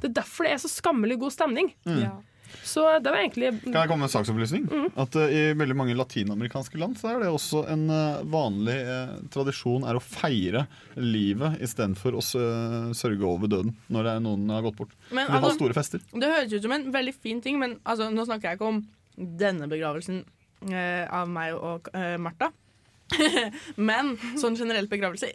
Det 0.00 0.10
er 0.10 0.16
derfor 0.18 0.48
det 0.48 0.56
er 0.56 0.62
så 0.64 0.72
skammelig 0.72 1.20
god 1.22 1.36
stemning. 1.36 1.70
Ja. 1.86 2.16
Så 2.66 2.84
det 3.02 3.10
var 3.12 3.18
egentlig 3.22 3.50
Kan 3.64 3.76
jeg 3.78 3.90
komme 3.90 4.04
med 4.04 4.08
en 4.10 4.14
saksopplysning? 4.14 4.66
At 5.00 5.16
uh, 5.18 5.26
I 5.30 5.42
veldig 5.58 5.76
mange 5.78 5.96
latinamerikanske 5.98 6.78
land 6.80 6.98
så 7.00 7.12
er 7.14 7.22
det 7.24 7.30
også 7.32 7.62
en 7.72 7.84
uh, 7.90 8.20
vanlig 8.30 8.76
uh, 8.86 9.14
tradisjon 9.34 9.86
er 9.88 9.98
å 9.98 10.02
feire 10.04 10.66
livet 10.96 11.60
istedenfor 11.64 12.18
å 12.18 12.24
sø- 12.24 12.94
sørge 12.96 13.26
over 13.28 13.50
døden 13.50 13.74
når 13.88 14.06
det 14.08 14.14
er 14.16 14.24
noen 14.24 14.50
har 14.54 14.64
gått 14.66 14.78
bort. 14.80 14.94
Men 15.10 15.26
Vi 15.26 15.32
har 15.36 15.42
altså, 15.42 15.58
store 15.60 15.76
fester. 15.76 16.02
Det 16.12 16.32
høres 16.34 16.52
ut 16.56 16.66
som 16.68 16.76
en 16.76 16.88
veldig 16.94 17.14
fin 17.18 17.40
ting, 17.44 17.58
men 17.62 17.78
altså, 17.84 18.10
nå 18.12 18.26
snakker 18.28 18.50
jeg 18.52 18.60
ikke 18.60 18.70
om 18.74 18.82
denne 19.40 19.66
begravelsen 19.70 20.22
av 20.70 21.28
meg 21.32 21.54
og 21.56 21.86
uh, 21.94 22.16
Martha. 22.20 22.50
men 23.90 24.12
sånn 24.40 24.56
generelt 24.58 24.90
begravelse 24.90 25.30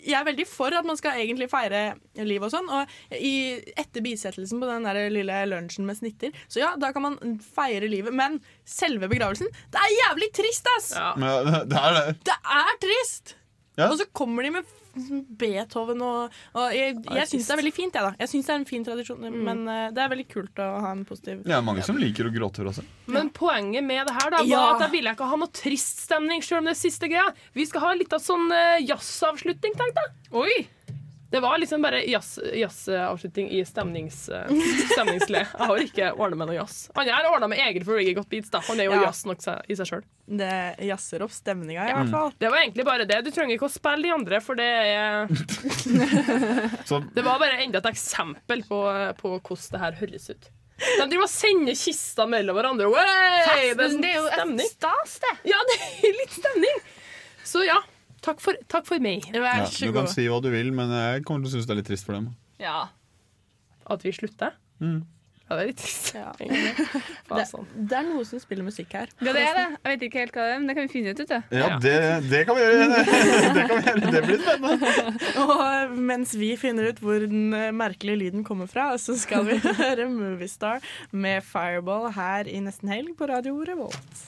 Jeg 0.00 0.16
er 0.18 0.24
veldig 0.26 0.46
for 0.48 0.74
at 0.76 0.86
man 0.88 0.98
skal 0.98 1.18
egentlig 1.20 1.48
feire 1.52 1.82
liv 2.26 2.42
og 2.42 2.50
sånn. 2.52 2.68
Og 2.72 3.16
i, 3.16 3.32
etter 3.78 4.04
bisettelsen 4.04 4.60
på 4.62 4.68
den 4.70 4.86
der 4.88 5.00
lille 5.12 5.40
lunsjen 5.50 5.86
med 5.88 5.98
snitter, 6.00 6.32
så 6.50 6.62
ja, 6.62 6.72
da 6.80 6.92
kan 6.96 7.04
man 7.06 7.18
feire 7.44 7.88
livet. 7.90 8.14
Men 8.16 8.40
selve 8.64 9.08
begravelsen, 9.12 9.50
det 9.72 9.82
er 9.82 9.96
jævlig 9.98 10.30
trist, 10.40 10.70
ass! 10.76 10.92
Ja. 10.96 11.12
Ja, 11.20 11.36
det- 11.46 11.64
det 11.70 11.82
er 11.84 11.98
det. 12.00 12.16
Det 12.30 12.38
er 12.60 12.76
trist! 12.86 13.34
Ja. 13.78 13.90
Og 13.90 13.98
så 14.00 14.06
kommer 14.16 14.42
de 14.44 14.50
med 14.58 14.64
Beethoven 15.40 16.02
og, 16.02 16.34
og 16.56 16.74
Jeg, 16.74 16.96
jeg 17.04 17.28
syns 17.30 17.46
det 17.46 17.54
er 17.54 17.60
veldig 17.62 17.72
fint, 17.76 17.94
jeg, 17.94 18.02
da. 18.02 18.12
Jeg 18.18 18.32
synes 18.32 18.46
det 18.48 18.52
er 18.54 18.58
en 18.60 18.66
fin 18.68 18.86
tradisjon, 18.86 19.26
men 19.44 19.62
uh, 19.68 19.90
det 19.94 20.02
er 20.02 20.10
veldig 20.12 20.26
kult 20.32 20.62
å 20.62 20.68
ha 20.84 20.90
en 20.96 21.04
positiv 21.08 21.44
Det 21.46 21.54
er 21.56 21.62
mange 21.66 21.84
som 21.86 21.98
liker 22.00 22.26
å 22.28 22.32
gråte 22.34 22.64
også. 22.66 22.84
Men 23.10 23.30
poenget 23.36 23.86
med 23.86 24.06
det 24.08 24.16
her 24.18 24.30
da, 24.34 24.42
var 24.42 24.50
Ja. 24.50 24.64
at 24.74 24.84
jeg 24.86 24.94
ville 24.98 25.14
ikke 25.14 25.30
ha 25.30 25.38
noe 25.40 25.52
trist 25.54 26.04
stemning, 26.06 26.42
selv 26.42 26.62
om 26.62 26.70
det 26.70 26.74
er 26.76 26.80
siste 26.82 27.10
greia. 27.10 27.28
Vi 27.54 27.66
skal 27.70 27.86
ha 27.86 27.94
litt 27.98 28.12
av 28.16 28.22
sånn 28.24 28.50
uh, 28.50 28.78
jazzavslutning, 28.82 29.78
tenkte 29.78 30.04
jeg. 30.06 30.14
Oi! 30.32 30.58
Det 31.30 31.38
var 31.40 31.58
liksom 31.62 31.82
bare 31.82 32.00
jazz- 32.10 32.40
jazzavslutning 32.58 33.50
i 33.54 33.60
stemnings, 33.64 34.24
uh, 34.34 34.48
stemningsle. 34.92 35.44
Jeg 35.46 35.66
har 35.68 35.82
ikke 35.84 36.08
ordna 36.18 36.36
med 36.40 36.50
noe 36.50 36.56
jazz. 36.56 36.88
Han 36.96 37.08
har 37.08 37.28
ordna 37.30 37.46
med 37.52 37.60
Egil 37.62 37.84
for 37.86 37.94
Reggae 38.00 38.16
Got 38.18 38.28
Beats. 38.32 38.50
da. 38.50 38.58
Han 38.66 38.80
er 38.82 38.88
jo 38.88 38.96
Ja. 38.96 39.04
jazz 39.06 39.22
nok 39.30 39.38
i 39.70 39.74
seg 39.78 39.86
sjøl. 39.86 40.02
Det 40.30 40.50
jazzer 40.86 41.22
opp 41.22 41.30
stemninga, 41.34 41.86
i 41.88 41.92
hvert 41.94 42.10
fall. 42.10 42.32
Det 42.38 42.50
var 42.50 42.58
egentlig 42.64 42.84
bare 42.86 43.06
det. 43.06 43.20
Du 43.24 43.30
trenger 43.30 43.54
ikke 43.56 43.66
å 43.70 43.72
spille 43.72 44.02
de 44.02 44.10
andre, 44.14 44.40
for 44.40 44.54
det 44.58 44.66
er 44.66 45.26
Det 47.14 47.22
var 47.24 47.38
bare 47.38 47.62
enda 47.62 47.78
et 47.78 47.86
eksempel 47.92 48.62
på, 48.68 48.80
på 49.20 49.32
hvordan 49.38 49.70
det 49.74 49.80
her 49.84 49.98
høres 50.02 50.30
ut. 50.30 50.50
De 50.80 51.06
driver 51.10 51.26
og 51.26 51.30
sender 51.32 51.76
kister 51.76 52.26
mellom 52.30 52.56
hverandre. 52.56 52.86
Wey! 52.88 53.74
Det 53.76 53.90
er, 54.08 54.14
jo 54.16 54.28
stemning. 54.32 54.70
stas, 54.70 55.18
det. 55.20 55.32
Ja, 55.52 55.58
det 55.68 55.76
er 56.08 56.14
litt 56.22 56.32
stemning. 56.38 56.78
Så 57.44 57.64
ja, 57.66 57.76
takk 58.26 58.40
for, 58.44 58.58
takk 58.72 58.86
for 58.88 59.02
meg. 59.02 59.28
Vær 59.34 59.62
ja, 59.62 59.68
god. 59.68 59.78
du 59.80 59.92
kan 60.00 60.10
si 60.12 60.26
hva 60.30 60.40
du 60.44 60.50
vil, 60.52 60.72
men 60.76 60.92
jeg 60.94 61.24
kommer 61.28 61.44
til 61.46 61.52
å 61.52 61.56
synes 61.58 61.68
det 61.70 61.76
er 61.76 61.80
litt 61.82 61.90
trist 61.92 62.06
for 62.08 62.18
dem. 62.18 62.30
Ja. 62.60 62.88
At 63.90 64.04
vi 64.06 64.12
slutter. 64.14 64.54
Mm. 64.80 65.00
Ja, 65.50 65.56
det 65.58 65.62
er 65.64 65.68
litt 65.72 65.80
trist. 65.82 66.12
Ja. 66.14 66.28
Det, 67.30 67.44
sånn. 67.46 67.66
det 67.86 67.94
er 67.94 68.04
noe 68.08 68.24
som 68.26 68.40
spiller 68.42 68.64
musikk 68.66 68.90
her. 68.94 69.10
ja, 69.22 69.32
det 69.34 69.42
er 69.46 69.54
det. 69.54 69.64
Jeg 69.78 69.92
vet 69.92 70.02
ikke 70.08 70.18
helt 70.24 70.34
hva 70.34 70.44
det 70.46 70.54
er, 70.54 70.58
men 70.62 70.70
det 70.70 70.74
kan 70.78 70.86
vi 70.88 70.90
finne 70.92 71.12
ut. 71.14 71.20
vet. 71.22 71.32
Ja, 71.54 71.60
Ja. 71.60 71.76
det, 71.82 71.92
det 72.30 72.40
kan 72.48 72.58
vi 72.58 72.64
gjøre. 72.64 72.86
Det, 73.56 73.64
kan 73.70 73.76
vi 73.76 73.84
gjøre. 73.86 74.10
det 74.14 74.22
blir 74.26 74.40
spennende. 74.42 74.90
Og 75.44 75.94
mens 76.10 76.34
vi 76.38 76.48
finner 76.58 76.90
ut 76.90 77.02
hvor 77.02 77.22
den 77.22 77.54
eh, 77.54 77.68
merkelige 77.74 78.18
lyden 78.24 78.42
kommer 78.46 78.70
fra, 78.70 78.88
så 78.98 79.14
skal 79.18 79.46
vi 79.46 79.58
høre 79.62 80.06
Moviestar 80.10 80.82
med 81.14 81.46
Fireball 81.46 82.10
her 82.18 82.50
i 82.50 82.58
Nesten 82.66 82.90
Helg 82.94 83.14
på 83.18 83.30
Radio 83.30 83.54
Revolt. 83.66 84.26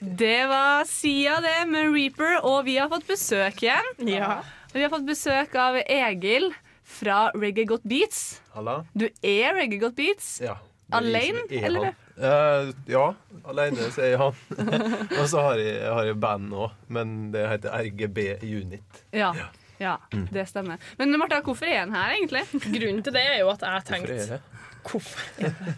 Det 0.00 0.46
var 0.46 0.84
Sia, 0.88 1.40
det, 1.40 1.66
med 1.68 1.92
Reaper, 1.92 2.38
og 2.40 2.64
vi 2.64 2.78
har 2.80 2.88
fått 2.88 3.04
besøk 3.04 3.58
igjen. 3.60 3.90
Ja. 4.08 4.38
Vi 4.72 4.80
har 4.80 4.88
fått 4.88 5.04
besøk 5.04 5.52
av 5.60 5.76
Egil 5.82 6.54
fra 6.88 7.26
Reggae 7.36 7.68
Got 7.68 7.84
Beats. 7.84 8.40
Halla? 8.54 8.78
Du 8.96 9.10
er 9.20 9.52
Reggae 9.58 9.82
Got 9.82 9.98
Beats. 9.98 10.38
Ja. 10.40 10.56
Alene, 10.96 11.44
er 11.52 11.66
eller? 11.68 11.92
Eh, 12.16 12.70
ja, 12.90 13.04
alene 13.44 13.90
så 13.92 14.06
er 14.06 14.14
jeg 14.14 14.22
han. 14.22 14.40
Og 15.20 15.28
så 15.28 15.44
har 15.44 15.60
jeg, 15.60 15.76
jeg 15.76 15.92
har 15.98 16.08
jeg 16.08 16.18
band 16.24 16.48
nå, 16.48 16.70
men 16.88 17.14
det 17.36 17.44
heter 17.52 17.76
RGB 17.84 18.18
Unit. 18.40 19.04
Ja. 19.12 19.34
ja, 19.78 19.98
det 20.32 20.48
stemmer. 20.48 20.80
Men 20.98 21.12
Martha, 21.20 21.42
hvorfor 21.44 21.68
er 21.68 21.84
han 21.84 21.92
her, 21.94 22.16
egentlig? 22.16 22.46
Grunnen 22.56 23.04
til 23.04 23.20
det 23.20 23.26
er 23.36 23.38
jo 23.44 23.52
at 23.52 23.68
jeg 23.68 23.86
tenkte? 23.92 24.40
Hvorfor? 24.86 25.20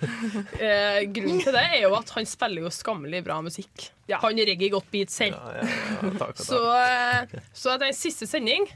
eh, 0.67 1.03
grunnen 1.13 1.43
til 1.43 1.55
det 1.57 1.63
er 1.63 1.83
jo 1.85 1.93
at 1.99 2.11
han 2.17 2.29
spiller 2.29 2.67
jo 2.67 2.73
skammelig 2.73 3.23
bra 3.27 3.41
musikk. 3.45 3.91
Han 4.23 4.37
regger 4.37 4.75
godt 4.75 4.91
beat 4.93 5.13
selv. 5.15 5.37
Ja, 5.39 5.63
ja, 5.63 6.11
ja. 6.21 6.31
Så, 6.37 6.59
eh, 6.77 7.39
så 7.57 7.77
den 7.81 7.95
siste 7.97 8.27
sending 8.29 8.67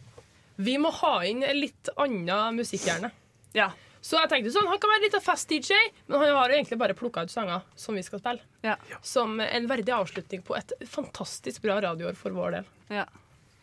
Vi 0.57 0.79
må 0.81 0.89
ha 1.03 1.19
inn 1.29 1.43
litt 1.59 1.91
annen 2.01 2.57
musikkhjerne. 2.57 3.11
Ja. 3.57 3.71
Så 4.01 4.17
jeg 4.21 4.31
tenkte 4.31 4.53
sånn, 4.55 4.69
Han 4.71 4.79
kan 4.81 4.93
være 4.93 5.05
litt 5.05 5.17
av 5.19 5.25
fest-DJ, 5.27 5.77
men 6.07 6.21
han 6.23 6.33
har 6.39 6.53
jo 6.53 6.57
egentlig 6.61 6.79
bare 6.79 6.95
plukka 6.97 7.25
ut 7.27 7.33
sanger 7.33 7.65
som 7.77 7.97
vi 7.99 8.05
skal 8.07 8.23
spille. 8.23 8.45
Ja. 8.65 8.77
Som 9.03 9.41
en 9.43 9.69
verdig 9.69 9.93
avslutning 9.93 10.45
på 10.47 10.57
et 10.57 10.73
fantastisk 10.89 11.65
bra 11.67 11.81
radioår 11.85 12.17
for 12.19 12.37
vår 12.37 12.61
del. 12.61 12.75
ja. 13.01 13.07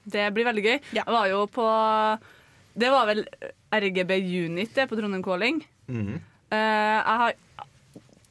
Det 0.03 0.25
blir 0.35 0.43
veldig 0.43 0.63
gøy. 0.65 0.79
Jeg 0.97 1.05
var 1.07 1.29
jo 1.31 1.45
på 1.47 1.63
Det 2.75 2.89
var 2.91 3.05
vel 3.07 3.21
RGB 3.71 4.17
Unit 4.19 4.73
det, 4.75 4.89
på 4.89 4.97
Trondheim 4.99 5.23
Calling. 5.23 5.61
Mhm. 5.87 6.15
Eh, 6.17 6.32
jeg 6.57 7.17
har 7.23 7.33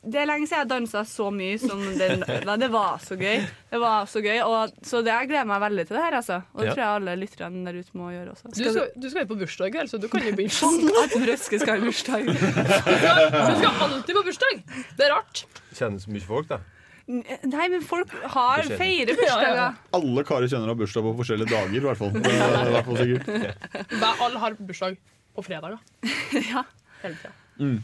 det 0.03 0.19
er 0.19 0.27
lenge 0.27 0.49
siden 0.51 0.65
jeg 0.65 0.69
dansa 0.73 1.05
så 1.07 1.29
mye 1.31 1.59
som 1.63 1.79
den. 1.95 2.25
Det 2.63 2.69
var 2.75 2.99
så 2.99 3.15
gøy. 3.15 3.45
Det 3.71 3.79
var 3.79 4.09
så 4.11 4.19
gøy, 4.25 4.41
og, 4.43 4.73
Så 4.83 4.99
det, 5.07 5.13
jeg 5.15 5.29
gleder 5.31 5.47
meg 5.47 5.61
veldig 5.63 5.85
til 5.87 5.95
det 5.97 6.03
her. 6.03 6.17
Altså. 6.19 6.41
Og 6.55 6.59
det 6.65 6.67
Ja. 6.67 6.73
tror 6.75 6.83
jeg 6.83 6.95
alle 6.97 7.15
lytterne 7.21 7.63
der 7.69 7.79
ute 7.79 7.99
må 8.01 8.09
gjøre 8.11 8.33
også. 8.35 8.51
Du 8.51 8.59
skal, 8.59 8.89
du 8.99 9.07
skal 9.13 9.23
jo 9.23 9.29
på 9.31 9.39
bursdag 9.45 9.71
i 9.71 9.75
kveld, 9.77 9.93
så 9.93 10.01
du 10.03 10.09
kan 10.11 10.27
jo 10.27 10.35
begynne. 10.35 11.05
At 11.05 11.15
Røske 11.31 11.61
skal 11.63 11.79
i 11.79 11.87
bursdag. 11.87 12.27
Du 12.33 13.55
skal 13.63 13.87
alltid 13.87 14.19
på 14.19 14.25
bursdag! 14.27 14.59
Det 14.99 15.07
er 15.07 15.15
rart. 15.15 15.45
Kjenner 15.71 16.03
så 16.03 16.11
mye 16.11 16.27
folk, 16.27 16.51
da. 16.51 16.59
Nei, 17.07 17.69
men 17.71 17.83
folk 17.87 18.11
har 18.35 18.67
feirer 18.75 19.15
bursdager. 19.15 19.79
Alle 19.95 20.27
karer 20.27 20.51
kjenner 20.51 20.75
har 20.75 20.83
bursdag 20.83 21.07
på 21.07 21.15
forskjellige 21.23 21.51
dager, 21.55 21.79
i 21.79 21.87
hvert 21.87 22.03
fall. 22.03 22.13
Det 22.19 22.35
er 22.35 22.69
i 22.69 22.75
hvert 22.75 22.91
fall 22.91 23.01
sikkert. 23.05 24.21
Alle 24.27 24.45
har 24.49 24.59
bursdag 24.59 24.99
på 25.39 25.47
fredager. 25.47 25.79
ja. 26.53 26.67
Hele 27.07 27.19
tida. 27.23 27.37
Mm. 27.63 27.83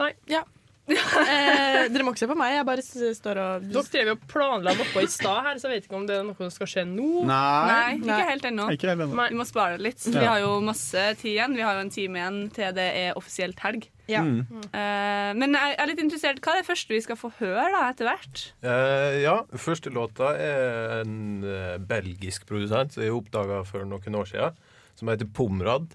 Nei. 0.00 0.14
Ja. 0.32 0.42
Eh, 0.90 1.84
dere 1.92 2.02
må 2.02 2.10
ikke 2.10 2.24
se 2.24 2.26
på 2.26 2.34
meg, 2.34 2.54
jeg 2.56 2.64
bare 2.66 2.82
s- 2.82 3.18
står 3.20 3.38
og 3.38 3.66
Dere 3.70 3.82
drev 3.92 4.08
jo 4.08 4.14
og 4.16 4.22
planla 4.30 4.72
noe 4.74 5.02
i 5.04 5.10
stad 5.12 5.44
her, 5.44 5.58
så 5.60 5.68
jeg 5.68 5.76
vet 5.76 5.84
ikke 5.86 5.98
om 6.00 6.06
det 6.08 6.16
er 6.18 6.24
noe 6.26 6.34
som 6.34 6.50
skal 6.50 6.66
skje 6.72 6.82
nå. 6.88 7.10
Nei, 7.28 8.00
ikke 8.00 8.16
helt 8.26 8.48
ennå. 8.48 8.66
Ikke 8.74 8.88
helt 8.90 9.04
ennå. 9.04 9.26
Vi 9.30 9.38
må 9.38 9.46
spare 9.46 9.76
det 9.78 9.84
litt. 9.86 10.02
Ja. 10.08 10.16
Vi 10.18 10.26
har 10.32 10.40
jo 10.42 10.48
masse 10.66 11.04
tid 11.20 11.30
igjen. 11.36 11.54
Vi 11.54 11.62
har 11.62 11.78
jo 11.78 11.84
en 11.84 11.92
time 11.94 12.18
igjen 12.18 12.40
til 12.56 12.74
det 12.80 12.88
er 13.04 13.20
offisielt 13.20 13.62
helg. 13.62 13.86
Ja. 14.10 14.24
Mm. 14.26 14.40
Eh, 14.66 15.30
men 15.38 15.54
jeg 15.60 15.78
er 15.78 15.90
litt 15.92 16.02
interessert. 16.02 16.42
Hva 16.42 16.56
er 16.56 16.64
det 16.64 16.70
første 16.72 16.96
vi 16.96 17.02
skal 17.06 17.20
få 17.22 17.30
høre 17.38 17.70
da, 17.76 17.84
etter 17.92 18.10
hvert? 18.10 18.44
Eh, 18.66 19.20
ja, 19.22 19.36
første 19.54 19.94
låta 19.94 20.32
er 20.42 21.04
en 21.04 21.44
eh, 21.46 21.76
belgisk 21.78 22.48
produsent 22.50 22.96
som 22.98 23.06
jeg 23.06 23.14
oppdaga 23.14 23.62
for 23.68 23.86
noen 23.86 24.18
år 24.24 24.26
siden, 24.32 24.58
som 24.98 25.12
heter 25.14 25.30
Pomrad. 25.38 25.92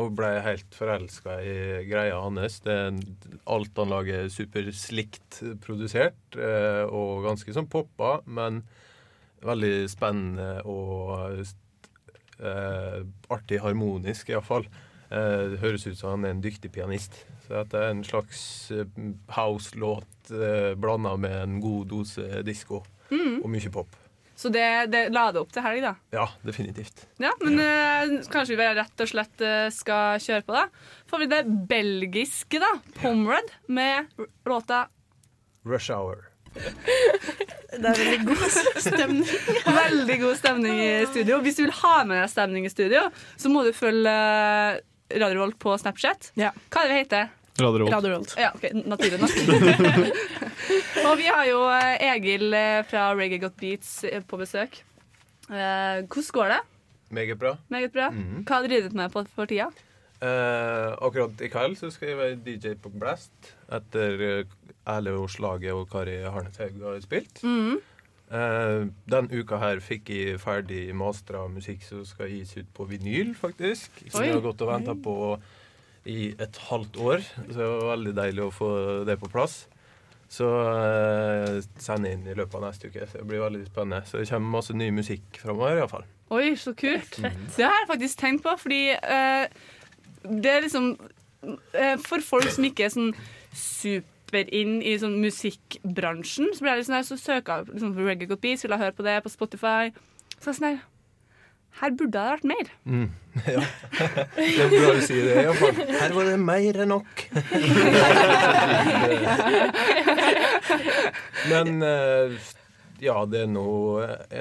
Og 0.00 0.12
ble 0.16 0.28
helt 0.44 0.72
forelska 0.76 1.38
i 1.44 1.54
greia 1.88 2.18
hans. 2.22 2.60
Det 2.64 2.72
er 2.72 3.00
alt 3.50 3.76
han 3.80 3.90
lager, 3.92 4.24
er 4.24 4.32
superslikt 4.32 5.40
produsert 5.64 6.38
eh, 6.38 6.84
og 6.88 7.24
ganske 7.26 7.52
sånn 7.56 7.68
poppa, 7.70 8.20
men 8.24 8.62
veldig 9.44 9.74
spennende 9.92 10.50
og 10.68 11.42
eh, 12.40 13.00
artig 13.32 13.60
harmonisk, 13.64 14.30
iallfall. 14.32 14.66
Eh, 15.10 15.44
det 15.54 15.60
høres 15.64 15.86
ut 15.88 15.98
som 15.98 16.14
han 16.14 16.24
er 16.28 16.36
en 16.36 16.42
dyktig 16.44 16.70
pianist. 16.74 17.18
Så 17.46 17.56
dette 17.58 17.80
er 17.80 17.90
en 17.94 18.04
slags 18.06 18.42
eh, 18.74 18.86
house-låt 19.36 20.30
eh, 20.36 20.72
blanda 20.78 21.16
med 21.18 21.34
en 21.42 21.60
god 21.64 21.90
dose 21.96 22.42
disko 22.46 22.84
Mm. 23.10 23.40
og 23.42 23.48
mye 23.50 23.70
pop. 23.74 23.96
Så 24.40 24.48
det, 24.48 24.64
det 24.88 25.02
la 25.12 25.26
det 25.34 25.40
opp 25.42 25.50
til 25.52 25.60
helg, 25.60 25.82
da. 25.84 25.90
Ja, 26.16 26.24
definitivt. 26.48 27.02
Ja, 27.20 27.34
men 27.44 27.60
eh, 27.60 28.14
kanskje 28.32 28.54
vi 28.54 28.60
bare 28.62 28.78
rett 28.78 29.02
og 29.04 29.10
slett 29.10 29.42
eh, 29.44 29.66
skal 29.74 30.16
kjøre 30.24 30.46
på, 30.46 30.54
da. 30.56 30.62
Får 31.12 31.20
vi 31.20 31.28
det 31.28 31.40
belgiske, 31.68 32.62
da. 32.62 32.70
Pomrad 33.02 33.52
med 33.68 34.08
låta 34.48 34.86
Rush 35.68 35.92
Hour. 35.92 36.30
Det 36.54 37.84
er 37.86 38.00
veldig 38.00 38.22
god 38.26 38.46
stemning. 38.80 39.26
Veldig 39.66 40.16
god 40.24 40.38
stemning 40.40 40.80
i 40.82 40.88
studio. 41.12 41.42
Hvis 41.44 41.60
du 41.60 41.66
vil 41.66 41.76
ha 41.82 41.92
med 42.08 42.22
deg 42.22 42.32
stemning 42.32 42.64
i 42.66 42.72
studio, 42.72 43.04
så 43.38 43.52
må 43.52 43.66
du 43.68 43.74
følge 43.76 44.14
eh, 44.14 44.80
Radio 45.20 45.44
Volt 45.44 45.60
på 45.60 45.76
Snapchat. 45.84 46.32
Hva 46.40 46.48
er 46.48 46.88
det 46.88 46.96
vi 46.96 47.02
heter? 47.04 47.30
Radio 47.58 47.78
Revolt. 47.78 47.94
Radio 47.94 48.10
Revolt. 48.10 48.34
Ja, 48.38 48.52
ok, 48.54 48.70
naturlig 48.86 49.18
nok. 49.20 49.30
Og 51.08 51.18
vi 51.18 51.26
har 51.26 51.44
jo 51.48 51.64
eh, 51.74 52.06
Egil 52.12 52.54
eh, 52.54 52.80
fra 52.88 53.10
Reggae 53.18 53.40
Got 53.42 53.58
Beats 53.60 54.04
eh, 54.04 54.22
på 54.22 54.38
besøk. 54.40 54.80
Eh, 55.50 56.02
hvordan 56.06 56.30
går 56.38 56.54
det? 56.54 56.60
Meget 57.10 57.38
bra. 57.38 57.56
Meget 57.68 57.92
bra. 57.92 58.10
Mhm. 58.14 58.44
Hva 58.46 58.60
har 58.60 58.68
du 58.68 58.96
med 58.96 59.10
på 59.10 59.24
for 59.34 59.50
tida? 59.50 59.70
Eh, 60.20 60.88
akkurat 61.00 61.40
i 61.40 61.48
kveld 61.48 61.78
så 61.80 61.90
skal 61.90 62.12
jeg 62.12 62.18
være 62.18 62.40
DJ 62.46 62.74
på 62.78 62.92
Blast 62.92 63.54
etter 63.72 64.44
Erle 64.86 65.16
Årslaget 65.16 65.72
og 65.72 65.88
Kari 65.90 66.20
Harneshaug 66.22 66.82
har 66.84 67.00
spilt. 67.00 67.42
Mm 67.42 67.70
-hmm. 67.70 67.80
Uh, 68.30 68.86
den 69.10 69.26
uka 69.32 69.56
her 69.58 69.80
fikk 69.82 70.10
jeg 70.10 70.36
ferdig 70.38 70.94
mastra 70.94 71.48
musikk 71.50 71.82
som 71.82 72.04
skal 72.06 72.28
gis 72.30 72.52
ut 72.56 72.68
på 72.74 72.84
vinyl, 72.84 73.34
faktisk. 73.34 73.90
Som 74.06 74.22
jeg 74.22 74.36
har 74.36 74.44
gått 74.44 74.62
og 74.62 74.70
venta 74.70 74.94
på 74.94 75.16
i 76.10 76.30
et 76.42 76.62
halvt 76.68 76.96
år. 77.00 77.22
Så 77.22 77.56
det 77.56 77.68
var 77.68 77.92
veldig 77.94 78.14
deilig 78.18 78.46
å 78.46 78.54
få 78.54 78.70
det 79.08 79.18
på 79.20 79.30
plass. 79.32 79.62
Så 80.30 80.46
uh, 80.46 81.58
jeg 81.58 82.12
inn 82.12 82.28
i 82.30 82.36
løpet 82.38 82.54
av 82.60 82.68
neste 82.68 82.90
uke. 82.90 83.06
Så 83.10 83.18
det 83.18 83.26
blir 83.30 83.42
veldig 83.42 83.64
spennende. 83.66 84.04
Så 84.06 84.20
det 84.20 84.28
kommer 84.30 84.58
masse 84.58 84.76
ny 84.76 84.90
musikk 84.94 85.40
framover, 85.42 85.80
iallfall. 85.80 86.06
Oi, 86.30 86.52
så 86.58 86.74
kult. 86.78 87.18
Det 87.56 87.64
har 87.64 87.74
jeg 87.80 87.88
faktisk 87.90 88.20
tenkt 88.20 88.44
på, 88.46 88.54
fordi 88.60 88.92
eh, 88.94 89.48
det 90.22 90.52
er 90.52 90.62
liksom 90.62 90.92
eh, 91.74 91.96
For 91.98 92.22
folk 92.22 92.46
som 92.54 92.68
ikke 92.68 92.86
er 92.86 92.92
sånn 92.94 93.10
super 93.56 94.46
inn 94.54 94.78
i 94.86 94.94
sånn 95.02 95.18
musikkbransjen, 95.18 96.52
så 96.54 96.62
blir 96.62 96.78
litt 96.78 96.86
sånn 96.86 97.00
her, 97.00 97.08
så 97.08 97.18
søker 97.18 97.64
jeg 97.64 97.74
liksom, 97.74 97.96
på 97.96 98.06
Reggae 98.06 98.38
Beats, 98.38 98.62
vil 98.62 98.76
jeg 98.76 98.84
høre 98.84 98.94
på 98.94 99.06
det 99.08 99.16
på 99.24 99.34
Spotify. 99.34 99.90
Så 100.36 100.52
er 100.52 100.52
jeg 100.52 100.60
sånn 100.60 100.68
her 100.68 100.80
Her 101.80 101.90
burde 101.96 102.12
det 102.18 102.26
vært 102.34 102.46
mer. 102.50 102.66
Mm. 102.84 103.08
Ja. 103.46 103.60
Det 104.34 104.62
er 104.64 104.70
bra 104.72 104.88
du 104.96 105.02
sier 105.06 105.22
det, 105.28 105.34
iallfall. 105.44 105.76
Her 106.00 106.10
var 106.16 106.24
det 106.26 106.38
mer 106.42 106.74
enn 106.82 106.90
nok. 106.90 107.10
Men 111.50 111.68
eh, 111.86 112.34
ja, 113.00 113.14
det 113.24 113.38
er 113.44 113.48
nå 113.48 113.62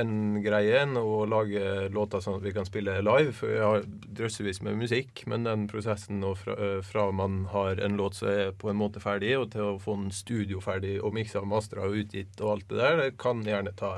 en 0.02 0.14
greie 0.44 0.82
enn 0.82 0.98
å 1.00 1.22
lage 1.30 1.62
låter 1.96 2.20
sånn 2.24 2.40
at 2.40 2.44
vi 2.44 2.52
kan 2.56 2.68
spille 2.68 2.98
live. 3.06 3.32
For 3.36 3.54
jeg 3.54 3.64
har 3.64 3.86
drøssevis 4.20 4.60
med 4.66 4.80
musikk, 4.82 5.24
men 5.32 5.48
den 5.48 5.68
prosessen 5.72 6.20
nå 6.24 6.34
fra, 6.40 6.58
eh, 6.58 6.82
fra 6.86 7.08
man 7.16 7.46
har 7.54 7.80
en 7.86 7.96
låt 8.00 8.20
som 8.20 8.32
er 8.34 8.52
på 8.58 8.72
en 8.72 8.80
måte 8.82 9.00
ferdig, 9.04 9.32
og 9.40 9.48
til 9.56 9.64
å 9.70 9.80
få 9.80 9.96
den 10.02 10.12
studioferdig 10.16 10.98
og 11.00 11.16
miksa 11.16 11.44
og 11.44 11.52
mastra 11.54 11.88
og 11.88 11.96
utgitt 12.04 12.36
og 12.44 12.58
alt 12.58 12.68
det 12.74 12.82
der, 12.82 13.02
det 13.04 13.10
kan 13.22 13.46
gjerne 13.48 13.76
ta 13.80 13.94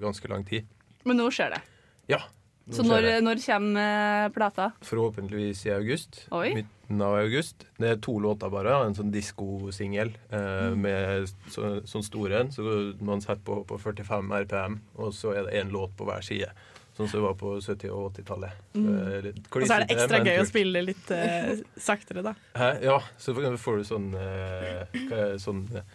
ganske 0.00 0.32
lang 0.32 0.46
tid. 0.48 0.64
Men 1.04 1.20
nå 1.20 1.28
skjer 1.34 1.58
det. 1.58 1.62
Ja. 2.08 2.22
Så 2.70 2.84
når, 2.84 3.06
når 3.24 3.40
kommer 3.46 3.80
eh, 4.26 4.28
plata? 4.34 4.70
Forhåpentligvis 4.84 5.66
i 5.66 5.72
august. 5.72 6.22
Oi. 6.36 6.50
Midten 6.58 7.02
av 7.04 7.14
august. 7.22 7.64
Det 7.80 7.88
er 7.94 8.00
to 8.04 8.18
låter 8.20 8.50
bare. 8.52 8.74
En 8.86 8.96
sånn 8.98 9.12
diskosingel 9.14 10.10
eh, 10.30 10.66
Mm. 10.68 10.80
med 10.84 11.30
så, 11.52 11.78
sånn 11.88 12.04
store 12.04 12.42
en. 12.42 12.50
Så 12.52 12.64
man 13.00 13.20
setter 13.24 13.40
på, 13.46 13.62
på 13.68 13.78
45 13.80 14.32
RPM, 14.44 14.80
og 14.98 15.14
så 15.16 15.32
er 15.36 15.46
det 15.48 15.62
én 15.62 15.70
låt 15.72 15.96
på 15.96 16.04
hver 16.08 16.20
side. 16.26 16.50
Sånn 16.98 17.06
som 17.06 17.20
det 17.20 17.26
var 17.28 17.34
på 17.38 17.52
70- 17.62 17.92
og 17.94 18.08
80-tallet. 18.10 18.56
Mm. 18.74 18.86
Og 18.90 19.62
så 19.62 19.76
er 19.76 19.84
det 19.84 19.94
ekstra 19.94 20.18
gøy 20.26 20.40
å 20.42 20.46
spille 20.48 20.80
litt 20.82 21.12
eh, 21.14 21.60
saktere, 21.88 22.24
da. 22.26 22.32
Hæ? 22.58 22.72
Ja, 22.88 22.96
så 23.22 23.36
får 23.38 23.78
du 23.78 23.84
sånn, 23.86 24.08
eh, 24.18 24.82
hva 25.06 25.20
er 25.22 25.32
det, 25.36 25.38
sånn 25.44 25.62
eh, 25.78 25.86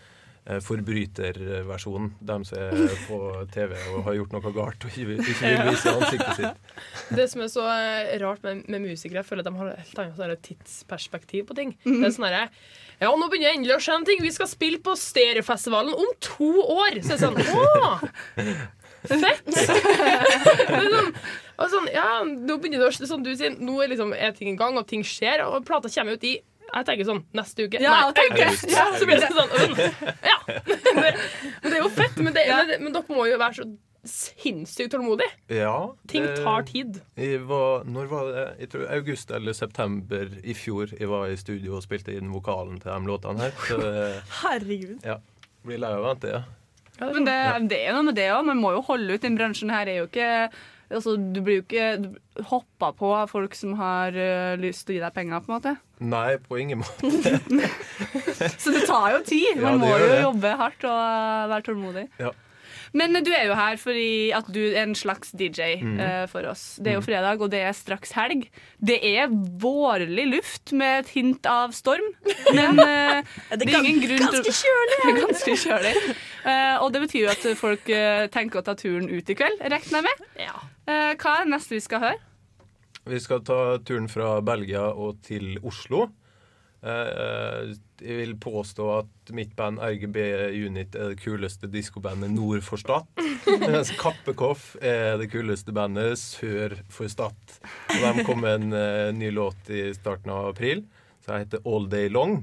forbryterversjon. 0.43 2.09
Dem 2.19 2.43
som 2.47 2.59
er 2.59 2.95
på 3.07 3.19
TV 3.53 3.75
og 3.93 4.01
har 4.09 4.17
gjort 4.17 4.33
noe 4.35 4.53
galt 4.55 4.83
og 4.83 4.91
ikke 4.91 5.07
vil, 5.07 5.21
ikke 5.23 5.51
vil 5.53 5.69
vise 5.69 5.93
ansiktet 5.93 6.39
sitt. 6.39 6.73
Det 7.17 7.27
som 7.31 7.45
er 7.45 7.51
så 7.53 7.67
eh, 7.71 8.13
rart 8.23 8.43
med, 8.43 8.65
med 8.67 8.83
musikere, 8.83 9.21
jeg 9.21 9.29
føler 9.29 9.45
at 9.45 9.49
de 9.49 9.55
har 9.61 9.71
et 9.71 9.85
helt 9.85 10.01
annet 10.03 10.19
sånn 10.19 10.43
tidsperspektiv 10.49 11.47
på 11.47 11.57
ting. 11.59 11.75
Mhm. 11.85 12.01
Det 12.01 12.09
er 12.09 12.15
sånn 12.17 12.27
herre 12.27 12.45
Ja, 12.99 13.09
nå 13.09 13.29
begynner 13.31 13.49
jeg 13.49 13.61
endelig 13.61 13.77
å 13.77 13.83
skjønne 13.87 14.09
ting. 14.09 14.23
Vi 14.23 14.35
skal 14.35 14.51
spille 14.51 14.83
på 14.83 14.95
Stereofestivalen 14.99 15.95
om 15.95 16.13
to 16.23 16.51
år! 16.63 16.99
Så 17.03 17.15
er 17.15 17.17
det 17.17 17.23
sånn 17.23 17.39
Å! 17.63 17.97
Fett! 19.03 19.47
sånn, 19.51 21.09
og 21.59 21.69
sånn, 21.71 21.89
ja, 21.91 22.23
nå 22.23 22.55
begynner 22.59 22.83
det 22.83 22.87
å 22.87 23.07
Sånn 23.07 23.25
du 23.25 23.33
sier, 23.35 23.55
nå 23.59 23.77
er, 23.83 23.91
liksom, 23.91 24.13
er 24.15 24.31
ting 24.35 24.53
i 24.53 24.57
gang, 24.59 24.77
og 24.79 24.87
ting 24.89 25.03
skjer, 25.07 25.43
og 25.47 25.65
plata 25.67 25.91
kommer 25.91 26.15
ut 26.17 26.27
i 26.27 26.37
jeg 26.73 26.85
tenker 26.89 27.07
sånn 27.07 27.23
neste 27.37 27.67
uke. 27.67 27.81
Ja, 27.83 27.95
Nei, 28.11 28.27
august. 28.27 28.69
Ja, 28.71 28.85
så 28.97 29.07
blir 29.09 29.21
det 29.21 29.31
sånn 29.33 29.55
øh, 29.59 29.81
Ja. 30.31 30.37
Det, 30.47 30.93
men 30.93 31.71
det 31.71 31.73
er 31.77 31.81
jo 31.81 31.89
fett, 31.93 32.17
men, 32.21 32.33
det, 32.35 32.45
men, 32.49 32.71
men 32.85 32.95
dere 32.95 33.17
må 33.17 33.25
jo 33.29 33.39
være 33.41 33.57
så 33.59 33.67
sinnssykt 34.03 34.91
tålmodige. 34.91 35.31
Ja. 35.55 35.75
Ting 36.11 36.25
tar 36.43 36.65
tid. 36.67 36.97
Jeg 37.15 37.43
var, 37.47 37.85
når 37.87 38.09
var 38.11 38.31
det? 38.33 38.47
Jeg 38.65 38.71
tror 38.73 38.89
august 38.97 39.31
eller 39.31 39.55
september 39.55 40.33
i 40.43 40.55
fjor 40.57 40.91
jeg 40.97 41.07
var 41.11 41.31
i 41.31 41.37
studio 41.39 41.77
og 41.77 41.85
spilte 41.85 42.15
inn 42.17 42.33
vokalen 42.33 42.81
til 42.83 42.91
de 42.91 43.07
låtene 43.07 43.45
her. 43.47 43.55
Så 43.69 43.79
Herregud. 44.43 44.99
ja. 45.07 45.19
Blir 45.63 45.79
lei 45.79 45.93
av 45.95 46.03
å 46.03 46.09
vente, 46.09 46.27
ja. 46.33 46.41
Men 46.99 47.25
det, 47.25 47.35
det 47.71 47.77
er 47.79 47.93
jo 47.93 47.95
noe 48.01 48.07
med 48.09 48.17
det 48.19 48.25
òg. 48.35 48.43
Man 48.51 48.59
må 48.59 48.73
jo 48.75 48.81
holde 48.85 49.15
ut. 49.15 49.23
Den 49.23 49.37
bransjen 49.39 49.71
her 49.73 49.87
er 49.87 50.01
jo 50.01 50.09
ikke 50.09 50.27
altså, 50.89 51.15
Du 51.17 51.41
blir 51.45 51.59
jo 51.59 51.63
ikke 51.65 52.45
hoppa 52.49 52.91
på 52.97 53.11
av 53.15 53.31
folk 53.31 53.55
som 53.57 53.75
har 53.79 54.15
uh, 54.17 54.53
lyst 54.59 54.87
til 54.87 54.95
å 54.95 54.97
gi 54.97 55.03
deg 55.03 55.15
penger, 55.15 55.43
på 55.43 55.51
en 55.51 55.57
måte. 55.57 55.75
Nei, 56.03 56.37
på 56.41 56.59
ingen 56.59 56.81
måte. 56.81 57.37
Så 58.61 58.73
det 58.73 58.85
tar 58.89 59.13
jo 59.15 59.21
tid. 59.27 59.61
Man 59.61 59.77
ja, 59.77 59.81
må 59.83 59.91
jo 59.93 60.09
det. 60.09 60.21
jobbe 60.25 60.55
hardt 60.59 60.87
og 60.89 61.53
være 61.53 61.67
tålmodig. 61.69 62.07
Ja. 62.19 62.33
Men 62.93 63.17
du 63.25 63.31
er 63.33 63.47
jo 63.49 63.55
her 63.57 63.77
fordi 63.81 64.31
at 64.37 64.45
du 64.53 64.59
er 64.69 64.83
en 64.83 64.93
slags 64.95 65.31
DJ 65.33 65.79
mm. 65.81 65.95
uh, 65.97 66.25
for 66.29 66.45
oss. 66.45 66.75
Det 66.77 66.91
er 66.91 66.97
jo 66.97 67.01
Mhm. 67.01 67.07
fredag, 67.07 67.41
og 67.41 67.49
det 67.49 67.61
er 67.65 67.73
straks 67.73 68.11
helg. 68.13 68.43
Det 68.77 68.99
er 69.01 69.31
vårlig 69.59 70.27
luft 70.29 70.73
med 70.77 70.99
et 71.03 71.09
hint 71.15 71.45
av 71.49 71.73
storm, 71.73 72.05
men 72.53 72.77
uh, 72.79 73.23
det 73.57 73.65
er 73.65 73.79
ingen 73.81 74.01
grunn 74.03 74.21
til 74.21 74.43
ganske 74.43 74.53
kjølig 74.59 74.99
Det 74.99 75.09
er 75.09 75.19
ganske 75.25 75.55
kjølig. 75.63 75.95
Uh, 76.45 76.75
og 76.83 76.91
det 76.93 77.01
betyr 77.07 77.23
jo 77.25 77.31
at 77.33 77.47
folk 77.57 77.89
eh, 77.89 78.27
tenker 78.33 78.59
å 78.61 78.65
ta 78.67 78.73
turen 78.77 79.09
ut 79.09 79.29
i 79.29 79.35
kveld, 79.39 79.61
regner 79.63 79.99
jeg 79.99 80.05
med. 80.05 80.23
Eh, 80.43 81.13
hva 81.15 81.35
er 81.39 81.45
det 81.47 81.53
neste 81.53 81.73
vi 81.77 81.81
skal 81.85 82.03
høre? 82.03 82.19
Vi 83.09 83.19
skal 83.19 83.41
ta 83.43 83.59
turen 83.83 84.05
fra 84.11 84.37
Belgia 84.45 84.85
og 84.91 85.17
til 85.25 85.57
Oslo. 85.63 86.09
Eh, 86.83 87.73
jeg 88.03 88.17
vil 88.17 88.33
påstå 88.43 88.85
at 88.97 89.31
mitt 89.31 89.53
band 89.55 89.79
RGB 89.79 90.17
Unit 90.65 90.97
er 90.99 91.13
det 91.13 91.21
kuleste 91.23 91.69
diskobandet 91.71 92.33
nord 92.33 92.63
for 92.65 92.81
Stad. 92.81 93.07
Mens 93.63 93.93
Kappekoff 93.99 94.73
er 94.83 95.15
det 95.21 95.29
kuleste 95.31 95.71
bandet 95.75 96.19
sør 96.19 96.75
for 96.91 97.07
Stad. 97.11 97.59
Og 97.95 98.03
de 98.03 98.25
kom 98.27 98.43
med 98.43 98.65
en 98.65 98.75
eh, 98.79 99.11
ny 99.15 99.31
låt 99.31 99.71
i 99.71 99.85
starten 99.95 100.33
av 100.35 100.51
april 100.51 100.83
som 101.23 101.37
heter 101.39 101.63
All 101.63 101.87
Day 101.91 102.11
Long. 102.11 102.41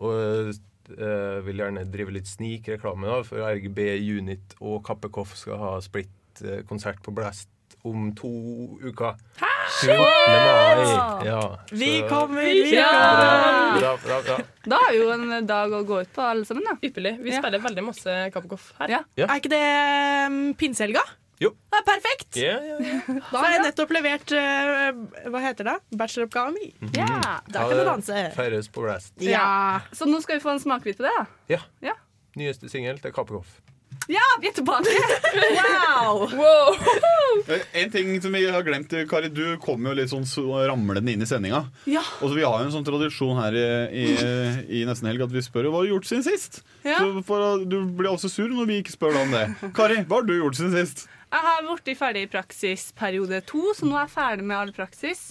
Og 0.00 0.16
eh, 0.16 0.52
eh, 0.96 1.40
vil 1.44 1.60
gjerne 1.60 1.84
drive 1.92 2.16
litt 2.16 2.30
snikreklame 2.30 3.20
for 3.28 3.44
RGB 3.44 3.84
Unit 4.16 4.56
og 4.62 4.80
Kappekoff 4.88 5.36
skal 5.36 5.60
ha 5.60 5.74
splitt-konsert 5.84 7.04
på 7.04 7.12
Blast 7.12 7.52
om 7.84 8.14
to 8.16 8.32
uker. 8.80 9.20
14. 9.36 9.53
mai. 9.82 11.26
Ja, 11.26 11.58
Vi 11.70 11.90
kommer, 12.08 12.42
vi 12.42 12.70
kommer. 12.76 13.80
bra, 13.80 13.96
bra, 14.04 14.20
bra. 14.22 14.38
Da 14.64 14.78
er 14.90 14.96
jo 14.98 15.10
en 15.14 15.46
dag 15.46 15.72
å 15.72 15.82
gå 15.86 16.00
ut 16.04 16.12
på, 16.14 16.22
alle 16.22 16.44
sammen. 16.48 16.64
da 16.64 16.76
Ypperlig. 16.82 17.18
Vi 17.22 17.30
Ja. 17.32 17.40
spiller 17.42 17.58
veldig 17.58 17.84
masse 17.84 18.30
Kappekoff 18.32 18.72
her. 18.78 18.88
Ja. 18.88 19.02
Ja. 19.16 19.26
Er 19.26 19.40
ikke 19.40 19.50
det 19.52 19.64
um, 20.30 20.54
pinsehelga? 20.54 21.02
Jo. 21.42 21.50
Det 21.50 21.80
er 21.80 21.84
perfekt! 21.84 22.36
Yeah, 22.38 22.62
yeah, 22.62 22.80
yeah. 23.08 23.20
Da 23.32 23.38
har 23.42 23.50
jeg 23.56 23.62
nettopp 23.64 23.90
levert 23.90 24.32
uh, 24.32 25.30
Hva 25.34 25.40
heter 25.42 25.64
det? 25.66 25.74
Bacheloroppgaven 25.98 26.54
min. 26.54 26.92
Ja. 26.94 27.40
Da 27.50 27.66
kan 27.68 27.76
du 27.76 27.84
danse. 27.84 28.22
Feires 28.36 28.68
på 28.70 28.84
Blast. 28.86 29.12
Ja. 29.20 29.80
Så 29.92 30.06
nå 30.06 30.22
skal 30.22 30.38
vi 30.38 30.44
få 30.46 30.54
en 30.54 30.62
smakebit 30.62 30.96
på 31.00 31.08
det, 31.08 31.12
da. 31.18 31.26
Ja. 31.56 31.60
Ja. 31.82 31.96
Nyeste 32.38 32.70
singel 32.70 32.98
til 33.02 33.12
Kappekoff. 33.12 33.58
Ja, 34.12 34.24
vi 34.42 34.48
er 34.50 34.52
tilbake! 34.56 34.90
Wow! 35.54 36.24
Wow! 36.36 36.74
Eh, 37.48 37.62
En 37.82 37.90
ting 37.92 38.10
som 38.22 38.32
vi 38.36 38.42
har 38.50 38.62
glemt, 38.66 38.92
Kari. 39.10 39.30
Du 39.32 39.56
kom 39.62 39.86
jo 39.88 39.94
litt 39.96 40.10
sånn 40.12 40.26
så 40.28 40.44
ramlende 40.68 41.12
inn 41.14 41.24
i 41.24 41.28
sendinga. 41.28 41.62
Ja. 41.88 42.02
Og 42.24 42.34
Vi 42.36 42.44
har 42.44 42.60
jo 42.60 42.66
en 42.68 42.74
sånn 42.74 42.84
tradisjon 42.86 43.38
her 43.40 43.56
i, 43.56 43.64
i, 44.04 44.06
i 44.80 44.84
nesten 44.88 45.08
helg 45.08 45.24
at 45.24 45.32
vi 45.32 45.42
spør 45.44 45.70
hva 45.70 45.80
du 45.80 45.86
har 45.86 45.90
gjort 45.94 46.10
siden 46.10 46.26
sist. 46.26 46.60
Ja. 46.84 46.98
Så 47.00 47.24
for, 47.26 47.64
Du 47.64 47.78
blir 47.96 48.12
også 48.12 48.28
sur 48.32 48.52
når 48.52 48.68
vi 48.70 48.78
ikke 48.82 48.94
spør 48.94 49.16
deg 49.16 49.24
om 49.26 49.34
det. 49.38 49.72
Kari, 49.76 50.02
hva 50.04 50.20
har 50.20 50.28
du 50.28 50.36
gjort 50.36 50.60
siden 50.60 50.76
sist? 50.76 51.06
Jeg 51.34 51.42
har 51.48 51.64
blitt 51.66 51.98
ferdig 51.98 52.26
i 52.28 52.30
praksisperiode 52.30 53.40
to, 53.48 53.72
så 53.74 53.88
nå 53.88 53.96
er 53.98 54.04
jeg 54.04 54.12
ferdig 54.14 54.44
med 54.46 54.54
all 54.60 54.70
praksis. 54.76 55.24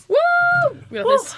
Grattis. 0.92 1.30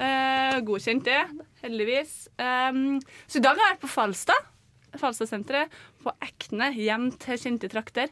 Eh, 0.00 0.56
godkjent 0.64 1.04
det, 1.06 1.20
heldigvis. 1.62 2.14
Um, 2.40 2.96
så 3.28 3.38
i 3.38 3.44
dag 3.44 3.58
har 3.58 3.66
jeg 3.68 3.76
vært 3.76 3.84
på 3.84 3.92
Falstad. 3.98 4.48
Falstadsenteret. 4.94 5.74
På 6.04 6.12
Ekne, 6.24 6.70
hjem 6.76 7.10
til 7.22 7.40
kjente 7.40 7.70
trakter. 7.72 8.10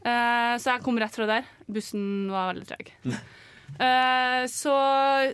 Uh, 0.00 0.56
så 0.56 0.74
jeg 0.74 0.82
kom 0.84 0.98
rett 1.00 1.14
fra 1.14 1.26
der. 1.28 1.48
Bussen 1.70 2.30
var 2.32 2.52
veldig 2.54 2.66
treg. 2.70 2.92
Uh, 3.06 4.46
så, 4.60 4.74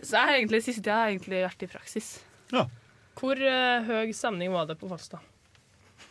så 0.03 0.11
jeg 0.17 0.23
har 0.29 0.35
egentlig 0.35 0.63
siste 0.65 0.83
tida 0.83 0.99
har 0.99 1.09
jeg 1.09 1.17
egentlig 1.17 1.43
vært 1.47 1.65
i 1.65 1.71
praksis. 1.71 2.09
Hvor 3.17 3.39
uh, 3.41 3.87
høy 3.87 4.11
stemning 4.13 4.53
var 4.53 4.67
det 4.69 4.77
på 4.77 4.89
Falstad? 4.91 5.23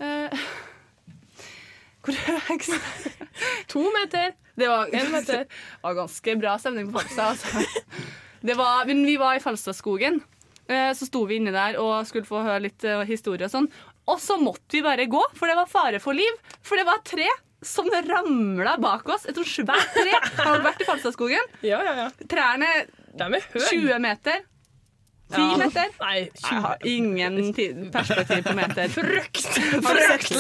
Eh, 0.03 0.33
hvor 2.05 2.19
høy 2.27 2.57
To 3.73 3.85
meter. 3.95 4.35
Det 4.57 4.69
var, 4.73 4.89
En 4.91 5.13
meter. 5.13 5.45
det 5.45 5.85
var 5.85 5.99
ganske 6.01 6.35
bra 6.41 6.57
stemning 6.59 6.91
på 6.91 6.99
Falstad. 6.99 7.37
Altså. 7.37 8.11
Det 8.47 8.57
var, 8.59 8.87
men 8.89 9.05
vi 9.07 9.17
var 9.21 9.37
i 9.37 9.45
Falstadskogen. 9.45 10.19
Eh, 10.67 10.91
Så 10.99 11.07
sto 11.07 11.23
vi 11.29 11.39
inne 11.39 11.55
der 11.55 11.79
og 11.79 12.09
skulle 12.09 12.27
få 12.27 12.43
høre 12.43 12.65
litt 12.67 12.85
historie 13.07 13.47
og 13.47 13.53
sånn. 13.53 13.71
Og 14.07 14.21
så 14.23 14.37
måtte 14.39 14.77
vi 14.79 14.83
bare 14.87 15.07
gå, 15.11 15.23
for 15.35 15.51
det 15.51 15.57
var 15.59 15.67
fare 15.71 15.99
for 16.03 16.15
liv. 16.15 16.35
For 16.63 16.79
det 16.79 16.87
var 16.87 17.01
tre 17.07 17.27
som 17.67 17.89
ramla 17.91 18.77
bak 18.79 19.09
oss. 19.11 19.25
Et 19.27 19.35
sånt 19.35 19.49
svært 19.51 19.95
tre. 19.97 20.13
Har 20.45 20.61
du 20.61 20.67
vært 20.67 20.83
i 20.85 20.87
Falstadskogen? 20.87 21.49
Ja, 21.67 21.81
ja, 21.83 21.95
ja. 22.05 22.11
Trærne 22.31 22.69
er 22.83 22.87
20 23.17 23.99
meter. 24.05 24.45
10 25.35 25.41
Ja. 25.43 25.57
meter. 25.59 25.89
Nei, 25.99 26.19
Jeg 26.31 26.61
har 26.63 26.77
ingen 26.87 27.39
perspektiv 27.91 28.45
på 28.47 28.53
meter. 28.55 28.87
Frukt! 28.95 29.43
Frukt! 29.83 30.31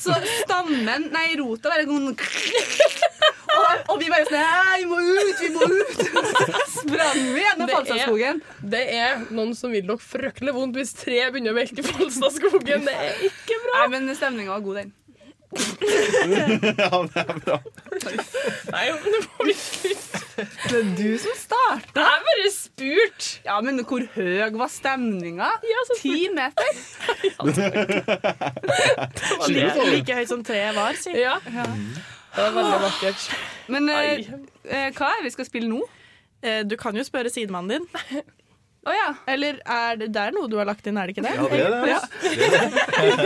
Så 0.00 0.14
stammen, 0.40 1.10
nei, 1.12 1.26
rota 1.36 1.68
bare 1.74 1.84
sånn 1.84 2.16
og, 3.56 3.92
og 3.94 4.00
vi 4.00 4.10
bare 4.12 4.26
sånn 4.28 4.42
Nei, 4.42 4.76
vi 4.82 4.86
må 4.90 4.98
ut, 5.00 5.40
vi 5.40 5.50
må 5.54 5.70
ut! 5.70 6.04
Sprang 6.76 7.22
vi 7.32 7.42
gjennom 7.42 7.66
Det 7.66 7.74
Falstadskogen. 7.78 8.42
Det 8.76 8.84
er 8.98 9.24
noen 9.30 9.56
som 9.58 9.74
vil 9.74 9.86
dere 9.88 10.02
fryktelig 10.02 10.54
vondt 10.56 10.78
hvis 10.78 10.94
tre 10.98 11.24
begynner 11.32 11.56
å 11.56 11.58
melke 11.58 11.86
Falstadskogen. 11.86 12.86
Det 12.86 12.94
er 13.08 13.26
ikke 13.30 13.58
bra. 13.64 13.82
Nei, 13.82 13.90
men 13.96 14.14
stemninga 14.16 14.56
var 14.56 14.64
god, 14.68 14.80
den. 14.84 14.94
ja, 15.56 16.98
det 17.14 17.22
er 17.22 17.38
bra. 17.44 17.58
Nei, 18.72 18.84
men 18.92 19.14
det 19.14 19.20
må 19.24 19.46
vi 19.46 19.54
slutte. 19.56 20.22
Det 20.36 20.80
er 20.80 20.90
du 20.98 21.12
som 21.22 21.36
starta. 21.38 22.02
Jeg 22.02 22.24
bare 22.26 22.50
spurt. 22.52 23.28
Ja, 23.46 23.60
men 23.64 23.80
hvor 23.88 24.04
høy 24.16 24.58
var 24.58 24.72
stemninga? 24.72 25.48
Ja, 25.70 25.84
Ti 26.00 26.16
meter? 26.34 26.70
Det 29.46 29.52
Like, 29.52 29.86
like 29.92 30.18
høyt 30.18 30.30
som 30.30 30.42
treet 30.44 30.76
var, 30.76 30.98
si. 30.98 31.14
Ja. 31.16 31.38
Det 32.36 32.42
var 32.44 32.56
veldig 32.60 32.80
vakkert. 32.84 33.26
Men 33.72 33.88
eh, 33.92 34.26
eh, 34.68 34.88
hva 34.96 35.08
er 35.14 35.20
det 35.22 35.28
vi 35.30 35.34
skal 35.38 35.48
spille 35.48 35.68
nå? 35.72 35.80
Eh, 36.44 36.62
Du 36.68 36.76
kan 36.80 36.96
jo 36.96 37.04
spørre 37.06 37.32
sidemannen 37.32 37.78
din. 37.80 38.24
Å 38.86 38.92
ja. 38.94 39.06
Eller 39.32 39.56
er 39.66 39.96
det, 39.98 40.12
det 40.14 40.20
er 40.28 40.34
noe 40.36 40.46
du 40.50 40.58
har 40.60 40.68
lagt 40.68 40.86
inn, 40.86 40.98
er 41.00 41.08
det 41.10 41.16
ikke 41.16 41.24
det? 41.26 41.32
Ja, 41.34 41.42
det 41.50 41.58
er 41.58 41.70
det. 41.74 41.94
altså. 41.96 43.16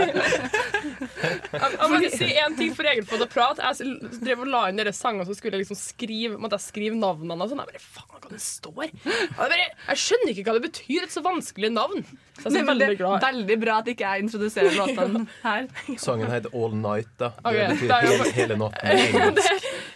Jeg, 1.51 1.69
jeg 1.75 1.91
må 1.91 1.99
si 2.15 2.29
én 2.41 2.55
ting 2.57 2.73
for 2.77 2.89
egen 2.89 3.07
fot 3.09 3.23
å 3.25 3.29
prate. 3.31 3.61
Jeg 3.77 4.21
drev 4.23 4.45
og 4.47 4.51
la 4.53 4.63
inn 4.71 4.79
dere 4.81 4.93
sanger 4.97 5.27
så 5.29 5.35
skulle 5.37 5.59
jeg 5.59 5.65
liksom 5.67 5.79
skrive 5.81 6.39
Måtte 6.41 6.57
jeg 6.57 6.65
skrive 6.71 6.97
navnene 6.99 7.45
og 7.45 7.53
sånn. 7.53 7.61
Jeg 7.61 7.75
bare, 7.75 7.83
faen, 7.85 8.23
hva 8.25 8.33
det 8.33 8.41
står? 8.45 8.87
Jeg, 8.89 9.29
bare, 9.37 9.59
jeg 9.91 10.03
skjønner 10.07 10.33
ikke 10.33 10.47
hva 10.49 10.57
det 10.57 10.65
betyr, 10.71 11.05
et 11.05 11.15
så 11.15 11.23
vanskelig 11.27 11.71
navn. 11.77 12.05
Så 12.41 12.49
jeg 12.49 12.63
er 12.63 12.65
Nei, 12.65 12.75
det 12.75 12.87
veldig 12.89 12.97
glad. 12.99 13.21
veldig 13.25 13.57
bra 13.61 13.75
at 13.83 13.89
ikke 13.93 14.11
jeg 14.15 14.25
introduserer 14.25 14.77
låtene 14.79 15.23
her. 15.43 15.67
Sangen 16.01 16.31
heter 16.33 16.55
All 16.57 16.75
Night. 16.81 17.11
da 17.21 17.29
Det 17.45 17.67
betyr 17.75 17.91
jo- 17.91 18.11
hele, 18.11 18.33
hele 18.39 18.57
natten. 18.57 19.35
det, 19.39 19.47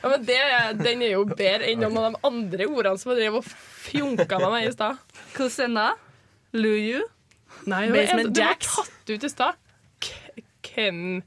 ja, 0.03 0.09
men 0.13 0.25
det, 0.29 0.39
den 0.85 1.03
er 1.03 1.13
jo 1.15 1.25
bedre 1.31 1.71
enn 1.73 1.81
noen 1.81 1.97
av 2.03 2.05
de 2.13 2.21
andre 2.31 2.67
ordene 2.69 3.01
som 3.01 3.13
jeg 3.15 3.23
drev 3.23 3.39
og 3.41 3.45
fjunka 3.89 4.41
med 4.45 4.51
meg 4.59 4.69
i 4.69 4.73
stad. 4.77 5.01
Lou 5.39 5.95
Luyu? 6.55 7.01
Nei, 7.67 7.87
det 7.89 7.95
var 8.13 8.25
det 8.29 8.45
var 8.45 8.59
tatt 8.61 9.11
ut 9.15 9.25
i 9.25 9.29
stad. 9.33 9.55
Chem... 10.65 11.23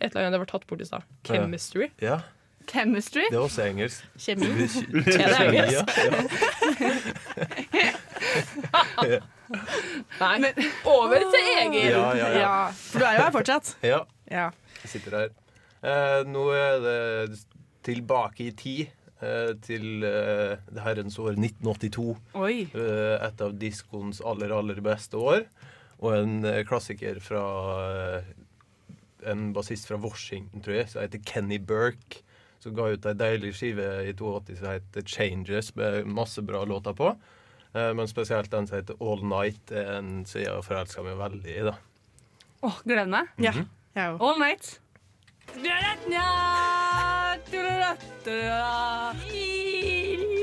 Et 0.00 0.12
eller 0.12 0.28
annet 0.28 0.36
det 0.36 0.42
var 0.44 0.50
tatt 0.52 0.66
bort 0.70 0.80
i 0.80 0.86
stad. 0.86 1.02
Chemistry. 1.26 1.88
Ja, 1.98 2.20
Chemistry? 2.68 3.24
det 3.32 3.38
er 3.38 3.42
også 3.42 3.64
engelsk. 3.64 4.04
Kjemi. 4.20 4.46
Er 4.46 5.32
det 5.32 5.40
engelsk? 5.48 5.88
Ja, 9.02 9.18
Nei. 10.20 10.52
Over 10.88 11.24
til 11.32 11.48
Egil. 11.56 11.90
ja, 11.94 12.04
ja, 12.16 12.28
ja. 12.28 12.38
Ja, 12.42 12.54
for 12.74 13.00
du 13.02 13.06
er 13.08 13.18
jo 13.18 13.24
her 13.26 13.34
fortsatt. 13.34 13.74
ja. 13.86 14.04
Ja. 14.28 14.50
Jeg 14.82 14.90
sitter 14.92 15.14
her. 15.16 15.30
Eh, 15.82 16.22
nå 16.28 16.42
er 16.52 16.80
det 16.84 17.38
tilbake 17.86 18.48
i 18.48 18.52
tid. 18.52 18.90
Eh, 19.24 19.54
til 19.64 20.04
eh, 20.06 20.52
det 20.70 20.82
herrens 20.84 21.16
år 21.18 21.32
1982. 21.34 22.12
Oi. 22.38 22.68
Eh, 22.70 23.14
et 23.26 23.40
av 23.42 23.56
diskoens 23.58 24.20
aller, 24.22 24.52
aller 24.54 24.78
beste 24.84 25.18
år. 25.18 25.46
Og 25.98 26.12
en 26.20 26.36
eh, 26.46 26.60
klassiker 26.68 27.18
fra 27.24 27.40
en 29.26 29.48
bassist 29.56 29.88
fra 29.90 29.98
Washington, 29.98 30.62
tror 30.62 30.76
jeg, 30.78 30.90
som 30.92 31.02
heter 31.02 31.24
Kenny 31.26 31.58
Burke. 31.58 32.20
Som 32.62 32.74
ga 32.78 32.88
ut 32.92 33.06
ei 33.06 33.14
deilig 33.18 33.52
skive 33.58 33.88
i 34.06 34.12
82 34.18 34.56
som 34.60 34.70
heter 34.72 35.04
Changes, 35.06 35.72
med 35.78 36.06
masse 36.10 36.42
bra 36.42 36.64
låter 36.66 36.94
på. 36.98 37.12
Eh, 37.74 37.92
men 37.94 38.08
spesielt 38.08 38.50
den 38.50 38.66
som 38.66 38.78
heter 38.78 38.96
All 39.00 39.22
Night, 39.28 39.70
er 39.72 39.98
en 39.98 40.24
som 40.26 40.40
jeg 40.40 40.50
har 40.52 40.62
forelska 40.64 41.02
meg 41.04 41.18
veldig 41.20 41.54
i. 41.56 41.62
da 41.68 41.74
Åh, 42.66 42.78
gleder 42.84 43.06
meg. 43.12 43.28
ja. 43.38 43.52
Jeg 43.94 44.14
òg. 44.14 44.20
All 44.22 44.38
night. 44.38 44.78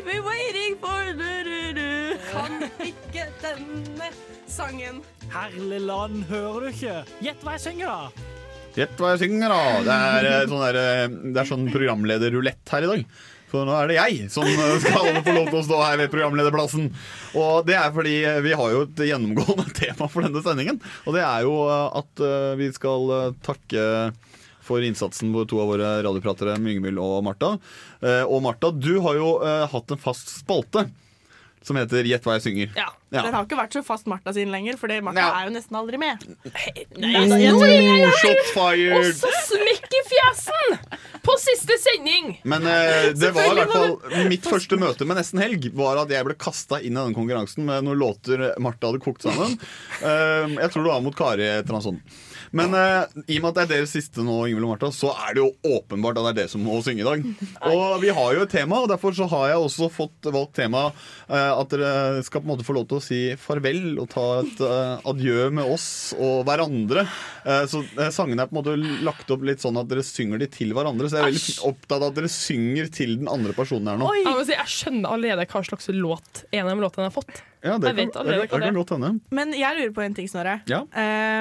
We're 0.05 0.21
waiting 0.23 0.75
for 0.81 1.13
du-du-du. 1.17 2.17
Kan 2.29 2.63
ikke 2.83 3.25
denne 3.41 4.09
sangen. 4.47 5.01
Herlig 5.33 5.81
land, 5.83 6.23
hører 6.29 6.67
du 6.67 6.71
ikke? 6.71 6.95
Gjett 7.25 7.41
hva 7.43 7.55
jeg 7.57 7.63
synger, 7.65 7.89
da! 7.89 8.25
Gjett 8.75 8.99
hva 8.99 9.13
jeg 9.15 9.23
synger, 9.25 9.51
da. 9.51 9.61
Det 9.87 9.95
er, 9.95 10.27
eh, 10.29 10.45
sånn, 10.51 10.63
der, 10.65 10.79
eh, 10.81 11.07
det 11.33 11.41
er 11.41 11.49
sånn 11.49 11.65
programlederrulett 11.73 12.73
her 12.75 12.85
i 12.85 12.91
dag. 12.91 13.05
For 13.51 13.67
nå 13.67 13.75
er 13.77 13.91
det 13.91 13.97
jeg 13.97 14.29
som 14.33 14.47
eh, 14.47 14.77
skal 14.83 15.21
få 15.23 15.35
lov 15.35 15.49
til 15.51 15.59
å 15.59 15.65
stå 15.67 15.81
her 15.83 15.99
ved 16.01 16.11
programlederplassen. 16.13 16.89
Og 17.37 17.67
det 17.67 17.77
er 17.77 17.93
fordi 17.95 18.15
eh, 18.25 18.41
vi 18.45 18.55
har 18.57 18.73
jo 18.73 18.85
et 18.87 19.03
gjennomgående 19.11 19.75
tema 19.81 20.09
for 20.11 20.25
denne 20.25 20.43
sendingen. 20.45 20.81
Og 21.05 21.17
det 21.17 21.23
er 21.25 21.45
jo 21.45 21.57
eh, 21.69 21.99
at 22.01 22.25
vi 22.59 22.71
skal 22.75 23.35
takke 23.45 23.85
for 24.65 24.81
innsatsen 24.81 25.29
på 25.29 25.43
to 25.45 25.59
av 25.61 25.69
våre 25.69 25.89
radiopratere, 26.07 26.57
Myngemyld 26.57 26.97
og 26.97 27.19
Martha. 27.27 27.51
Og 28.25 28.39
Martha, 28.41 28.71
du 28.73 28.95
har 29.05 29.19
jo 29.19 29.27
hatt 29.69 29.93
en 29.93 30.01
fast 30.01 30.31
spalte 30.39 30.87
som 31.67 31.79
heter 31.79 32.07
Gjett 32.07 32.25
hva 32.25 32.37
jeg 32.37 32.45
synger. 32.45 32.71
Ja. 32.77 32.89
Ja. 33.15 33.21
Den 33.23 33.35
har 33.35 33.45
ikke 33.45 33.57
vært 33.57 33.75
så 33.77 33.81
fast 33.85 34.07
Martha 34.11 34.33
sin 34.35 34.51
lenger, 34.51 34.77
for 34.79 34.91
Martha 35.05 35.21
Ja. 35.21 35.27
er 35.39 35.47
jo 35.49 35.53
nesten 35.55 35.77
aldri 35.79 35.99
med. 36.01 36.23
Nei, 36.97 37.11
nei, 37.27 37.27
nei, 37.29 37.51
Og 37.53 38.41
fired! 38.51 39.15
så 39.15 39.31
smekk 39.47 39.87
i 39.87 40.01
fjesen! 40.09 40.77
På 41.25 41.37
siste 41.41 41.77
sending! 41.81 42.35
Men 42.43 42.67
eh, 42.69 43.11
det 43.15 43.31
var 43.35 43.49
i 43.49 43.55
hvert 43.61 43.73
fall 43.73 44.27
mitt 44.29 44.45
første 44.49 44.77
møte 44.81 45.07
med 45.07 45.17
Nesten 45.21 45.41
Helg 45.41 45.69
var 45.77 46.01
at 46.03 46.11
jeg 46.13 46.27
ble 46.27 46.35
kasta 46.37 46.81
inn 46.81 46.93
i 46.93 46.99
denne 46.99 47.15
konkurransen 47.17 47.65
med 47.65 47.87
noen 47.87 48.01
låter 48.01 48.47
Martha 48.61 48.91
hadde 48.91 49.03
kokt 49.05 49.25
sammen. 49.25 49.55
Uh, 50.01 50.51
jeg 50.63 50.71
tror 50.73 50.83
det 50.83 50.91
var 50.91 51.05
mot 51.05 51.15
Kari 51.17 51.45
et 51.47 51.63
eller 51.63 51.77
annet 51.79 51.89
sånt. 51.91 52.19
Men 52.55 52.75
uh, 52.75 53.03
i 53.27 53.39
og 53.39 53.43
med 53.43 53.49
at 53.51 53.57
det 53.57 53.63
er 53.65 53.71
deres 53.73 53.93
siste 53.95 54.23
nå, 54.23 54.37
Ingvild 54.47 54.67
og 54.67 54.73
Martha, 54.73 54.91
så 54.95 55.11
er 55.25 55.35
det 55.35 55.43
jo 55.43 55.75
åpenbart 55.77 56.19
at 56.21 56.27
det 56.27 56.31
er 56.33 56.39
dere 56.41 56.53
som 56.53 56.63
må 56.65 56.79
synge 56.85 57.03
i 57.03 57.07
dag. 57.07 57.25
Og 57.75 57.99
vi 58.03 58.13
har 58.15 58.35
jo 58.35 58.45
et 58.45 58.53
tema, 58.53 58.79
og 58.83 58.89
derfor 58.91 59.15
så 59.15 59.27
har 59.31 59.49
jeg 59.51 59.63
også 59.65 59.89
fått 59.93 60.29
valgt 60.33 60.55
tema 60.59 60.87
uh, 60.91 61.51
at 61.55 61.71
dere 61.73 62.23
skal 62.25 62.43
på 62.43 62.47
en 62.47 62.53
måte 62.53 62.67
få 62.67 62.75
lov 62.77 62.87
til 62.89 62.99
å 62.99 63.03
si 63.03 63.21
farvel 63.39 63.97
og 64.01 64.09
ta 64.13 64.25
et 64.43 64.61
uh, 64.63 65.09
adjø 65.11 65.49
med 65.55 65.71
oss 65.75 65.87
og 66.15 66.45
hverandre. 66.47 67.05
Eh, 67.45 67.63
så 67.69 67.81
sangene 68.13 68.45
er 68.45 68.49
på 68.49 68.55
en 68.55 68.59
måte 68.59 69.01
lagt 69.05 69.29
opp 69.33 69.43
litt 69.45 69.61
sånn 69.61 69.77
at 69.77 69.89
dere 69.89 70.03
synger 70.05 70.41
de 70.41 70.47
til 70.51 70.73
hverandre. 70.75 71.09
Så 71.09 71.19
jeg 71.19 71.23
er 71.23 71.33
veldig 71.33 71.57
opptatt 71.69 71.97
av 71.99 72.07
at 72.09 72.19
dere 72.19 72.31
synger 72.31 72.89
til 72.93 73.17
den 73.21 73.29
andre 73.31 73.55
personen 73.57 73.91
her 73.91 73.99
nå. 74.01 74.09
Jeg, 74.17 74.31
må 74.31 74.45
si, 74.47 74.55
jeg 74.55 74.73
skjønner 74.77 75.17
allerede 75.17 75.47
hva 75.51 75.65
slags 75.69 75.91
låt 75.93 76.45
en 76.49 76.65
av 76.65 76.71
de 76.73 76.85
låtene 76.85 77.05
jeg 77.05 77.13
har 77.13 77.17
fått. 77.19 77.43
Ja, 77.65 77.79
det 77.81 77.91
jeg 77.95 78.11
kan, 78.13 78.27
det, 78.27 78.35
det 78.43 78.49
kan 78.51 78.75
godt 78.77 78.91
hende. 78.93 79.09
Men 79.33 79.53
jeg 79.57 79.77
lurer 79.79 79.93
på 79.95 80.03
en 80.05 80.15
ting, 80.17 80.27
Snorre. 80.29 80.59
Ja. 80.69 80.83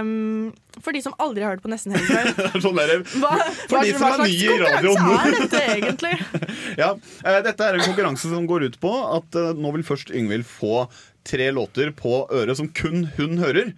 Um, 0.01 0.55
for 0.81 0.97
de 0.97 1.03
som 1.05 1.12
aldri 1.20 1.45
har 1.45 1.53
hørt 1.53 1.64
på 1.64 1.68
Nesten 1.68 1.93
Helg 1.93 2.09
før. 2.09 2.31
Det 2.55 2.62
sånn 2.64 2.79
der, 2.81 2.93
Hva, 3.20 3.33
For 3.66 3.77
hva, 3.77 3.83
de 3.85 3.91
som 3.93 4.07
er 4.09 4.14
slags 4.14 4.31
nye 4.31 4.55
i 4.55 4.62
konkurranse 4.64 5.18
er 5.18 5.37
dette 5.43 5.64
egentlig? 5.75 6.14
Ja, 6.83 6.95
uh, 6.97 7.41
Dette 7.45 7.66
er 7.68 7.77
en 7.77 7.85
konkurranse 7.85 8.31
som 8.33 8.49
går 8.49 8.70
ut 8.70 8.79
på 8.81 8.95
at 9.18 9.37
uh, 9.37 9.51
nå 9.53 9.75
vil 9.77 9.85
først 9.87 10.14
Yngvild 10.16 10.49
få 10.49 10.87
tre 11.29 11.51
låter 11.53 11.93
på 11.97 12.25
øret 12.33 12.57
som 12.61 12.72
kun 12.72 13.11
hun 13.18 13.37
hører. 13.43 13.75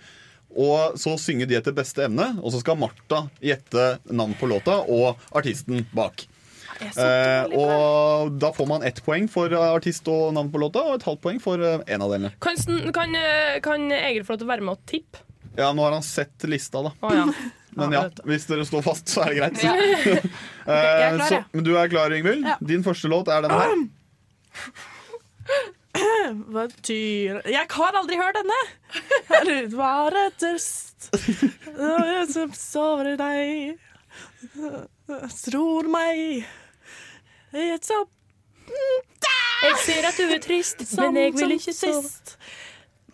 Og 0.56 0.96
så 1.02 1.16
synge 1.20 1.50
de 1.50 1.58
etter 1.58 1.74
beste 1.76 2.06
evne, 2.06 2.30
og 2.40 2.54
så 2.54 2.62
skal 2.62 2.78
Martha 2.80 3.26
gjette 3.44 3.96
navn 4.08 4.38
på 4.38 4.48
låta 4.48 4.78
og 4.86 5.18
artisten 5.36 5.82
bak. 5.92 6.24
Eh, 6.82 7.56
og 7.56 8.32
da 8.40 8.50
får 8.56 8.68
man 8.68 8.84
ett 8.86 9.02
poeng 9.06 9.28
for 9.32 9.52
eh, 9.52 9.68
artist 9.76 10.08
og 10.12 10.34
navn 10.36 10.50
på 10.52 10.60
låta, 10.60 10.82
og 10.84 10.98
et 10.98 11.06
halvt 11.08 11.22
poeng 11.24 11.38
for 11.42 11.62
eh, 11.62 11.84
en 11.94 12.04
av 12.04 12.12
delene. 12.12 12.32
Kan, 12.42 12.58
kan, 12.96 13.14
eh, 13.18 13.60
kan 13.64 13.86
Egil 13.92 14.26
få 14.26 14.34
lov 14.34 14.42
til 14.42 14.48
å 14.48 14.52
være 14.54 14.66
med 14.66 14.76
og 14.76 14.82
tippe? 14.90 15.22
Ja, 15.56 15.70
nå 15.72 15.86
har 15.86 15.96
han 15.96 16.04
sett 16.04 16.44
lista, 16.50 16.82
da. 16.84 16.92
Oh, 17.00 17.14
ja. 17.20 17.28
Men 17.76 17.92
ja, 17.92 18.02
hvis 18.28 18.46
dere 18.48 18.64
står 18.64 18.84
fast, 18.84 19.08
så 19.12 19.24
er 19.24 19.32
det 19.32 19.38
greit. 19.40 19.64
Ja. 19.64 19.72
Klar, 20.66 21.24
så, 21.28 21.40
men 21.52 21.64
du 21.66 21.74
er 21.76 21.90
klar, 21.92 22.12
Yngvild? 22.16 22.46
Ja. 22.48 22.56
Din 22.64 22.84
første 22.84 23.10
låt 23.12 23.28
er 23.28 23.44
denne 23.44 23.58
her. 23.60 23.74
Hva 26.52 26.66
betyr 26.68 27.40
Jeg 27.48 27.68
har 27.72 27.96
aldri 27.96 28.18
hørt 28.20 28.36
denne! 28.36 28.56
Var 29.72 30.16
det 30.16 30.24
tørst 30.42 31.08
som 32.32 32.52
sover 32.56 33.12
i 33.12 33.16
deg 33.20 33.76
Tror 35.44 35.88
meg 35.92 36.44
i 37.54 37.70
et 37.74 37.84
så 37.86 37.98
Jeg 39.62 39.76
ser 39.84 40.06
at 40.08 40.16
du 40.18 40.24
er 40.34 40.40
trist, 40.42 40.82
men 41.00 41.16
jeg 41.16 41.32
vil 41.38 41.52
ikke 41.56 41.72
sist. 41.74 42.36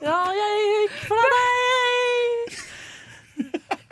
Ja, 0.03 0.17
jeg 0.35 0.51
gikk 0.67 0.97
fra 1.07 1.23
deg 1.35 2.57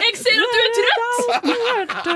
Jeg 0.01 0.17
ser 0.19 0.41
at 0.43 0.53
du 0.55 0.61
er 0.65 0.73
trøtt! 0.81 2.07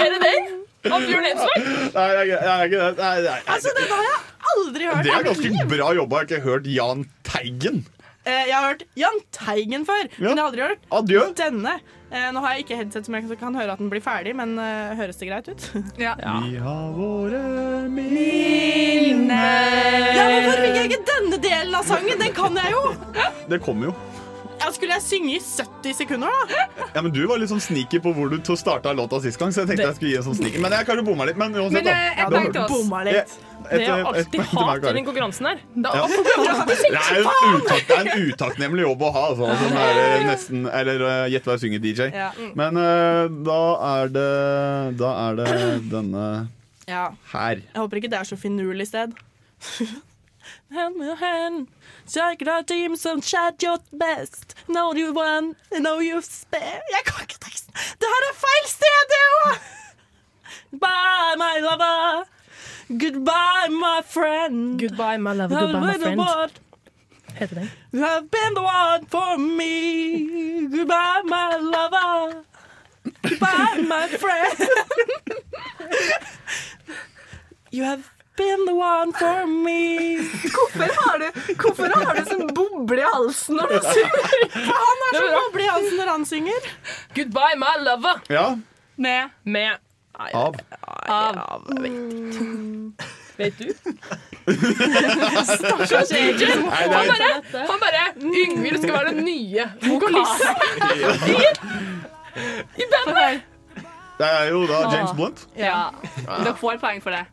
Er 0.00 0.14
det 0.14 0.20
den? 0.24 0.44
Av 0.92 1.00
Bjørn 1.00 1.24
Eidsvåg? 1.30 1.68
Nei, 1.94 2.08
jeg, 2.12 2.28
jeg, 2.34 2.66
ikke 2.68 2.80
det 2.80 2.98
nei, 2.98 3.12
nei, 3.24 3.36
Altså, 3.54 3.70
denne 3.78 3.94
har 3.94 4.04
jeg 4.08 4.18
aldri 4.54 4.88
hørt 4.90 5.04
Det 5.06 5.12
er 5.14 5.22
ganske 5.28 5.66
bra 5.70 5.86
jobba. 5.96 6.18
Jeg 6.18 6.20
har 6.20 6.26
ikke 6.28 6.44
hørt 6.50 6.66
Jahn 6.74 7.04
Teigen. 7.24 7.78
Eh, 8.26 8.42
Jeg 8.50 8.54
har 8.56 8.66
hørt 8.66 8.82
Jahn 9.00 9.20
Teigen 9.32 9.86
før, 9.88 10.02
men 10.18 10.28
jeg 10.28 10.36
har 10.42 10.50
aldri 10.50 10.66
hørt 10.66 10.84
Adjø. 10.98 11.22
denne. 11.40 11.74
Eh, 12.14 12.28
Nå 12.34 12.40
har 12.44 12.54
jeg 12.54 12.64
ikke 12.64 12.76
headset 12.78 13.08
som 13.08 13.14
jeg 13.18 13.38
kan 13.40 13.56
høre 13.58 13.74
at 13.74 13.80
den 13.82 13.90
blir 13.90 14.02
ferdig, 14.04 14.34
men 14.38 14.54
eh, 14.62 14.94
høres 15.00 15.18
det 15.18 15.26
greit 15.30 15.48
ut? 15.50 15.62
Ja. 16.04 16.14
Vi 16.44 16.56
har 16.62 16.92
våre 16.94 17.40
minner 17.90 19.34
Ja, 20.14 20.26
men 20.30 20.44
Hvorfor 20.46 20.60
fikk 20.62 20.76
jeg 20.78 20.90
ikke 20.92 21.02
denne 21.10 21.40
delen 21.42 21.74
av 21.78 21.88
sangen? 21.88 22.20
Den 22.22 22.34
kan 22.36 22.60
jeg 22.60 22.74
jo! 22.76 22.82
Det 23.50 23.58
kommer 23.64 23.90
jo. 23.90 23.96
Ja, 24.64 24.70
skulle 24.72 24.94
jeg 24.96 25.02
synge 25.04 25.32
i 25.36 25.40
70 25.44 25.92
sekunder, 25.98 26.30
da? 26.48 26.84
Ja, 26.94 27.02
men 27.04 27.12
Du 27.12 27.20
var 27.28 27.36
litt 27.40 27.50
sånn 27.52 27.60
sneaky 27.60 27.98
på 28.00 28.14
hvor 28.16 28.30
du 28.32 28.38
starta 28.56 28.94
låta 28.96 29.18
sist 29.20 29.36
gang, 29.40 29.50
så 29.52 29.60
jeg 29.64 29.74
tenkte 29.74 29.84
jeg 29.90 29.96
skulle 29.98 30.12
gi 30.14 30.16
en 30.20 30.24
sånn 30.24 30.38
sneaky. 30.38 30.60
Men 30.64 30.72
jeg 30.72 30.86
kanskje 30.88 31.04
bomma 31.04 31.26
litt. 31.28 31.36
Men 31.40 31.52
uansett, 31.52 31.74
Men, 31.76 31.84
da. 31.84 31.90
Jeg, 31.90 32.16
jeg 32.16 32.30
Da- 32.30 32.38
tenkte 32.40 32.62
Bomma 32.72 33.02
litt. 33.04 33.14
Et- 33.14 33.34
Det 33.64 33.80
er 33.80 33.82
et- 33.82 33.98
et 33.98 34.06
alltid 34.06 34.40
hat 34.40 34.84
i 34.84 34.92
den 34.92 35.04
konkurransen 35.06 35.46
her. 35.48 35.58
Ja. 35.74 36.06
Det 36.06 36.88
er, 36.92 37.20
en 37.20 37.60
utak, 37.60 37.86
det 37.88 37.96
er 37.96 38.00
en 38.00 38.24
utakknemlig 38.28 38.82
jobb 38.84 39.00
å 39.00 39.12
ha. 39.12 39.22
Altså, 39.30 39.56
Som 39.62 39.76
er 39.76 40.24
nesten, 40.28 40.66
eller 40.80 41.04
uh, 41.04 41.28
gjett 41.32 41.44
hva 41.48 41.56
jeg 41.56 41.60
synger, 41.64 41.80
DJ. 41.80 42.10
Ja. 42.12 42.30
Mm. 42.36 42.50
Men 42.60 42.76
uh, 42.76 43.28
da 43.48 43.60
er 44.02 44.08
det 44.08 44.96
Da 45.00 45.12
er 45.28 45.36
det 45.36 45.90
denne 45.90 46.48
Ja. 46.86 47.06
her. 47.32 47.54
Jeg 47.56 47.80
håper 47.80 47.96
ikke 48.02 48.10
det 48.10 48.20
er 48.20 48.28
så 48.28 48.36
finurlig 48.36 48.86
sted. 48.86 49.12
Hand 50.74 50.96
in 51.00 51.16
hand, 51.16 51.68
take 52.06 52.42
it 52.42 52.66
team 52.66 52.96
som 52.96 53.20
chat 53.20 53.62
your 53.62 53.78
best. 53.92 54.54
Now 54.68 54.92
you 54.92 55.12
won, 55.14 55.54
now 55.78 56.00
you 56.00 56.20
spare. 56.20 56.82
Jeg 56.90 57.04
kan 57.06 57.22
ikke 57.22 57.38
teksten! 57.40 57.74
Det 58.00 58.08
her 58.12 58.22
er 58.30 58.34
feil 58.44 58.66
sted, 58.66 59.04
det 59.12 59.20
òg! 59.44 59.58
Bye, 60.80 61.36
my 61.36 61.60
lover. 61.60 62.24
Goodbye, 62.88 63.68
my 63.70 64.02
friend. 64.04 64.80
Goodbye, 64.80 65.16
my 65.18 65.32
lover, 65.32 65.60
goodbye, 65.60 65.98
my 65.98 66.16
friend. 66.16 66.50
Heter 67.38 67.54
den. 67.54 67.70
You 67.92 68.00
have 68.00 68.28
been 68.30 68.54
the 68.54 68.62
one 68.62 69.06
for 69.06 69.38
me. 69.38 70.66
Goodbye, 70.68 71.22
my 71.24 71.56
lover. 71.60 72.42
Goodbye, 73.22 73.78
my 73.94 74.08
friend. 74.08 74.68
You 77.74 77.82
have 77.82 78.08
been 78.36 78.64
the 78.66 78.74
one 78.74 79.12
for 79.12 79.46
me. 79.46 80.18
Hvorfor 80.54 80.88
har 80.98 81.18
du, 81.18 81.28
hvorfor 81.62 81.94
har 81.94 82.14
du 82.18 82.24
sånn 82.30 82.46
boble 82.56 83.00
i 83.02 83.08
halsen 83.14 83.58
når 83.60 83.72
du 83.74 83.88
synger? 83.94 84.28
Han 84.68 85.02
er 85.08 85.18
så 85.18 85.24
boble 85.38 85.62
i 85.64 85.70
halsen 85.70 85.96
når 86.00 86.12
han 86.12 86.26
synger. 86.28 86.68
Goodbye, 87.16 87.56
my 87.62 87.72
lover. 87.86 88.22
Ja. 88.32 88.46
Med 88.96 89.30
Med 89.44 89.78
Av. 90.14 90.54
Av. 91.10 91.64
Vet 93.36 93.58
du? 93.58 93.72
Stakkars 95.48 96.12
agent. 96.14 96.68
Han 96.70 96.90
bare, 96.92 97.30
han 97.54 97.80
bare 97.82 98.02
Yngvild 98.22 98.78
skal 98.84 98.94
være 98.94 99.14
den 99.16 99.24
nye 99.26 99.64
vokalisten 99.82 100.54
i, 101.34 101.40
i 102.78 102.86
bandet. 102.92 103.42
det 104.20 104.28
er 104.28 104.52
jo 104.52 104.62
da 104.70 104.84
James 104.92 105.16
Blunt. 105.18 105.46
Ja. 105.58 105.88
Dere 106.28 106.54
får 106.62 106.78
poeng 106.82 107.02
for 107.02 107.10
det. 107.16 107.24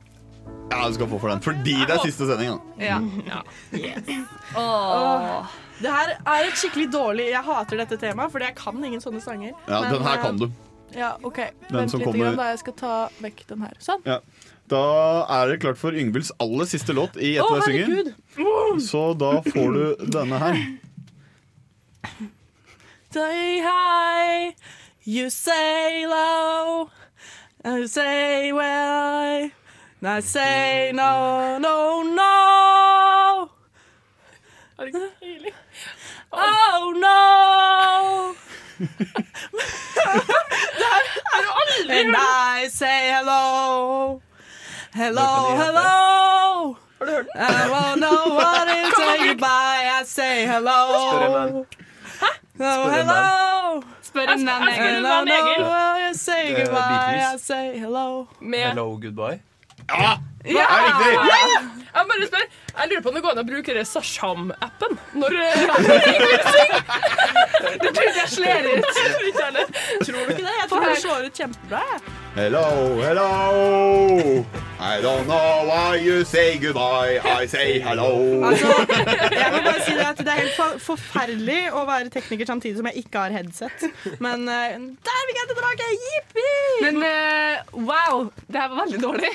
Ja, 0.71 0.87
du 0.87 0.93
skal 0.95 1.09
få 1.11 1.19
for 1.19 1.29
den. 1.33 1.41
Fordi 1.43 1.73
det 1.85 1.93
er 1.97 2.01
siste 2.05 2.25
sending. 2.29 2.57
Da. 2.79 2.85
Ja. 2.85 3.41
Åh. 4.57 5.45
Det 5.81 5.89
her 5.91 6.11
er 6.29 6.45
et 6.47 6.57
skikkelig 6.61 6.91
dårlig 6.93 7.25
Jeg 7.31 7.41
hater 7.43 7.79
dette 7.81 7.97
temaet, 7.97 8.31
fordi 8.31 8.45
jeg 8.47 8.55
kan 8.59 8.83
ingen 8.85 9.01
sånne 9.03 9.21
sanger. 9.23 9.51
Ja, 9.67 9.81
Men, 9.81 9.93
den 9.97 10.05
her 10.05 10.21
kan 10.21 10.35
eh, 10.35 10.45
du. 10.45 10.51
Ja, 10.95 11.09
OK. 11.23 11.37
Den 11.69 11.77
Vent 11.77 11.93
litt 11.97 12.03
kommer- 12.05 12.35
da. 12.37 12.49
Jeg 12.51 12.59
skal 12.61 12.73
ta 12.79 12.93
vekk 13.23 13.43
den 13.49 13.61
her. 13.67 13.73
Sånn. 13.83 14.01
Ja. 14.05 14.19
Da 14.71 14.81
er 15.41 15.47
det 15.51 15.59
klart 15.63 15.77
for 15.79 15.91
Yngvilds 15.91 16.31
aller 16.39 16.65
siste 16.69 16.93
låt 16.95 17.17
i 17.19 17.33
Gjett 17.35 17.43
hva 17.49 17.57
jeg 17.59 17.67
synger. 17.67 18.13
herregud! 18.37 18.81
Så 18.87 19.01
da 19.19 19.31
får 19.43 19.73
du 19.75 20.05
denne 20.15 20.39
her. 20.39 20.61
Say 23.11 23.59
hi, 23.59 24.55
you 25.03 25.29
say 25.29 26.05
low, 26.07 26.89
you 27.65 27.87
say 27.87 28.53
well, 28.53 29.49
and 30.01 30.09
I 30.09 30.19
say 30.21 30.91
no, 30.93 31.57
no, 31.59 32.01
no. 32.03 33.49
Oh 36.33 36.93
no! 36.97 38.35
and 41.89 42.15
I 42.17 42.67
say 42.71 43.11
hello, 43.13 44.21
hello, 44.93 45.55
hello. 45.55 46.77
I 47.35 47.69
won't 47.69 47.99
know 48.01 48.33
what 48.33 48.65
to 48.65 48.91
say 48.95 49.27
goodbye. 49.27 49.89
I 49.93 50.03
say 50.05 50.45
hello. 50.47 51.65
Oh, 52.63 52.89
hello. 52.89 53.81
Spør 54.01 54.27
en 54.29 54.45
venn, 54.45 54.67
Egil. 54.67 54.95
en 54.95 55.03
venn, 55.03 55.27
Egil. 55.27 55.65
I 55.65 56.13
say 56.13 56.47
Det 56.47 56.59
er 56.59 56.65
goodbye. 56.65 57.33
I 57.33 57.37
say 57.37 57.79
hello. 57.79 58.27
Hello, 58.39 58.97
goodbye. 59.01 59.41
Ja! 59.91 60.11
Ja! 60.45 60.47
Det 60.47 60.61
er 60.61 60.67
riktig! 60.87 61.11
Jeg 61.91 62.03
bare 62.07 62.23
spør, 62.29 62.45
jeg 62.79 62.85
lurer 62.89 63.01
på 63.03 63.09
om 63.11 63.15
det 63.17 63.23
går 63.25 63.33
an 63.35 63.41
å 63.41 63.43
bruke 63.49 63.71
det 63.75 63.81
Sasham-appen 63.89 64.91
når 65.19 65.31
eh, 65.43 65.61
Det 67.83 67.91
trodde 67.91 68.15
jeg 68.15 68.29
sler 68.31 68.61
ut. 68.71 68.85
Tror 68.95 69.19
du 69.19 69.25
ikke 69.29 69.47
det? 69.51 69.65
Jeg 70.61 70.67
tror 70.71 70.79
det 70.87 70.95
slår 71.03 71.19
ut 71.27 71.35
kjempebra. 71.43 71.81
jeg. 71.91 71.99
Hello, 72.33 72.95
hello. 73.01 74.45
I 74.79 74.99
don't 75.01 75.27
know 75.27 75.65
why 75.67 75.95
you 76.01 76.23
say 76.25 76.57
goodbye. 76.57 77.19
I 77.23 77.45
say 77.45 77.79
hello. 77.79 78.41
Altså, 78.47 78.67
jeg 79.31 79.49
vil 79.53 79.63
bare 79.65 79.81
si 79.85 79.91
det 79.93 80.05
at 80.07 80.17
det 80.23 80.31
er 80.31 80.39
helt 80.39 80.79
forferdelig 80.81 81.57
å 81.77 81.83
være 81.85 82.09
tekniker 82.13 82.47
samtidig 82.49 82.79
som 82.79 82.87
jeg 82.89 83.03
ikke 83.03 83.25
har 83.25 83.35
headset. 83.35 83.83
Men 84.23 84.47
uh, 84.47 84.79
der 85.05 85.19
fikk 85.27 85.41
jeg 85.41 85.49
det 85.51 85.57
tilbake! 85.59 85.89
Jippi! 86.05 86.47
Men 86.85 86.97
uh, 87.03 87.83
wow, 87.85 88.23
det 88.47 88.63
her 88.63 88.71
var 88.71 88.81
veldig 88.85 89.01
dårlig. 89.03 89.31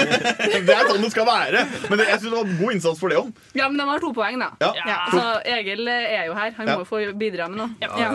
Det 0.70 0.74
er 0.74 0.88
sånn 0.90 1.04
det 1.04 1.10
skal 1.12 1.26
være. 1.28 1.62
Men 1.90 2.02
jeg 2.02 2.18
synes 2.20 2.26
det 2.26 2.34
var 2.40 2.50
god 2.60 2.72
innsats 2.74 3.00
for 3.00 3.12
det 3.12 3.20
òg. 3.20 3.30
Ja, 3.56 3.68
men 3.70 3.78
de 3.80 3.86
har 3.88 4.02
to 4.02 4.10
poeng, 4.16 4.40
da. 4.42 4.50
Ja. 4.60 4.98
Så 5.12 5.22
Egil 5.48 5.86
eh, 5.88 6.08
er 6.18 6.26
jo 6.28 6.34
her. 6.36 6.50
Han 6.58 6.66
Ja. 6.70 6.74
må 6.76 6.82
jo 6.84 6.88
få 6.90 7.00
bidra 7.18 7.46
med 7.52 7.60
noe. 7.62 7.70
Ja. 7.80 8.10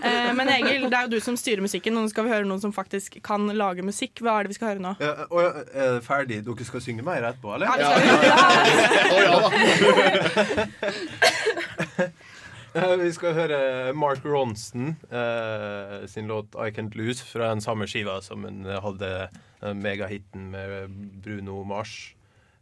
Eh, 0.00 0.30
men 0.36 0.50
Egil, 0.56 0.88
det 0.90 0.96
er 0.98 1.06
jo 1.06 1.14
du 1.14 1.20
som 1.24 1.38
styrer 1.38 1.62
musikken, 1.64 1.96
og 2.00 2.06
nå 2.08 2.12
skal 2.12 2.26
vi 2.26 2.34
høre 2.34 2.46
noen 2.48 2.60
som 2.62 2.74
faktisk 2.74 3.20
kan 3.26 3.46
lage 3.56 3.82
musikk. 3.86 4.20
Hva 4.24 4.38
er 4.38 4.46
det 4.46 4.54
vi 4.54 4.58
skal 4.58 4.68
høre 4.72 4.84
nå? 4.84 4.92
Ja, 5.02 5.12
og, 5.30 5.40
er 5.72 5.96
det 5.96 6.04
ferdig? 6.06 6.40
Dere 6.46 6.66
skal 6.68 6.84
synge 6.84 7.04
mer 7.06 7.26
etterpå, 7.30 7.54
eller? 7.56 7.66
Ja, 7.66 7.74
ja. 9.26 9.38
Eh, 12.70 12.96
Vi 13.02 13.10
skal 13.12 13.34
høre 13.34 13.58
Mark 13.98 14.22
Ronson 14.24 14.96
eh, 15.10 16.06
sin 16.06 16.30
låt 16.30 16.54
'I 16.54 16.70
Can't 16.70 16.94
Lose' 16.94 17.24
fra 17.26 17.50
den 17.50 17.60
samme 17.60 17.86
skiva 17.90 18.20
som 18.22 18.44
han 18.46 18.62
hadde 18.64 19.10
eh, 19.26 19.74
megahiten 19.74 20.50
med 20.54 20.88
Bruno 21.24 21.64
Mars. 21.64 22.14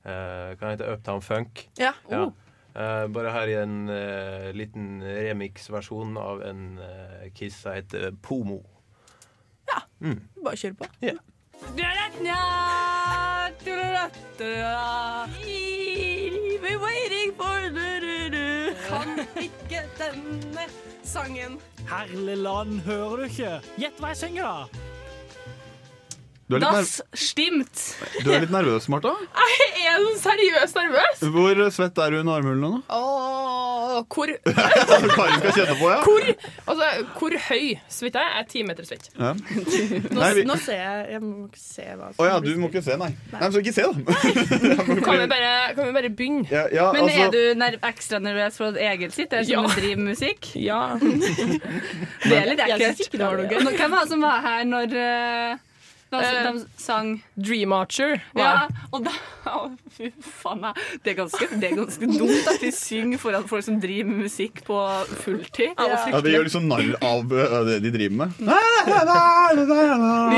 Eh, 0.04 0.56
kan 0.56 0.70
hete 0.72 0.88
Uptown 0.92 1.22
Funk. 1.22 1.68
Ja. 1.76 1.92
Oh. 2.08 2.32
Eh, 2.78 3.06
bare 3.10 3.32
her 3.34 3.50
i 3.50 3.56
en 3.58 3.88
eh, 3.90 4.50
liten 4.54 5.00
remix-versjon 5.02 6.16
av 6.20 6.42
en 6.46 6.78
eh, 6.78 7.24
Kiss 7.34 7.56
som 7.64 7.74
heter 7.74 8.12
Pomo. 8.22 8.60
Ja. 9.68 9.80
Mm. 10.00 10.20
Bare 10.44 10.56
kjør 10.56 10.76
på. 10.82 10.88
Ja. 11.02 11.16
We're 16.62 16.80
waiting 16.82 17.32
for 17.38 17.68
du-du-du. 17.74 18.74
Kan 18.88 19.18
ikke 19.40 19.82
denne 19.98 20.66
sangen. 21.04 21.58
Herlig 21.88 22.36
land, 22.36 22.80
hører 22.86 23.16
du 23.16 23.24
ikke? 23.28 23.52
Gjett 23.80 24.00
hva 24.02 24.12
jeg 24.12 24.20
synger, 24.22 24.44
da. 24.44 24.84
Du 26.48 26.56
litt, 26.56 27.00
stimmt. 27.12 27.80
du 28.24 28.30
er 28.32 28.40
litt 28.46 28.52
nervøs, 28.54 28.86
Martha. 28.88 29.10
Jeg 29.78 29.90
er 29.92 30.06
seriøst 30.20 30.76
nervøs. 30.78 31.20
Hvor 31.34 31.58
svett 31.74 31.98
er 32.00 32.14
du 32.14 32.16
under 32.22 32.38
armhulene 32.38 32.70
nå? 32.72 32.78
Åh, 32.88 33.98
hvor, 34.08 34.30
Karin 35.16 35.36
skal 35.42 35.52
kjenne 35.58 35.76
på, 35.80 35.90
ja. 35.90 35.98
hvor, 36.06 36.26
altså, 36.72 36.88
hvor 37.18 37.36
høy 37.48 37.66
svett 37.92 38.16
er 38.16 38.24
jeg? 38.24 38.32
Er 38.40 38.48
ti 38.52 38.62
meter 38.68 38.88
svett. 38.88 39.10
ja. 39.18 39.34
Nå, 40.14 40.20
Nei, 40.22 40.30
vi- 40.38 40.44
nå 40.48 40.56
ser 40.62 40.78
jeg 40.80 41.04
Jeg 41.16 41.20
må 41.24 41.46
ikke 41.48 41.60
se 41.60 41.84
hva 41.98 42.08
Å 42.16 42.26
ja, 42.28 42.36
du 42.44 42.48
må 42.60 42.68
ikke 42.70 42.82
se, 42.86 42.96
nei. 43.00 43.10
Nei, 43.32 43.40
men 43.42 43.52
så 43.54 43.62
ikke 43.62 43.74
se, 43.76 43.84
da. 43.84 43.92
Kan 45.04 45.20
vi 45.20 45.28
bare, 45.30 45.52
kan 45.76 45.84
vi 45.88 45.94
bare 45.98 46.10
begynne? 46.22 46.48
Ja, 46.52 46.64
ja, 46.72 46.88
Men 46.96 47.06
altså, 47.08 47.28
er 47.28 47.32
du 47.36 47.60
ner 47.60 47.78
ekstra 47.92 48.20
nervøs 48.24 48.56
for 48.60 48.72
at 48.72 48.80
Egil 48.88 49.12
sitter 49.14 49.42
her 49.42 49.48
som 49.48 49.68
Ja. 49.68 49.76
driver 49.76 50.00
med 50.02 50.14
musikk? 50.14 50.50
Ja. 50.56 50.80
Det 50.98 52.36
er 52.40 52.52
litt 52.54 52.64
ekkelt. 52.64 53.08
Hvem 53.12 53.90
var 53.92 54.04
det 54.04 54.10
som 54.12 54.24
var 54.24 54.44
her 54.48 54.64
når 54.68 54.96
eh, 55.04 55.64
da, 56.12 56.18
Eh, 56.24 56.52
de 56.52 56.66
sang 56.80 57.22
Dream 57.36 57.72
Archer. 57.76 58.20
Ja, 58.36 58.66
og 58.92 59.04
da 59.04 59.10
Fy 59.98 60.10
faen 60.22 60.60
meg. 60.62 60.74
Det 61.02 61.10
er, 61.12 61.16
ganske, 61.22 61.44
det 61.58 61.66
er 61.70 61.74
ganske 61.78 62.06
dumt 62.10 62.46
at 62.52 62.60
de 62.62 62.70
synger 62.74 63.18
foran 63.18 63.46
folk 63.48 63.64
som 63.64 63.78
driver 63.82 64.06
med 64.10 64.18
musikk 64.28 64.54
på 64.66 64.76
fulltid. 65.24 65.70
ja, 65.78 66.20
De 66.20 66.30
gjør 66.34 66.44
liksom 66.46 66.64
narr 66.70 66.92
av 67.02 67.32
øh, 67.32 67.66
det 67.66 67.78
de 67.86 67.90
driver 67.94 68.16
med. 68.20 68.28
Vi 68.38 68.44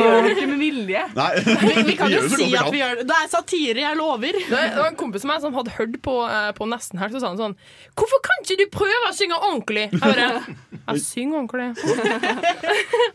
gjør 0.00 0.18
det 0.24 0.30
ikke 0.36 0.46
med 0.52 0.60
vilje. 0.62 1.02
Nei, 1.16 1.30
Vi, 1.66 1.72
vi 1.90 1.94
kan 1.98 2.08
jo 2.14 2.20
si 2.30 2.44
de 2.52 2.56
at 2.60 2.70
vi 2.72 2.78
gjør 2.82 2.94
det. 3.00 3.04
Det 3.10 3.16
er 3.18 3.26
satire, 3.32 3.80
jeg 3.84 3.94
lover. 3.98 4.34
Det 4.48 4.62
var 4.78 4.88
en 4.92 4.98
kompis 5.00 5.24
av 5.26 5.30
meg 5.32 5.38
som 5.44 5.52
hadde 5.58 5.70
hørt 5.76 5.94
på, 6.06 6.14
eh, 6.30 6.50
på 6.56 6.62
Nesten 6.70 6.96
her, 7.02 7.08
så 7.12 7.18
sa 7.22 7.26
han 7.32 7.40
sånn 7.40 7.56
Hvorfor 7.98 8.18
kan 8.24 8.38
ikke 8.46 8.58
du 8.62 8.66
prøve 8.78 9.06
å 9.10 9.14
synge 9.16 9.36
ordentlig? 9.40 9.86
Jeg 9.90 10.00
bare 10.00 10.26
Jeg 10.94 11.00
synger 11.04 11.34
ordentlig. 11.42 11.68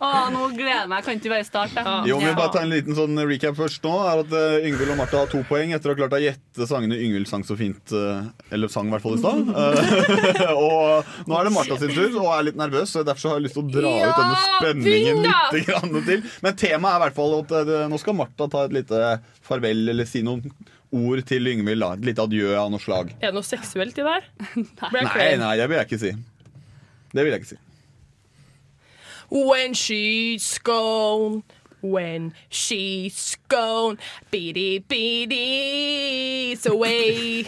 Å, 0.03 0.05
nå 0.33 0.39
gleder 0.53 0.81
jeg 0.83 0.89
meg. 0.91 0.99
Kan 1.07 1.13
ikke 1.19 1.31
bare 1.33 1.45
starte. 1.47 1.79
da. 1.85 1.95
Jo, 2.07 2.15
men 2.21 2.35
bare 2.37 2.44
ta 2.53 2.61
en 2.63 2.71
liten 2.71 2.95
sånn 2.97 3.17
recap 3.27 3.55
først 3.57 3.83
nå 3.85 3.93
er 4.05 4.21
at 4.23 4.33
uh, 4.35 4.65
Yngvild 4.67 4.93
og 4.93 4.99
Martha 4.99 5.21
har 5.21 5.29
to 5.31 5.41
poeng 5.49 5.73
etter 5.75 5.91
å 5.91 5.93
ha 5.93 5.99
klart 5.99 6.15
å 6.17 6.21
gjette 6.21 6.67
sangene 6.69 6.97
Yngvild 7.01 7.29
sang 7.29 7.43
så 7.47 7.57
fint 7.59 7.93
eh, 7.95 8.27
Eller 8.55 8.71
sang 8.71 8.89
i 8.89 8.93
hvert 8.93 9.03
fall 9.03 9.17
i 9.17 9.21
stad. 9.21 9.49
Eh, 9.49 10.53
og 10.65 11.25
nå 11.29 11.37
er 11.39 11.49
det 11.49 11.53
Martha 11.55 11.79
sin 11.81 11.93
tur 11.95 12.19
og 12.21 12.29
er 12.35 12.47
litt 12.49 12.59
nervøs, 12.59 12.93
så 12.95 13.03
derfor 13.07 13.33
har 13.33 13.41
jeg 13.41 13.47
lyst 13.47 13.57
til 13.59 13.65
å 13.65 13.73
dra 13.75 13.91
Ja, 13.95 14.11
ut 14.11 14.21
denne 14.21 14.37
spenningen 14.45 15.21
litt 15.25 15.67
grann 15.69 15.99
til. 16.07 16.23
Men 16.45 16.57
temaet 16.61 16.93
er 16.93 17.01
i 17.01 17.03
hvert 17.05 17.19
fall 17.19 17.35
at 17.41 17.55
eh, 17.61 17.75
nå 17.91 17.99
skal 18.01 18.17
Martha 18.21 18.49
ta 18.51 18.63
et 18.69 18.77
lite 18.79 19.03
farvel 19.45 19.93
eller 19.95 20.09
si 20.09 20.23
noen 20.25 20.45
ord 20.95 21.21
til 21.27 21.51
Yngvild. 21.51 21.81
da. 21.83 21.93
Et 21.97 22.09
lite 22.11 22.23
adjø 22.23 22.55
av 22.59 22.71
noe 22.73 22.81
slag. 22.81 23.11
Er 23.19 23.31
det 23.31 23.35
noe 23.37 23.45
seksuelt 23.45 23.97
i 23.97 24.05
det 24.05 24.15
her? 24.15 24.27
Nei, 24.95 25.29
nei, 25.41 25.53
det 25.59 25.69
vil 25.69 25.79
jeg 25.81 25.89
ikke 25.89 26.01
si. 26.01 26.15
Det 27.15 27.23
vil 27.23 27.35
jeg 27.35 27.43
ikke 27.43 27.53
si. 27.55 27.61
When 29.31 29.73
she's 29.73 30.59
gone, 30.59 31.41
when 31.91 32.33
she's 32.49 33.37
gone, 33.47 33.97
beady 34.31 34.79
beady, 34.79 36.57
away. 36.65 37.45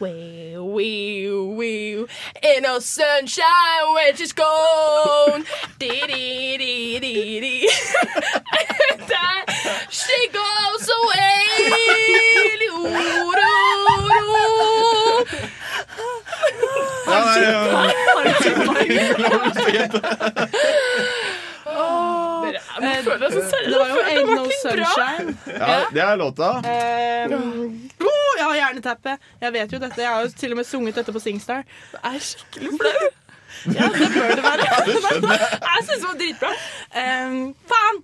Wee, 0.00 0.56
wee, 0.58 1.30
wee, 1.30 2.06
in 2.42 2.62
no 2.62 2.78
sunshine 2.80 3.94
when 3.94 4.16
she's 4.16 4.32
gone. 4.32 5.44
Dee, 5.78 6.00
dee, 6.06 6.56
dee, 6.58 6.98
dee, 7.00 7.40
dee. 7.40 7.70
And 8.90 9.12
I- 9.14 9.86
she 9.90 10.28
goes 10.32 10.88
away. 10.88 11.44
Doo, 11.58 12.58
doo, 12.58 12.82
doo. 12.82 13.32
Ja, 17.06 17.24
nei, 17.24 17.42
ja. 17.44 17.52
Dere, 22.52 23.30
det 23.30 23.78
var 23.78 23.88
jo 23.88 24.02
Ain't 24.10 24.30
No. 24.34 24.44
Sunshine. 24.62 25.36
ja, 25.46 25.78
det 25.94 26.02
er 26.04 26.16
låta. 26.20 26.50
Eh, 26.66 27.32
oh, 27.32 28.30
jeg 28.38 28.44
har 28.44 28.54
hjerneteppe. 28.60 29.16
Jeg 29.40 29.52
vet 29.52 29.72
jo 29.72 29.78
dette. 29.82 30.00
Jeg 30.02 30.10
har 30.10 30.22
jo 30.26 30.30
til 30.38 30.54
og 30.54 30.60
med 30.60 30.68
sunget 30.68 31.00
dette 31.00 31.12
på 31.14 31.22
Singstar. 31.22 31.64
Det 31.92 32.00
er 32.04 32.18
skikkelig 32.28 32.72
flaut. 32.80 33.18
Ja, 33.76 33.86
det 33.94 34.08
bør 34.14 34.32
det 34.34 34.44
være. 34.46 34.64
Jeg 34.68 35.84
syns 35.86 36.00
det 36.00 36.08
var 36.08 36.16
dritbra. 36.22 36.54
Um, 37.02 37.54
faen! 37.70 38.02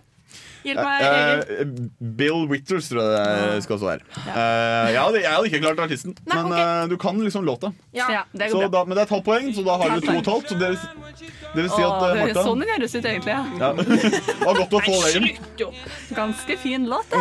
Hjelp 0.68 0.84
meg, 0.84 1.06
Egil. 1.08 1.42
Uh, 1.48 2.14
Bill 2.22 2.46
Witters 2.52 2.92
tror 2.92 3.02
jeg 3.02 3.50
det 3.56 3.66
skal 3.66 3.78
også 3.78 3.90
være. 3.90 4.06
Uh, 4.28 4.38
jeg, 4.38 5.00
hadde, 5.00 5.22
jeg 5.24 5.32
hadde 5.34 5.50
ikke 5.50 5.62
klart 5.66 5.84
artisten, 5.88 6.14
Nei, 6.22 6.40
men 6.44 6.52
okay. 6.52 6.70
uh, 6.84 6.88
du 6.92 6.96
kan 7.00 7.20
liksom 7.26 7.46
låta. 7.48 7.72
Ja. 7.96 8.22
Det 8.30 8.52
Så 8.52 8.62
da, 8.70 8.84
men 8.86 8.94
det 8.94 9.04
er 9.04 9.10
et 9.10 9.16
halvt 9.16 9.26
poeng, 9.26 9.50
så 9.56 9.66
da 9.66 9.80
har 9.80 9.96
dere 9.96 10.06
to 10.06 10.14
og 10.14 10.22
et 10.22 10.32
halvt. 10.36 10.54
Det 10.58 10.68
det, 10.68 10.78
det 11.54 11.62
vil 11.64 11.70
si 11.72 11.82
at 11.82 11.88
Å, 11.88 11.96
eh, 11.96 12.12
det 12.12 12.20
høres 12.20 12.36
Martha 12.36 12.42
sånn 12.44 12.60
det 12.62 12.68
høres 12.70 12.94
ut, 12.94 13.06
egentlig. 13.10 13.32
Ja. 13.32 13.42
ja. 13.58 13.70
Det 14.28 14.44
var 14.44 14.54
godt 14.58 14.74
å 14.76 14.80
få 14.84 14.96
det 15.04 15.10
inn. 15.16 15.26
Ganske 16.16 16.56
fin 16.60 16.82
låt, 16.88 17.08
det. 17.10 17.18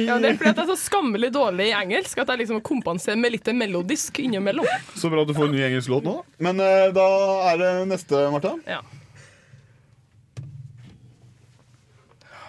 Ja, 0.08 0.16
er 0.18 0.38
fordi 0.38 0.50
at 0.50 0.58
jeg 0.58 0.64
er 0.64 0.70
så 0.70 0.76
skammelig 0.80 1.30
dårlig 1.36 1.68
i 1.70 1.74
engelsk 1.76 2.20
at 2.22 2.30
jeg 2.32 2.42
liksom 2.44 2.62
kompenserer 2.66 3.20
med 3.20 3.34
litt 3.34 3.48
melodisk 3.56 4.20
innimellom. 4.24 4.68
Så 4.96 5.10
bra 5.12 5.24
at 5.24 5.30
du 5.30 5.36
får 5.38 5.50
en 5.50 5.56
ny 5.56 5.64
engelsk 5.68 5.92
låt 5.92 6.08
nå. 6.08 6.16
Men 6.44 6.60
eh, 6.64 6.88
da 6.96 7.08
er 7.52 7.62
det 7.62 7.72
neste, 7.92 8.24
Martha. 8.34 8.54
Ja. 8.68 8.82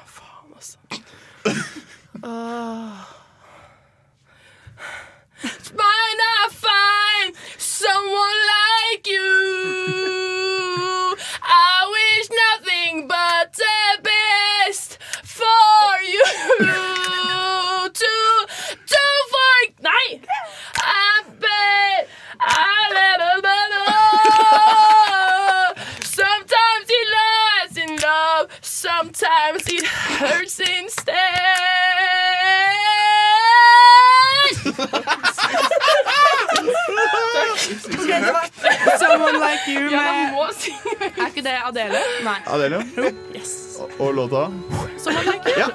Faen, 0.07 0.51
altså. 0.55 0.79
Ah. 2.23 3.07
Might 5.79 6.21
I 6.29 6.49
find 6.65 7.37
someone 7.59 8.39
like 8.53 9.07
you? 9.07 9.33
I 11.43 11.68
Nei. 42.29 42.39
Adele. 42.53 42.83
Yes. 43.35 43.55
Og 43.99 44.13
låta? 44.15 44.49
Som 45.01 45.15
man 45.17 45.31
tenker. 45.31 45.55
Ja. 45.63 45.69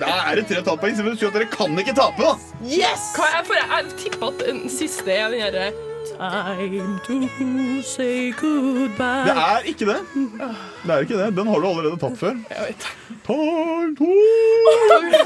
Da 0.00 0.16
er 0.30 0.40
det 0.40 0.48
tre 0.50 0.62
tappoeng, 0.64 0.96
så 0.96 1.04
betyr 1.06 1.28
at 1.30 1.38
dere 1.38 1.50
kan 1.52 1.78
ikke 1.78 1.94
tape, 1.96 2.24
da. 2.24 2.32
Yes! 2.64 3.12
Hva 3.16 3.28
er, 3.36 3.46
for 3.46 3.58
jeg, 3.60 3.70
jeg 3.76 3.94
tippa 4.00 4.32
at 4.32 4.42
den 4.42 4.66
siste 4.72 5.14
er 5.14 5.30
den 5.30 5.46
derre 5.46 5.70
Time 6.20 6.98
to 7.04 7.28
say 7.82 8.32
goodbye. 8.32 9.24
Det 9.28 9.34
er 9.36 9.58
ikke 9.68 9.86
det. 9.86 9.96
Det 10.84 10.94
er 10.94 10.98
ikke 10.98 11.18
det. 11.18 11.36
Den 11.36 11.46
har 11.46 11.60
du 11.60 11.66
allerede 11.68 11.96
tatt 12.00 12.16
før. 12.18 12.38
Jeg. 12.50 12.74
Time 13.26 13.94
to 13.98 14.08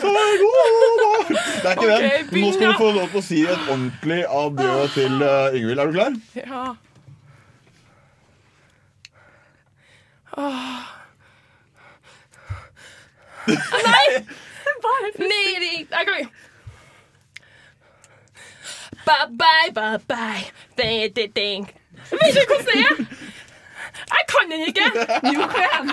say 0.03 0.33
goodbye. 0.43 1.35
Det 1.63 1.69
er 1.69 1.71
ikke 1.71 1.95
okay, 1.95 2.25
den. 2.31 2.41
Nå 2.41 2.53
skal 2.53 2.67
du 2.67 2.79
få 2.79 2.91
lov 2.99 3.07
til 3.15 3.23
å 3.23 3.25
si 3.31 3.43
et 3.47 3.71
ordentlig 3.71 4.25
adjø 4.27 4.73
til 4.97 5.25
Yngvild. 5.61 5.79
Er 5.79 5.87
du 5.87 5.99
klar? 5.99 6.19
Ja. 6.43 6.65
Nei! 10.37 10.85
Nei, 15.19 15.87
jeg 15.91 16.07
kan 16.07 16.15
ikke. 16.19 16.31
Bye, 19.07 19.27
bye, 19.39 19.71
bye, 19.75 19.99
bye. 20.09 20.45
Ding, 20.79 21.15
ding, 21.17 21.35
ding. 21.37 21.71
Jeg 22.11 22.19
vet 22.23 22.37
ikke 22.41 22.55
hvordan 22.55 22.67
det 22.67 22.75
er. 22.75 22.97
Jeg 24.15 24.23
kan 24.29 24.51
den 24.51 24.61
ikke. 24.69 24.87
Jo, 25.35 25.41
kom 25.53 25.61
igjen. 25.61 25.87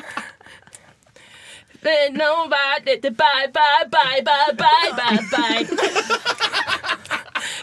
Nobody, 2.17 2.95
bye, 3.01 3.47
bye, 3.57 3.85
bye, 3.91 4.21
bye, 4.29 4.53
bye, 4.57 4.91
bye, 4.99 5.21
bye. 5.31 5.63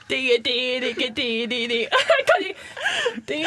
Di, 0.08 0.16
di, 0.44 0.80
di, 0.80 0.92
di, 0.94 1.08
di, 1.10 1.46
di, 1.46 1.66
di. 1.66 1.80
Jeg 1.80 2.22
kan 2.28 2.40
ikke 2.48 3.44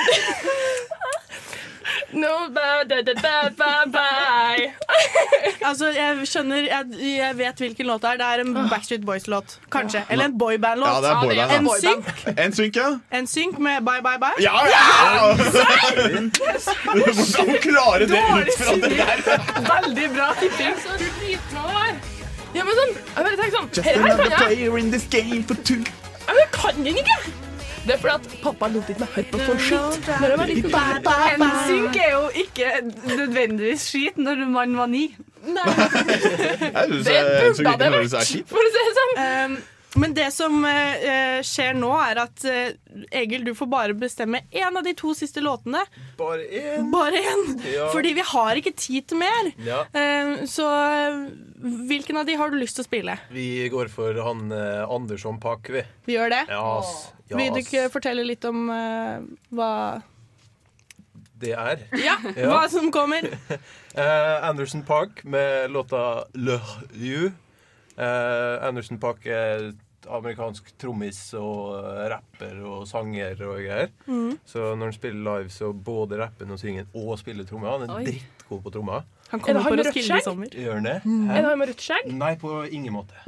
Di, 2.11 2.21
bad, 2.55 2.88
bad, 2.89 3.09
bad, 3.21 3.55
bad, 3.57 3.91
bye. 3.91 4.73
Altså, 5.69 5.88
jeg 5.95 6.27
skjønner 6.27 6.67
Jeg, 6.67 6.86
jeg 7.01 7.38
vet 7.38 7.63
hvilken 7.63 7.86
låt 7.89 8.01
det 8.01 8.09
er. 8.11 8.17
Det 8.21 8.27
er 8.27 8.43
en 8.43 8.69
Backstreet 8.69 9.05
Boys-låt. 9.05 9.57
Kanskje. 9.71 10.03
Eller 10.09 10.25
en 10.29 10.38
boyband-låt. 10.38 10.88
Ja, 10.88 11.01
det 11.01 11.09
er 11.09 11.21
boyband. 11.21 11.51
En 11.57 11.69
synk. 11.82 12.39
En 12.45 12.53
synk, 12.53 12.75
ja. 12.75 12.89
En 13.17 13.27
synk 13.27 13.59
med 13.59 13.82
Bye 13.88 14.01
Bye 14.05 14.19
Bye. 14.21 14.38
Ja, 14.43 14.57
ja! 14.69 14.82
Hvordan 16.91 17.57
klare 17.61 17.99
det 17.99 18.21
ut 18.21 18.53
fra 18.57 18.75
det 18.75 18.91
der? 18.97 19.17
Veldig 19.73 20.09
bra 20.15 20.32
tipping. 20.39 20.75
Så 20.86 20.97
dritbra 21.01 21.67
her. 21.77 21.93
Ja, 22.55 22.65
men 22.67 22.75
sånn, 22.75 22.97
jeg 22.97 23.23
bare 23.23 23.38
tenker 23.39 23.53
sånn 23.55 23.69
Just 23.71 23.86
Her 23.88 23.95
her 23.95 24.09
another 24.09 24.34
player 24.36 24.77
in 24.77 24.91
this 24.91 25.05
game 25.13 25.43
for 25.47 25.55
two. 25.69 25.79
Ja, 26.27 26.34
men 26.34 26.41
jeg 26.43 26.51
kan 26.57 26.84
den 26.84 26.99
ikke. 26.99 27.51
Det 27.82 27.93
er 27.95 27.97
fordi 27.97 28.13
at 28.13 28.25
pappa 28.43 28.67
lot 28.69 28.89
ikke 28.93 29.01
meg 29.01 29.13
høre 29.15 29.27
på 29.32 29.41
sånn 29.41 29.61
skitt. 29.65 30.09
Når 30.21 30.34
jeg 30.34 30.39
var 30.41 30.49
liten. 30.51 30.75
NSYNC 31.41 31.97
er 31.97 32.11
jo 32.13 32.23
ikke 32.43 32.71
nødvendigvis 33.17 33.86
skit 33.89 34.19
når 34.21 34.45
man 34.53 34.75
var 34.77 34.89
ni. 34.91 35.03
Nei. 35.41 35.65
jeg 35.65 36.88
burde 36.88 37.01
synes 37.01 37.57
det 37.57 37.65
det 37.65 37.65
vært, 37.65 37.95
høres 37.95 38.13
er 38.13 38.27
kjipt. 38.29 38.51
for 38.51 38.61
å 38.61 38.73
si 38.75 38.84
det 38.86 38.93
sånn. 38.99 39.13
Um, 39.25 39.55
men 40.00 40.14
det 40.16 40.30
som 40.32 40.62
eh, 40.66 41.42
skjer 41.44 41.74
nå, 41.76 41.89
er 42.00 42.22
at 42.24 42.44
eh, 42.48 42.76
Egil, 43.22 43.44
du 43.44 43.52
får 43.58 43.68
bare 43.72 43.96
bestemme 43.98 44.39
én 44.56 44.78
av 44.78 44.86
de 44.86 44.94
to 44.96 45.12
siste 45.18 45.44
låtene. 45.44 45.82
Bare 46.20 46.46
én. 46.48 46.86
Bare 46.94 47.20
én! 47.20 47.58
Ja. 47.74 47.89
Fordi 47.92 48.14
vi 48.16 48.24
har 48.30 48.60
ikke 48.62 48.72
tid 48.80 49.10
til 49.12 49.20
mer. 49.20 49.50
Ja. 49.66 49.82
Eh, 49.92 50.46
så 50.48 50.68
eh, 50.72 51.18
hvilken 51.89 52.22
av 52.22 52.30
de 52.30 52.38
har 52.39 52.54
du 52.54 52.60
lyst 52.62 52.80
til 52.80 52.86
å 52.86 52.88
spille? 52.88 53.18
Vi 53.36 53.68
går 53.74 53.92
for 53.92 54.16
han 54.24 54.48
eh, 54.56 54.86
Andersson 54.88 55.42
Pakk, 55.44 55.74
vi. 55.76 55.84
Vi 56.08 56.16
gjør 56.16 56.32
det. 56.38 56.46
Ja, 56.54 56.64
ass. 56.80 57.12
Ja, 57.32 57.38
Vil 57.39 57.52
du 57.56 57.62
ikke 57.62 57.86
fortelle 57.92 58.24
litt 58.28 58.44
om 58.48 58.66
eh, 58.72 59.22
hva 59.56 59.74
Det 61.42 61.54
er. 61.58 61.86
Ja, 62.00 62.18
hva 62.48 62.64
som 62.72 62.92
kommer? 62.96 63.28
Eh, 63.92 64.48
Anderson 64.48 64.86
Park 64.88 65.26
med 65.28 65.74
låta 65.76 66.24
Le 66.39 66.62
You. 66.96 67.34
Eh, 68.02 68.68
Anderson 68.68 68.97
Park 69.02 69.26
er 69.30 69.72
amerikansk 70.10 70.72
trommis 70.82 71.20
og 71.38 71.76
eh, 71.78 72.04
rapper 72.16 72.62
og 72.66 72.86
sanger 72.89 73.38
og 73.45 73.60
greier. 73.62 73.91
Mm. 74.08 74.38
Så 74.49 74.72
når 74.74 74.89
han 74.89 74.95
spiller 74.97 75.26
live, 75.28 75.54
så 75.54 75.70
både 75.74 76.18
rapper 76.24 76.47
han 76.47 76.56
og 76.58 76.62
synger 76.62 76.88
og 76.97 77.14
spiller 77.22 77.45
trommer. 77.47 77.76
Han 77.76 77.86
er 77.86 77.99
Oi. 77.99 78.06
drittgod 78.10 78.64
på 78.66 78.74
trommer. 78.74 79.06
Han 79.32 79.39
kommer 79.39 79.64
på? 79.64 80.49
Gjør 80.58 80.74
han 80.76 80.88
det? 80.89 80.97
Mhm. 81.06 81.30
Er 81.30 81.38
det 81.38 81.49
han 81.52 81.60
med 81.62 81.70
rødt 81.72 81.84
skjegg? 81.86 82.10
Nei, 82.20 82.34
på 82.41 82.56
ingen 82.68 82.97
måte. 82.97 83.16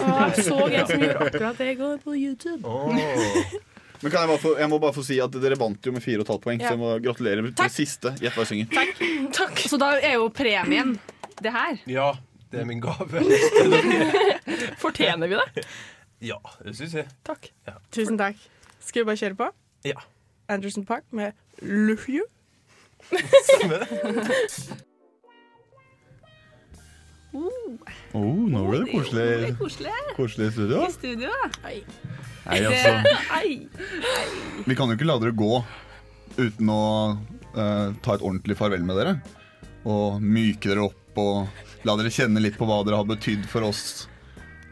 ah, 0.00 0.30
jeg 0.32 0.46
så 0.46 0.60
en 0.64 0.86
som 0.88 1.02
gjorde 1.02 1.26
akkurat 1.26 1.58
det 1.60 1.72
i 1.74 1.74
går 1.82 1.98
på 2.04 2.14
YouTube. 2.16 2.62
Men 4.02 4.12
kan 4.12 4.22
jeg, 4.22 4.28
bare 4.28 4.40
få, 4.40 4.50
jeg 4.60 4.68
må 4.68 4.78
bare 4.80 4.92
få 4.92 5.02
si 5.06 5.16
at 5.24 5.36
dere 5.40 5.56
vant 5.58 5.86
jo 5.88 5.92
med 5.94 6.04
fire 6.04 6.20
og 6.20 6.26
et 6.26 6.32
halvt 6.34 6.42
poeng, 6.44 6.60
Ja. 6.60 6.68
så 6.68 6.74
jeg 6.76 6.80
må 6.82 6.90
gratulere 7.04 7.44
med 7.44 7.54
det 7.56 7.68
siste. 7.72 8.12
Gjett 8.20 8.36
hva 8.36 8.44
jeg 8.44 8.50
synger. 8.52 9.30
Takk. 9.36 9.62
Så 9.72 9.78
da 9.80 9.94
er 9.98 10.18
jo 10.18 10.28
premien 10.36 10.96
det 11.42 11.52
her. 11.52 11.78
Ja, 11.90 12.10
det 12.52 12.60
er 12.62 12.68
min 12.68 12.80
gave. 12.80 13.22
Fortjener 14.82 15.30
vi 15.30 15.38
det? 15.40 15.64
Ja, 16.24 16.38
det 16.64 16.76
syns 16.78 16.94
jeg. 16.96 17.08
Takk. 17.26 17.50
Tusen 17.94 18.18
takk. 18.20 18.40
Skal 18.80 19.02
vi 19.02 19.10
bare 19.10 19.20
kjøre 19.20 19.38
på? 19.38 19.50
Ja. 19.86 19.98
Anderson 20.48 20.86
Park 20.86 21.04
med 21.10 21.32
Love 21.62 22.22
det. 23.70 23.86
Oh, 28.16 28.46
nå 28.48 28.62
ble 28.64 28.78
det 28.80 28.92
koselig, 28.94 29.48
Koselig. 29.58 29.92
koselig 30.16 30.46
i 30.46 30.52
studio. 30.54 30.78
I 30.86 30.92
studio. 30.94 31.32
Nei, 31.66 31.74
altså, 32.46 33.16
Ei. 33.36 33.56
vi 34.64 34.76
kan 34.78 34.88
jo 34.88 34.96
ikke 34.96 35.08
la 35.08 35.18
dere 35.20 35.34
gå 35.36 35.58
uten 36.38 36.70
å 36.72 36.80
uh, 37.12 37.92
ta 38.00 38.16
et 38.16 38.24
ordentlig 38.24 38.56
farvel 38.56 38.86
med 38.88 38.96
dere. 39.02 39.16
Og 39.84 40.22
myke 40.22 40.70
dere 40.70 40.86
opp 40.88 40.96
og 41.20 41.86
la 41.86 41.96
dere 41.98 42.12
kjenne 42.12 42.42
litt 42.42 42.58
på 42.58 42.66
hva 42.68 42.82
dere 42.86 43.00
har 43.00 43.08
betydd 43.08 43.46
for 43.50 43.66
oss. 43.68 44.06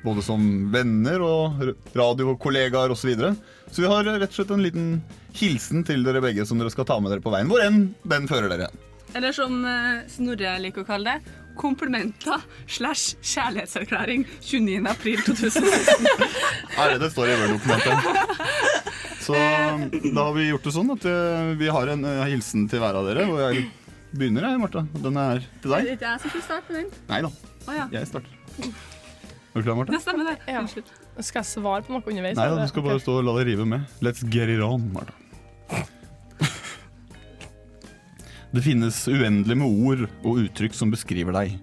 Både 0.05 0.21
som 0.25 0.43
venner 0.73 1.23
og 1.25 1.63
radiokollegaer 1.97 2.93
osv. 2.93 3.05
Så, 3.05 3.13
videre. 3.13 3.35
så 3.71 3.85
vi 3.85 3.89
har 3.89 4.05
rett 4.05 4.29
og 4.29 4.37
slett 4.37 4.53
en 4.53 4.65
liten 4.65 4.89
hilsen 5.35 5.85
til 5.89 6.05
dere 6.05 6.21
begge 6.25 6.45
som 6.47 6.61
dere 6.61 6.73
skal 6.75 6.87
ta 6.89 6.99
med 7.01 7.15
dere 7.15 7.25
på 7.25 7.33
veien. 7.33 7.49
Hvor 7.49 7.65
enn 7.65 7.87
den 8.05 8.29
fører 8.29 8.53
dere. 8.53 8.69
Eller 9.15 9.33
som 9.33 9.63
eh, 9.69 10.05
Snorre 10.11 10.57
liker 10.61 10.83
å 10.83 10.89
kalle 10.89 11.15
det, 11.17 11.35
komplimenter 11.57 12.43
slash 12.67 13.15
kjærlighetserklæring 13.23 14.25
29. 14.43 14.81
april 14.91 15.23
2016. 15.29 16.09
Nei, 16.75 16.89
det 16.99 17.11
står 17.15 17.31
i 17.31 17.37
Word-dokumentet. 17.39 18.51
Så 19.25 19.33
da 19.39 20.27
har 20.27 20.35
vi 20.37 20.51
gjort 20.51 20.67
det 20.67 20.75
sånn 20.75 20.91
at 20.93 21.07
eh, 21.09 21.55
vi 21.57 21.71
har 21.73 21.95
en 21.95 22.05
eh, 22.05 22.25
hilsen 22.29 22.67
til 22.69 22.83
hver 22.83 22.99
av 22.99 23.07
dere. 23.09 23.25
Og 23.31 23.41
jeg 23.41 23.69
begynner, 24.19 24.47
jeg, 24.49 24.61
Martha. 24.63 24.83
Den 25.05 25.17
er 25.21 25.41
til 25.63 25.71
Det 25.71 25.79
er 25.79 25.85
deg. 25.85 25.93
ikke 25.99 26.09
jeg 26.11 26.21
som 26.25 26.31
skal 26.35 26.45
starte 26.49 26.73
med 26.73 26.83
den. 26.83 26.91
Nei 27.11 27.21
da, 27.27 27.31
Oh, 27.65 27.73
ja. 27.75 27.87
jeg 27.95 28.07
starter. 28.11 28.31
Er 28.61 29.55
du 29.55 29.63
klar, 29.65 29.77
Marta? 29.79 29.93
Det 29.95 30.01
stemmer, 30.05 30.27
det. 30.29 30.37
Ja. 30.51 30.61
Unnskyld. 30.61 30.91
Skal 31.25 31.41
jeg 31.41 31.49
svare 31.49 31.85
på 31.87 31.95
noe 31.95 32.03
underveis? 32.05 32.37
Nei 32.37 32.49
da, 32.51 32.57
du 32.61 32.69
skal 32.73 32.83
bare 32.85 33.01
stå 33.01 33.19
og 33.21 33.25
la 33.29 33.37
deg 33.39 33.47
rive 33.53 33.65
med. 33.71 33.87
Let's 34.05 34.25
get 34.29 34.51
it 34.53 34.61
on, 34.65 34.89
Martha. 34.93 35.15
Det 38.55 38.63
finnes 38.63 38.99
uendelig 39.11 39.57
med 39.59 39.67
ord 39.89 40.05
og 40.23 40.37
uttrykk 40.45 40.77
som 40.79 40.93
beskriver 40.93 41.35
deg. 41.35 41.57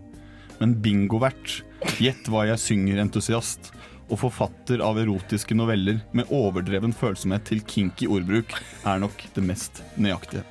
Men 0.60 0.74
bingovert, 0.84 1.62
gjett 2.04 2.28
hva 2.30 2.44
jeg 2.50 2.60
synger-entusiast 2.60 3.72
og 4.12 4.20
forfatter 4.26 4.82
av 4.84 5.00
erotiske 5.00 5.56
noveller 5.56 6.02
med 6.18 6.28
overdreven 6.36 6.92
følsomhet 6.94 7.46
til 7.48 7.62
kinky 7.64 8.10
ordbruk 8.12 8.52
er 8.84 9.00
nok 9.00 9.24
det 9.38 9.44
mest 9.48 9.80
nøyaktige. 9.96 10.44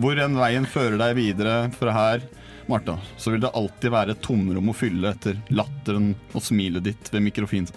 Hvor 0.00 0.16
enn 0.16 0.38
veien 0.38 0.64
fører 0.64 0.96
deg 0.96 1.18
videre 1.18 1.54
fra 1.76 1.92
her, 1.92 2.22
Martha, 2.70 2.94
så 3.20 3.34
vil 3.34 3.42
det 3.42 3.50
alltid 3.58 3.92
være 3.92 4.14
et 4.14 4.22
tomrom 4.24 4.70
å 4.72 4.74
fylle 4.76 5.10
etter 5.10 5.36
latteren 5.52 6.14
og 6.32 6.40
smilet 6.40 6.86
ditt 6.86 7.10
ved 7.12 7.26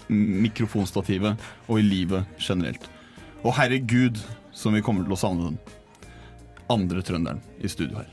mikrofonstativet 0.08 1.48
og 1.68 1.82
i 1.82 1.84
livet 1.84 2.38
generelt. 2.40 2.86
Og 3.44 3.52
herregud, 3.58 4.22
som 4.56 4.72
vi 4.78 4.84
kommer 4.86 5.04
til 5.04 5.18
å 5.18 5.20
savne 5.20 5.50
den. 5.50 5.58
Andre 6.72 7.04
trønderen 7.04 7.42
i 7.60 7.68
studio 7.68 8.00
her. 8.00 8.08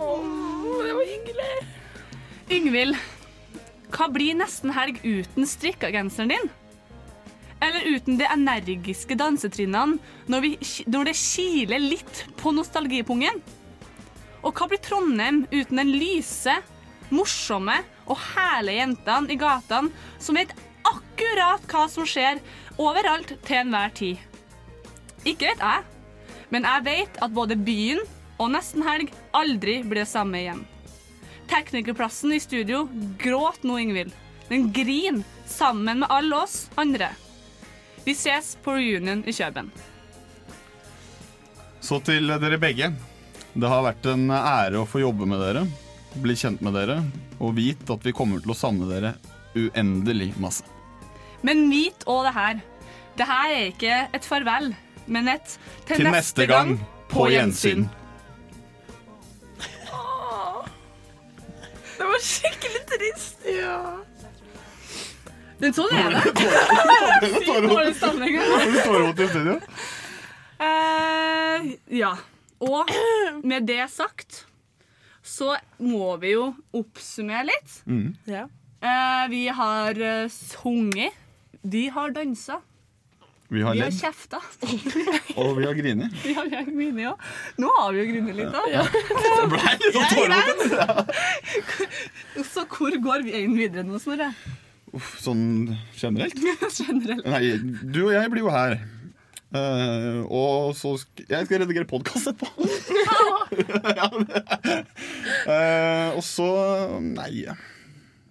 Åh, 0.00 0.24
det 0.86 0.94
var 0.96 1.10
hyggelig. 1.10 1.50
Yngvild, 2.56 2.96
hva 3.92 4.08
blir 4.14 4.40
nesten 4.40 4.72
helg 4.72 5.02
uten 5.04 5.44
strikkagenseren 5.44 6.32
din? 6.32 6.50
Eller 7.60 7.96
uten 7.96 8.16
de 8.16 8.24
energiske 8.24 9.16
dansetrinnene 9.20 9.98
når, 10.32 10.44
vi, 10.44 10.52
når 10.88 11.10
det 11.10 11.16
kiler 11.20 11.82
litt 11.82 12.22
på 12.40 12.54
nostalgipungen? 12.56 13.42
Og 14.40 14.56
hva 14.56 14.68
blir 14.70 14.80
Trondheim 14.80 15.42
uten 15.52 15.82
den 15.82 15.92
lyse, 15.92 16.54
morsomme 17.12 17.76
og 18.06 18.16
herlige 18.32 18.80
jentene 18.80 19.34
i 19.34 19.38
gatene 19.40 19.92
som 20.22 20.38
vet 20.38 20.54
akkurat 20.88 21.66
hva 21.68 21.84
som 21.92 22.08
skjer 22.08 22.40
overalt 22.80 23.34
til 23.44 23.60
enhver 23.60 23.92
tid? 23.98 24.16
Ikke 25.28 25.50
vet 25.50 25.60
jeg, 25.60 25.84
men 26.50 26.64
jeg 26.64 26.86
vet 26.86 27.20
at 27.20 27.36
både 27.36 27.58
byen 27.60 28.00
og 28.40 28.54
nesten 28.54 28.84
helg 28.86 29.12
aldri 29.36 29.82
blir 29.84 30.00
det 30.00 30.08
samme 30.08 30.40
igjen. 30.40 30.64
Teknikerplassen 31.50 32.32
i 32.32 32.40
studio 32.40 32.86
gråt 33.20 33.66
nå, 33.66 33.76
Ingvild. 33.82 34.14
Den 34.48 34.70
griner 34.72 35.26
sammen 35.50 36.00
med 36.02 36.10
alle 36.10 36.40
oss 36.46 36.62
andre. 36.80 37.10
Vi 38.04 38.14
ses 38.16 38.56
på 38.64 38.74
reunion 38.78 39.22
i 39.28 39.32
Kjøben. 39.34 39.70
Så 41.80 42.00
til 42.04 42.28
dere 42.40 42.58
begge. 42.60 42.92
Det 43.50 43.68
har 43.68 43.82
vært 43.82 44.06
en 44.12 44.28
ære 44.30 44.78
å 44.78 44.86
få 44.86 45.00
jobbe 45.02 45.26
med 45.26 45.40
dere, 45.42 45.64
bli 46.22 46.36
kjent 46.38 46.60
med 46.62 46.76
dere, 46.78 47.00
og 47.42 47.56
vite 47.56 47.96
at 47.96 48.04
vi 48.06 48.12
kommer 48.14 48.42
til 48.42 48.52
å 48.54 48.58
savne 48.58 48.86
dere 48.86 49.16
uendelig 49.58 50.30
masse. 50.38 50.62
Men 51.42 51.64
vit 51.72 52.04
òg 52.06 52.28
det 52.28 52.34
her. 52.36 52.60
Det 53.18 53.26
her 53.26 53.54
er 53.56 53.64
ikke 53.72 53.96
et 54.16 54.28
farvel, 54.28 54.70
men 55.10 55.32
et 55.32 55.56
Til 55.88 56.06
neste 56.06 56.46
gang, 56.46 56.76
på 57.10 57.26
gjensyn. 57.32 57.88
Det 62.00 62.06
var 62.08 62.22
skikkelig 62.24 62.84
trist. 62.88 63.42
Ja. 63.44 63.80
Men 65.60 65.74
sånn 65.76 65.92
er 65.92 66.14
det. 66.14 66.20
Dårlig 67.46 67.96
stemning. 67.98 68.38
Tårevåt 68.84 69.20
i 69.20 69.26
studio. 69.28 69.58
Eh, 70.60 71.72
ja. 72.00 72.14
Og 72.60 72.88
med 73.44 73.68
det 73.68 73.84
sagt 73.92 74.44
så 75.24 75.54
må 75.84 76.16
vi 76.20 76.32
jo 76.34 76.50
oppsummere 76.76 77.44
litt. 77.48 77.76
Mm. 77.86 78.16
Ja. 78.28 78.46
Eh, 78.80 79.28
vi 79.32 79.44
har 79.52 80.00
eh, 80.00 80.28
sunget. 80.32 81.16
Vi 81.60 81.88
har 81.92 82.10
dansa. 82.16 82.60
Vi 83.50 83.62
har 83.62 83.74
Vi 83.74 83.80
har 83.82 83.90
kjefta. 83.90 84.40
og 85.40 85.56
vi 85.58 85.66
har 85.66 85.74
grinet. 85.74 86.12
Vi 86.24 86.32
har 86.36 86.46
grinet 86.48 87.10
òg. 87.10 87.18
Nå 87.60 87.68
har 87.76 87.92
vi 87.92 88.00
jo 88.00 88.06
grinet 88.12 88.36
litt, 88.38 88.52
da. 88.54 88.62
Det 89.36 89.46
ble 89.50 89.60
litt 89.82 89.94
sånn. 90.70 92.44
Så 92.46 92.64
hvor 92.70 92.94
går 93.08 93.26
vi 93.26 93.32
inn 93.42 93.56
videre 93.58 93.84
nå, 93.84 93.98
Snorre? 94.00 94.30
Uff, 94.96 95.10
Sånn 95.22 95.42
generelt? 95.98 96.34
Generelt. 96.80 97.26
Nei, 97.30 97.44
du 97.94 98.00
og 98.08 98.14
jeg 98.16 98.32
blir 98.32 98.42
jo 98.46 98.50
her. 98.54 98.78
Uh, 99.50 100.22
og 100.30 100.76
så 100.78 100.92
sk 101.00 101.24
Jeg 101.26 101.48
skal 101.48 101.64
redigere 101.64 101.88
podkast 101.90 102.30
etterpå. 102.30 102.50
Ja, 103.98 104.06
Eh, 105.50 106.14
og 106.14 106.22
så 106.22 106.46
Nei, 107.02 107.42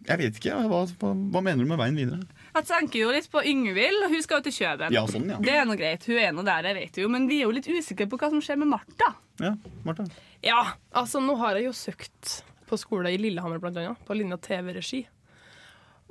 jeg 0.07 0.17
vet 0.21 0.37
ikke. 0.39 0.55
Hva, 0.69 0.79
hva, 0.87 1.09
hva 1.11 1.41
mener 1.43 1.65
du 1.65 1.69
med 1.69 1.79
veien 1.81 1.97
videre? 1.99 2.21
Jeg 2.55 2.65
tenker 2.69 3.01
jo 3.03 3.09
litt 3.13 3.27
på 3.29 3.43
Yngvild. 3.45 4.07
Hun 4.09 4.23
skal 4.25 4.39
jo 4.39 4.45
til 4.47 4.55
Kjøben. 4.55 4.95
Ja, 4.95 5.03
sånn, 5.09 5.27
ja. 5.29 5.37
Det 5.43 5.53
er 5.53 5.67
nå 5.69 5.75
greit. 5.77 6.07
Hun 6.09 6.17
er 6.21 6.31
nå 6.33 6.45
der, 6.47 6.69
jeg 6.71 6.77
vet 6.79 6.99
jo. 7.03 7.09
Men 7.11 7.27
vi 7.29 7.41
er 7.41 7.49
jo 7.49 7.53
litt 7.57 7.67
usikre 7.69 8.07
på 8.09 8.17
hva 8.21 8.31
som 8.31 8.41
skjer 8.43 8.57
med 8.63 8.71
Martha. 8.71 9.11
Ja, 9.43 9.53
Martha. 9.85 10.07
Ja, 10.45 10.61
altså 10.97 11.21
nå 11.21 11.35
har 11.41 11.59
jeg 11.59 11.67
jo 11.69 11.75
søkt 11.77 12.39
på 12.69 12.79
skole 12.79 13.11
i 13.13 13.19
Lillehammer 13.21 13.61
blant 13.61 13.77
annet, 13.81 14.01
på 14.07 14.17
linja 14.17 14.37
TV-regi. 14.41 15.03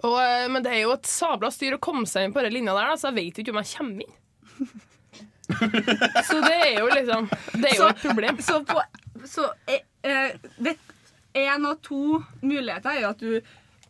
Og, 0.04 0.16
eh, 0.22 0.46
Men 0.48 0.62
det 0.62 0.72
er 0.76 0.82
jo 0.84 0.92
et 0.94 1.08
sabla 1.10 1.50
styr 1.50 1.74
å 1.76 1.80
komme 1.82 2.06
seg 2.06 2.24
inn 2.28 2.32
på 2.36 2.42
den 2.44 2.52
linja 2.54 2.74
der, 2.76 2.94
så 2.96 3.08
jeg 3.10 3.18
vet 3.18 3.38
jo 3.38 3.42
ikke 3.46 3.54
om 3.56 3.62
jeg 3.62 3.72
kommer 3.76 4.02
inn. 4.06 4.14
Så 6.28 6.40
det 6.44 6.56
er 6.60 6.74
jo 6.82 6.88
liksom 6.92 7.28
Det 7.56 7.70
er 7.70 7.76
jo 7.76 7.82
Så- 7.82 7.88
et 7.90 8.02
problem. 8.02 8.38
Så, 8.44 8.58
på, 8.68 8.82
så 9.24 9.46
eh, 9.66 9.80
eh, 10.04 10.32
det, 10.58 10.76
en 11.34 11.66
av 11.66 11.78
to 11.82 12.22
muligheter 12.42 12.90
er 12.96 13.00
jo 13.02 13.08
at 13.10 13.18
du 13.18 13.40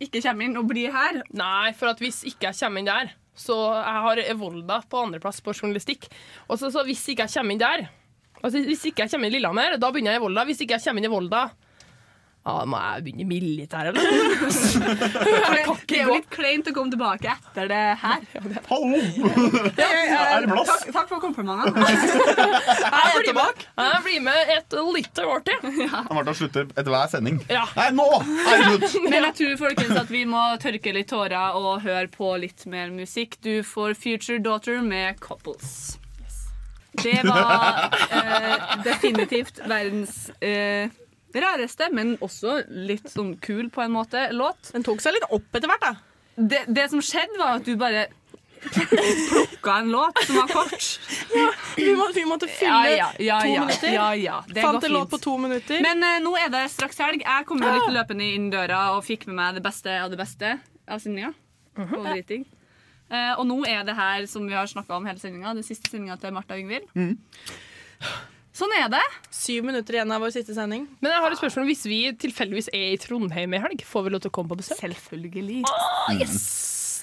ikke 0.01 0.23
kommer 0.23 0.45
inn 0.47 0.57
og 0.57 0.69
blir 0.71 0.93
her. 0.95 1.23
Nei, 1.35 1.73
for 1.73 1.89
at 1.91 1.99
hvis 1.99 2.23
ikke 2.25 2.53
jeg 2.53 2.61
kommer 2.61 2.79
inn 2.79 2.87
der 2.87 3.11
Så 3.39 3.55
jeg 3.55 4.03
har 4.05 4.17
Evolda 4.19 4.81
på 4.91 4.99
andreplass 5.05 5.41
på 5.43 5.53
journalistikk. 5.55 6.09
Og 6.49 6.59
så, 6.59 6.71
så 6.75 6.85
hvis 6.87 7.03
ikke 7.09 7.27
jeg 7.27 7.35
kommer 7.37 7.53
inn 7.53 7.59
der 7.63 7.89
altså 8.43 8.63
Hvis 8.63 8.85
ikke 8.87 9.03
jeg 9.03 9.11
kommer 9.11 9.27
inn 9.27 9.33
i 9.35 9.37
Lillehammer, 9.39 9.79
da 9.83 9.91
begynner 9.91 10.13
jeg 10.15 10.21
i 10.21 10.25
Volda. 10.25 10.45
Hvis 10.47 10.61
ikke 10.63 10.77
jeg 10.79 10.85
kommer 10.85 11.03
inn 11.03 11.09
i 11.11 11.15
Volda, 11.15 11.41
ja, 12.49 12.55
da 12.63 12.65
må 12.65 12.79
jeg 12.81 13.03
begynne 13.05 13.25
i 13.25 13.29
militæret, 13.29 13.89
eller? 13.93 14.09
Det 15.89 15.99
er 15.99 16.05
jo 16.07 16.15
litt 16.15 16.29
kleint 16.33 16.69
å 16.71 16.73
komme 16.77 16.93
tilbake 16.95 17.29
etter 17.35 17.69
det 17.69 17.81
her. 18.01 18.23
Hallo! 18.71 19.01
Er 19.89 20.45
det 20.45 20.49
plass? 20.49 20.71
Takk, 20.71 20.87
takk 20.95 21.11
for 21.11 21.21
komplimentene. 21.23 21.85
Jeg 21.89 23.19
er 23.19 23.27
tilbake. 23.27 23.67
jeg 23.79 24.01
blir 24.05 24.23
med 24.25 24.53
et 24.55 24.77
lite 24.95 25.25
år 25.29 25.43
til. 25.47 25.67
Martha 26.15 26.35
slutter 26.37 26.69
etter 26.71 26.91
hver 26.93 27.11
sending. 27.13 27.41
Ja. 27.53 27.65
Nei, 27.77 27.89
nå 27.97 28.07
er 28.21 28.63
det 28.79 28.91
slutt! 28.93 29.09
Men 29.09 29.27
jeg 29.29 29.35
tror 29.41 29.57
folkens 29.65 30.01
at 30.05 30.13
vi 30.13 30.23
må 30.29 30.45
tørke 30.63 30.95
litt 30.95 31.11
tårer 31.13 31.59
og 31.59 31.83
høre 31.85 32.07
på 32.13 32.31
litt 32.41 32.65
mer 32.71 32.93
musikk. 32.95 33.37
Du 33.45 33.61
får 33.67 33.97
Future 33.99 34.39
Daughter 34.45 34.81
med 34.85 35.21
Couples. 35.25 35.99
Det 37.03 37.21
var 37.25 37.93
eh, 38.11 38.79
definitivt 38.87 39.61
verdens 39.69 40.31
eh, 40.41 40.89
rareste, 41.35 41.89
men 41.93 42.17
også 42.25 42.63
litt 42.69 43.09
sånn 43.13 43.35
kul 43.45 43.69
på 43.71 43.83
en 43.85 43.93
måte, 43.93 44.29
låt. 44.33 44.71
Den 44.73 44.87
tok 44.87 45.01
seg 45.05 45.17
litt 45.17 45.27
opp 45.31 45.59
etter 45.59 45.69
hvert, 45.69 45.85
da. 45.85 45.95
Det, 46.39 46.65
det 46.71 46.87
som 46.93 47.03
skjedde, 47.03 47.39
var 47.41 47.59
at 47.59 47.67
du 47.67 47.75
bare 47.77 48.07
plukka 48.59 49.73
en 49.79 49.91
låt 49.91 50.19
som 50.27 50.37
var 50.37 50.49
kort. 50.51 50.87
Vi, 51.77 51.93
må, 51.95 52.09
vi 52.15 52.25
måtte 52.27 52.49
fylle 52.51 52.91
Ja, 52.91 52.97
ja, 52.97 53.11
ja, 53.19 53.41
to 53.41 53.53
ja. 53.53 53.61
minutter. 53.61 53.93
Ja, 53.93 54.07
ja, 54.19 54.39
det 54.49 54.63
Fant 54.63 54.81
går 54.81 54.89
en 54.89 54.93
låt 54.97 55.03
fint. 55.03 55.11
på 55.11 55.19
to 55.19 55.37
minutter. 55.39 55.83
Men 55.85 56.03
uh, 56.03 56.17
nå 56.25 56.33
er 56.41 56.49
det 56.51 56.65
straks 56.73 56.99
helg. 57.03 57.23
Jeg 57.23 57.47
kom 57.47 57.63
jo 57.63 57.71
litt 57.75 57.93
løpende 57.95 58.31
inn 58.35 58.49
døra 58.51 58.81
og 58.97 59.05
fikk 59.07 59.29
med 59.31 59.39
meg 59.39 59.61
det 59.61 59.65
beste 59.67 59.95
av 60.03 60.11
det 60.11 60.19
beste 60.19 60.57
av 60.89 61.03
sendinga. 61.03 61.33
Favoriting. 61.79 62.47
uh, 63.13 63.35
og 63.39 63.47
nå 63.47 63.61
er 63.71 63.85
det 63.87 63.95
her 63.99 64.27
som 64.31 64.47
vi 64.49 64.57
har 64.59 64.67
snakka 64.67 64.99
om 64.99 65.07
hele 65.07 65.23
sendinga, 65.23 65.55
den 65.55 65.67
siste 65.67 65.91
sendinga 65.93 66.19
til 66.19 66.35
Martha 66.35 66.59
Yngvild. 66.59 66.91
Sånn 68.59 68.73
er 68.75 68.89
det. 68.91 69.03
Syv 69.35 69.67
minutter 69.69 69.95
igjen 69.95 70.11
av 70.11 70.23
vår 70.25 70.33
siste 70.35 70.55
sending. 70.57 70.89
Men 70.99 71.13
jeg 71.15 71.23
har 71.23 71.35
et 71.35 71.39
spørsmål 71.39 71.69
Hvis 71.69 71.85
vi 71.87 71.99
tilfeldigvis 72.25 72.71
er 72.75 72.89
i 72.97 72.97
Trondheim 72.99 73.55
i 73.55 73.61
helg, 73.63 73.85
får 73.87 74.07
vi 74.07 74.15
lov 74.15 74.25
til 74.25 74.33
å 74.33 74.35
komme 74.35 74.51
på 74.51 74.59
besøk? 74.59 74.81
Selvfølgelig. 74.81 75.61
yes. 76.19 76.41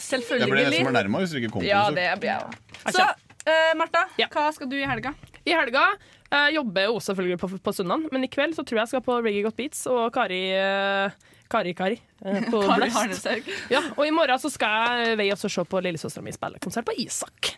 Selvfølgelig. 0.05 0.43
Det 0.43 0.51
ble 0.51 0.65
det 0.65 0.81
som 0.81 0.89
var 0.89 0.97
nærma 0.97 1.21
hvis 1.23 1.31
du 1.31 1.39
ikke 1.39 1.53
kom 1.53 1.63
på 1.63 1.69
Ja, 1.69 1.85
besøk. 1.87 2.01
det 2.01 2.09
blir 2.25 2.31
jeg. 2.33 2.97
Så 2.97 3.05
uh, 3.05 3.71
Martha, 3.79 4.03
hva 4.35 4.49
skal 4.57 4.69
du 4.71 4.75
i 4.77 4.83
helga? 4.89 5.13
I 5.45 5.55
helga 5.55 5.85
uh, 5.95 6.49
jobber 6.53 6.85
jeg 6.85 6.91
også 6.91 7.13
selvfølgelig 7.13 7.39
på, 7.41 7.49
på 7.69 7.75
søndag, 7.77 8.09
men 8.11 8.27
i 8.27 8.31
kveld 8.35 8.57
så 8.57 8.65
tror 8.65 8.81
jeg 8.81 8.83
jeg 8.83 8.93
skal 8.95 9.05
på 9.07 9.17
Reggae 9.21 9.45
Got 9.45 9.57
Beats 9.57 9.85
og 9.89 10.09
Kari 10.13 10.41
uh, 10.59 11.31
Kari 11.51 11.75
Kari 11.77 11.99
eh, 12.25 12.41
på 12.51 12.61
Kari 12.65 12.89
Bløst. 12.91 13.29
Ja, 13.71 13.81
og 13.95 14.03
i 14.07 14.13
morgen 14.13 14.41
så 14.41 14.51
skal 14.51 15.05
jeg 15.05 15.21
vei 15.21 15.29
også 15.33 15.51
se 15.51 15.65
på 15.69 15.81
lillesøstera 15.85 16.25
mi 16.25 16.33
spille 16.35 16.59
konsert 16.63 16.87
på 16.89 16.97
Isak. 16.99 17.55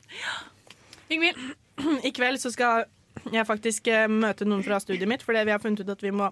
Yngvild? 1.10 1.40
I 2.08 2.12
kveld 2.16 2.42
så 2.44 2.52
skal 2.54 2.86
jeg 3.34 3.48
faktisk 3.48 3.88
eh, 3.92 4.10
møte 4.12 4.48
noen 4.48 4.66
fra 4.66 4.82
studiet 4.84 5.10
mitt, 5.10 5.24
fordi 5.26 5.46
vi 5.48 5.56
har 5.56 5.64
funnet 5.64 5.84
ut 5.84 5.96
at 5.96 6.04
vi 6.06 6.14
må 6.16 6.32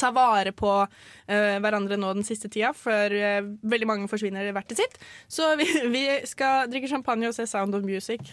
ta 0.00 0.08
vare 0.16 0.48
på 0.56 0.68
uh, 0.80 1.56
hverandre 1.60 1.98
nå 2.00 2.14
den 2.16 2.24
siste 2.24 2.48
tida, 2.48 2.70
før 2.72 3.12
uh, 3.12 3.50
veldig 3.68 3.88
mange 3.90 4.08
forsvinner 4.08 4.48
hvert 4.56 4.70
til 4.70 4.78
sitt. 4.78 4.96
Så 5.28 5.50
vi, 5.60 5.66
vi 5.96 6.06
skal 6.24 6.70
drikke 6.72 6.88
champagne 6.88 7.28
og 7.28 7.36
se 7.36 7.44
Sound 7.50 7.76
of 7.76 7.84
Music. 7.84 8.24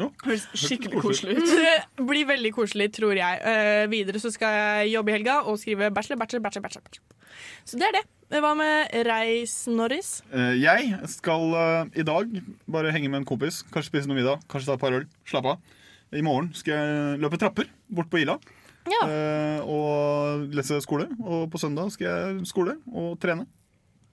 Ja. 0.00 0.08
Høres 0.24 0.48
skikkelig 0.58 1.04
koselig 1.04 1.38
ut. 1.38 1.46
Det 1.46 2.06
blir 2.10 2.26
veldig 2.26 2.50
koselig, 2.58 2.90
tror 2.98 3.14
jeg. 3.14 3.38
Uh, 3.46 3.86
videre 3.92 4.18
så 4.18 4.34
skal 4.34 4.58
jeg 4.58 4.96
jobbe 4.96 5.14
i 5.14 5.18
helga 5.20 5.44
og 5.46 5.62
skrive 5.62 5.92
bachelor, 5.94 6.18
bachelor, 6.24 6.42
bachelor. 6.48 6.66
bachelor. 6.66 7.16
Så 7.66 7.78
det 7.78 7.86
er 7.88 8.00
det. 8.00 8.04
Hva 8.42 8.52
med 8.58 8.90
Reis 9.06 9.54
Norris? 9.70 10.20
Eh, 10.34 10.56
Jeg 10.58 10.96
skal 11.12 11.52
eh, 11.54 12.00
i 12.02 12.04
dag 12.06 12.30
bare 12.66 12.90
henge 12.94 13.10
med 13.12 13.22
en 13.22 13.28
kompis, 13.28 13.60
kanskje 13.70 13.92
spise 13.92 14.10
noe 14.10 14.18
middag, 14.18 14.42
kanskje 14.50 14.72
ta 14.72 14.74
et 14.74 14.82
par 14.82 14.96
øl. 14.96 15.06
Slappe 15.28 15.54
av. 15.54 15.76
I 16.14 16.22
morgen 16.22 16.52
skal 16.54 16.76
jeg 16.76 17.20
løpe 17.22 17.38
trapper 17.40 17.70
bort 17.90 18.10
på 18.12 18.20
Ila 18.22 18.36
eh, 18.86 19.60
og 19.66 20.46
lese 20.54 20.78
skole. 20.84 21.08
Og 21.18 21.48
på 21.50 21.58
søndag 21.58 21.90
skal 21.94 22.06
jeg 22.06 22.48
skole 22.50 22.76
og 22.92 23.16
trene. 23.22 23.48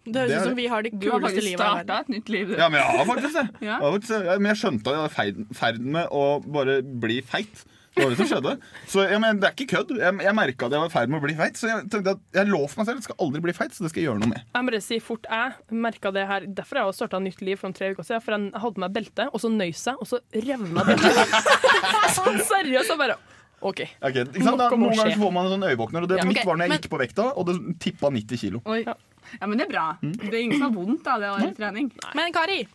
Det 0.03 0.19
høres 0.19 0.33
er 0.33 0.41
ut 0.41 0.49
som 0.49 0.57
vi 0.57 0.65
har 0.67 0.83
det 0.83 0.91
kuleste 0.97 1.43
livet. 1.43 1.59
Du 1.59 1.63
har 1.63 1.77
starta 1.77 1.99
et 2.03 2.09
nytt 2.11 2.31
liv. 2.33 2.49
du. 2.49 2.57
Ja, 2.59 2.67
men 2.67 2.81
jeg 2.81 2.97
har 2.97 3.05
faktisk 3.07 3.37
det. 3.37 3.45
Ja. 3.61 3.67
Jeg, 3.67 3.83
har 3.85 3.93
faktisk, 3.93 4.13
det. 4.13 4.39
Men 4.41 4.49
jeg 4.51 4.59
skjønte 4.59 4.89
at 4.89 4.97
jeg 4.97 5.03
var 5.03 5.13
i 5.13 5.15
ferd, 5.19 5.43
ferd 5.59 5.85
med 5.95 6.09
å 6.11 6.23
bare 6.43 6.81
bli 6.83 7.21
feit. 7.23 7.63
Det 7.93 8.03
var 8.03 8.09
det 8.09 8.17
som 8.17 8.29
skjedde. 8.29 8.53
Så 8.89 9.03
jeg, 9.05 9.19
men 9.21 9.39
Det 9.39 9.47
er 9.49 9.53
ikke 9.53 9.67
kødd. 9.75 9.91
Jeg, 10.01 10.17
jeg 10.25 10.35
merka 10.37 10.65
at 10.65 10.73
jeg 10.73 10.81
var 10.81 10.89
i 10.89 10.93
ferd 10.93 11.11
med 11.13 11.19
å 11.19 11.25
bli 11.27 11.35
feit. 11.37 11.59
Så 11.59 11.69
jeg 11.69 11.89
tenkte 11.93 12.15
at 12.15 12.23
jeg 12.39 12.49
lovte 12.49 12.79
meg 12.79 12.87
selv 12.87 12.95
at 12.97 13.01
jeg 13.03 13.07
skal 13.09 13.19
aldri 13.27 13.41
bli 13.45 13.53
feit, 13.53 13.75
så 13.75 13.85
det 13.85 13.91
skal 13.93 14.01
jeg 14.01 14.07
gjøre 14.09 14.23
noe 14.23 14.31
med. 14.33 14.41
Jeg 14.47 14.65
må 14.65 14.71
bare 14.71 14.81
si 14.81 14.99
fort 15.03 15.29
jeg 15.29 15.77
merket 15.85 16.17
det 16.17 16.23
her 16.29 16.47
Derfor 16.61 16.79
har 16.79 16.89
jeg 16.89 16.97
starta 16.97 17.21
nytt 17.21 17.43
liv 17.45 17.61
for 17.61 17.77
tre 17.77 17.91
uker 17.93 18.07
siden. 18.07 18.23
For 18.25 18.37
jeg 18.37 18.49
hadde 18.63 18.77
på 18.79 18.83
meg 18.85 18.95
belte, 18.97 19.29
og 19.29 19.43
så 19.43 19.51
nøys 19.53 19.85
jeg, 19.91 19.95
og 20.01 20.09
så 20.09 20.21
revna 20.33 20.87
beltet. 20.89 21.37
sånn 22.17 22.41
seriøst. 22.41 22.93
Jeg 22.93 23.01
bare 23.03 23.19
OK. 23.63 23.79
okay 24.03 24.25
ikke 24.25 24.43
sant? 24.43 24.59
Da, 24.59 24.67
noen 24.73 24.97
ganger 24.97 25.19
får 25.21 25.33
man 25.37 25.47
en 25.47 25.53
sånn 25.55 25.67
øyevåkner, 25.69 26.05
og 26.05 26.11
det 26.11 26.17
Ja, 26.19 26.27
mitt 26.27 26.43
var 26.43 26.57
når 26.57 26.65
jeg 26.65 26.73
men- 26.73 26.81
gikk 26.81 26.91
på 26.91 26.99
vekta, 26.99 27.29
og 27.37 27.47
det 27.47 27.57
tippa 27.79 28.11
90 28.11 28.41
kilo. 28.41 28.63
Oi. 28.65 28.81
Ja, 28.83 29.47
men 29.47 29.57
det 29.57 29.69
er 29.69 29.71
bra. 29.71 29.85
Det 30.01 30.33
er 30.33 30.41
ingen 30.41 30.59
som 30.59 30.67
har 30.67 30.73
vondt 30.75 31.07
av 31.07 31.21
det 31.21 31.29
å 31.29 31.35
være 31.37 31.53
trening. 31.55 31.87
trening. 31.93 32.15
Men 32.17 32.33
Kari, 32.35 32.65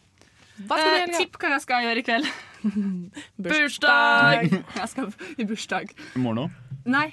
hva 0.64 0.79
skal 0.79 0.89
du 0.89 0.97
gjøre? 1.03 1.11
Eh, 1.12 1.19
tipp 1.21 1.37
hva 1.39 1.51
jeg 1.53 1.64
skal 1.66 1.85
gjøre 1.85 2.01
i 2.01 2.07
kveld. 2.07 2.31
Bursdag! 3.45 4.51
Jeg 4.51 4.89
skal 4.93 5.13
i 5.39 5.45
bursdag. 5.49 5.93
I 6.17 6.23
morgen 6.23 6.45
òg. 6.47 6.51
Nei. 6.89 7.09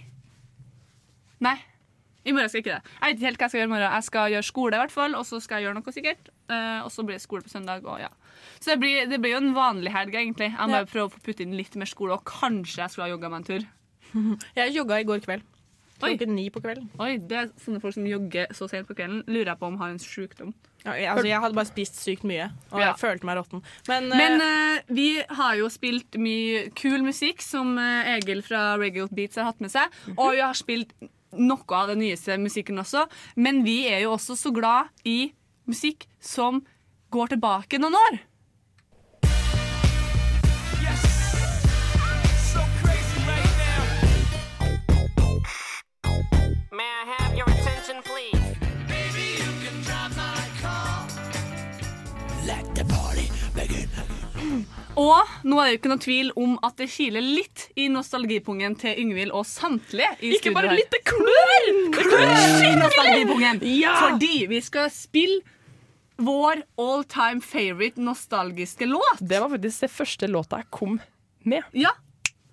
Nei. 1.44 1.56
I 2.26 2.34
morgen 2.34 2.50
skal 2.50 2.58
jeg 2.62 2.66
ikke 2.66 2.76
det. 2.80 2.94
Jeg 2.96 3.06
vet 3.12 3.18
ikke 3.20 3.28
helt 3.30 3.38
hva 3.40 3.46
jeg 3.46 3.52
skal 3.54 3.60
gjøre 3.60 3.70
i 3.70 3.74
morgen. 3.76 3.92
Jeg 3.94 4.06
skal 4.08 4.32
gjøre 4.34 4.48
skole, 4.48 4.74
i 4.78 4.82
hvert 4.82 4.94
fall, 4.96 5.16
og 5.20 5.26
så 5.30 5.40
skal 5.44 5.60
jeg 5.62 5.68
gjøre 5.68 5.78
noe 5.78 5.94
sikkert. 5.94 6.30
Eh, 6.50 6.80
og 6.86 6.90
så 6.94 7.06
blir 7.06 7.20
det 7.20 7.22
skole 7.26 7.46
på 7.46 7.52
søndag. 7.54 7.86
Og 7.86 8.00
ja. 8.02 8.10
Så 8.58 8.72
det 8.74 8.80
blir, 8.82 9.04
det 9.12 9.20
blir 9.22 9.36
jo 9.36 9.42
en 9.44 9.52
vanlig 9.58 9.94
helg, 9.94 10.16
egentlig. 10.18 10.50
Jeg 10.56 10.72
må 10.72 10.80
Ja. 10.82 10.88
prøve 10.90 11.10
å 11.12 11.14
få 11.14 11.22
putte 11.28 11.46
inn 11.46 11.54
litt 11.58 11.76
mer 11.78 11.86
skole, 11.92 12.18
og 12.18 12.26
kanskje 12.26 12.82
jeg 12.82 12.90
skulle 12.96 13.06
ha 13.10 13.14
jogga 13.14 13.30
meg 13.30 13.44
en 13.44 13.50
tur. 13.52 13.68
Jeg 14.58 14.74
jogga 14.74 15.00
i 15.02 15.04
går 15.06 15.20
kveld. 15.26 15.44
klokken 16.00 16.34
ni 16.36 16.50
på 16.50 16.62
kvelden. 16.62 16.90
Oi, 17.00 17.18
det 17.18 17.38
er 17.38 17.48
sånne 17.62 17.80
folk 17.82 17.94
som 17.96 18.06
jogger 18.08 18.48
så 18.54 18.68
sent 18.70 18.88
på 18.88 18.96
kvelden. 18.98 19.22
Lurer 19.28 19.54
jeg 19.54 19.60
på 19.62 19.68
om 19.70 19.78
har 19.80 19.90
en 19.94 20.00
sykdom. 20.02 20.54
Ja, 20.86 21.16
altså, 21.16 21.26
jeg 21.28 21.42
hadde 21.42 21.58
bare 21.58 21.66
spist 21.70 21.98
sykt 21.98 22.24
mye, 22.30 22.52
og 22.72 22.80
Ja. 22.80 22.92
jeg 22.92 23.00
følte 23.02 23.26
meg 23.26 23.40
råtten. 23.40 23.64
Men, 23.90 24.10
Men 24.10 24.42
uh, 24.42 24.94
vi 24.94 25.08
har 25.30 25.56
jo 25.58 25.70
spilt 25.74 26.18
mye 26.22 26.70
kul 26.78 27.02
musikk 27.02 27.42
som 27.42 27.78
eh, 27.82 28.12
Egil 28.16 28.44
fra 28.46 28.76
Regular 28.78 29.10
Beats 29.12 29.36
har 29.42 29.50
hatt 29.50 29.62
med 29.66 29.74
seg. 29.74 29.90
Og 30.16 30.36
vi 30.36 30.44
har 30.44 30.54
spilt 30.54 30.94
noe 31.36 31.76
av 31.76 31.90
den 31.92 32.00
nyeste 32.04 32.38
musikken 32.40 32.78
også. 32.80 33.08
Men 33.36 33.64
vi 33.66 33.88
er 33.90 34.06
jo 34.06 34.14
også 34.14 34.38
så 34.38 34.54
glad 34.56 34.94
i 35.04 35.34
musikk 35.68 36.06
som 36.22 36.62
går 37.12 37.34
tilbake 37.36 37.80
noen 37.82 37.98
år. 37.98 38.20
Og 54.96 55.32
nå 55.44 55.58
er 55.60 55.66
det 55.68 55.72
jo 55.74 55.80
ikke 55.82 55.90
noe 55.92 56.04
tvil 56.06 56.30
om 56.40 56.54
at 56.64 56.78
det 56.80 56.88
kiler 56.94 57.24
litt 57.26 57.66
i 57.76 57.90
nostalgipungen 57.92 58.78
til 58.80 58.96
Yngvild 59.02 59.34
og 59.36 59.44
samtlige 59.50 60.08
i 60.24 60.32
Ikke 60.38 60.54
bare 60.56 60.70
her. 60.72 60.78
litt, 60.80 60.92
det 60.94 61.02
klør! 61.10 61.68
Det 61.98 62.06
klør 62.06 62.24
i 62.24 62.38
skikkelig! 62.46 62.78
nostalgipungen. 62.80 63.60
Ja! 63.76 63.98
Fordi 64.06 64.46
vi 64.54 64.62
skal 64.64 64.88
spille 64.96 65.42
vår 66.16 66.62
all 66.80 67.04
time 67.12 67.44
favorite 67.44 68.00
nostalgiske 68.00 68.88
låt. 68.88 69.20
Det 69.20 69.42
var 69.44 69.52
faktisk 69.52 69.84
det 69.84 69.92
første 69.92 70.30
låta 70.32 70.62
jeg 70.64 70.70
kom 70.72 71.00
med. 71.44 71.68
Ja, 71.76 71.92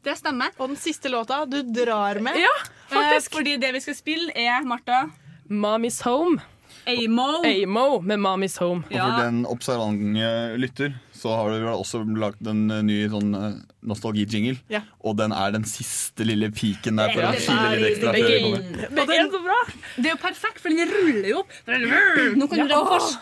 det 0.02 0.16
stemmer. 0.18 0.50
Og 0.58 0.72
den 0.74 0.80
siste 0.82 1.12
låta 1.14 1.44
du 1.46 1.60
drar 1.62 2.18
med. 2.26 2.40
Ja, 2.42 2.56
faktisk. 2.90 3.30
Eh, 3.30 3.36
fordi 3.38 3.54
det 3.62 3.70
vi 3.78 3.84
skal 3.86 3.94
spille, 3.94 4.32
er 4.34 4.66
Martha 4.66 5.04
Mommy's 5.46 6.02
Home. 6.02 6.42
Amo. 6.90 7.28
Amo 7.46 8.00
med 8.02 8.18
Mommy's 8.18 8.58
Home. 8.58 8.82
Og 8.90 8.98
for 8.98 9.22
den 9.22 9.44
observante 9.46 10.56
lytter, 10.58 10.96
så 11.22 11.30
har 11.38 11.52
du 11.54 11.66
også 11.70 12.00
lagd 12.18 12.48
en 12.50 12.64
eh, 12.74 12.80
ny 12.82 12.96
sånn 13.12 13.34
eh, 13.38 13.52
nostalgi-jingle. 13.86 14.56
Ja. 14.72 14.80
Og 15.06 15.14
den 15.20 15.30
er 15.36 15.52
den 15.54 15.62
siste 15.70 16.26
lille 16.26 16.48
piken 16.54 16.98
der 16.98 17.12
for 17.14 17.22
Ja, 17.22 17.30
å 17.30 17.58
det 17.70 17.78
litt 17.78 17.92
ekstra. 17.92 18.14
før 18.16 18.26
vi 18.26 18.40
kommer. 18.42 18.64
Det 18.98 19.18
er 19.20 19.30
så 19.36 19.42
bra. 19.44 19.58
Det 19.96 20.06
er 20.08 20.10
jo 20.16 20.20
perfekt, 20.24 20.60
for 20.64 20.74
den 20.74 20.90
ruller 20.90 21.28
jo 21.30 21.38
opp. 21.44 21.54
Nå 21.70 22.48
kan 22.50 22.62
du 22.64 22.66
dra 22.72 22.82
vors. 22.90 23.12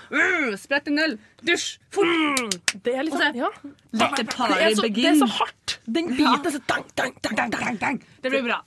Sprett 0.64 0.88
en 0.88 1.02
øl. 1.04 1.18
Dusj. 1.44 1.68
Fort. 1.92 2.56
Det 2.84 2.96
er 2.96 3.12
sånn, 3.12 3.36
ja. 3.42 3.52
Let 3.92 4.16
the 4.16 4.24
Det 4.24 4.34
party 4.34 4.58
er 4.64 4.74
så, 4.78 4.88
det 4.88 5.06
er 5.12 5.20
så 5.20 5.30
hardt. 5.38 5.76
Den 5.86 6.10
biten 6.16 6.46
er 6.50 6.56
så 6.56 6.64
dang, 6.70 6.84
dang, 6.96 7.14
dang, 7.24 7.36
dang, 7.36 7.54
dang, 7.60 7.78
dang. 7.84 8.02
Det 8.24 8.32
blir 8.32 8.44
bra. 8.48 8.60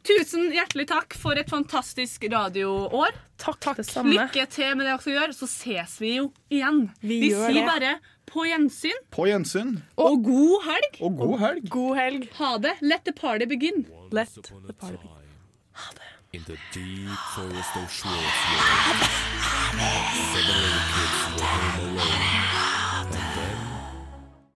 Tusen 0.00 0.46
hjertelig 0.54 0.86
takk 0.88 1.12
for 1.20 1.36
et 1.36 1.50
fantastisk 1.52 2.22
radioår. 2.32 3.12
Takk, 3.40 3.58
takk. 3.60 3.82
Lykke 4.08 4.46
til 4.52 4.72
med 4.78 4.86
det 4.88 4.94
dere 4.96 5.12
gjør, 5.18 5.34
så 5.36 5.48
ses 5.50 5.98
vi 6.00 6.14
jo 6.16 6.30
igjen. 6.52 6.86
Vi 7.04 7.18
Vi, 7.20 7.28
gjør 7.34 7.50
sier 7.52 7.58
det. 7.60 7.66
bare 7.68 7.92
på 8.32 8.44
gjensyn 8.48 8.98
På 9.10 9.26
gjensyn. 9.28 9.76
og 9.96 10.24
god 10.24 10.62
helg. 10.68 11.00
Og 11.00 11.16
god 11.18 11.38
helg. 11.44 11.70
God 11.70 11.96
helg. 11.96 12.28
Ha 12.38 12.56
det. 12.58 12.74
Let 12.80 13.04
the 13.04 13.12
party 13.12 13.44
begin. 13.46 13.86
Let 14.12 14.28
the 14.34 14.72
party 14.72 14.96
begin. 14.96 15.16
In 16.32 16.42
the 16.46 16.56
deep 16.72 17.10
forest 17.34 17.74
of 17.74 17.90
Schwarzwald, 17.90 19.02
seven 20.30 20.58
little 20.62 20.84
kids 20.94 21.18
were 21.34 21.46
home 21.46 21.98
alone. 21.98 22.59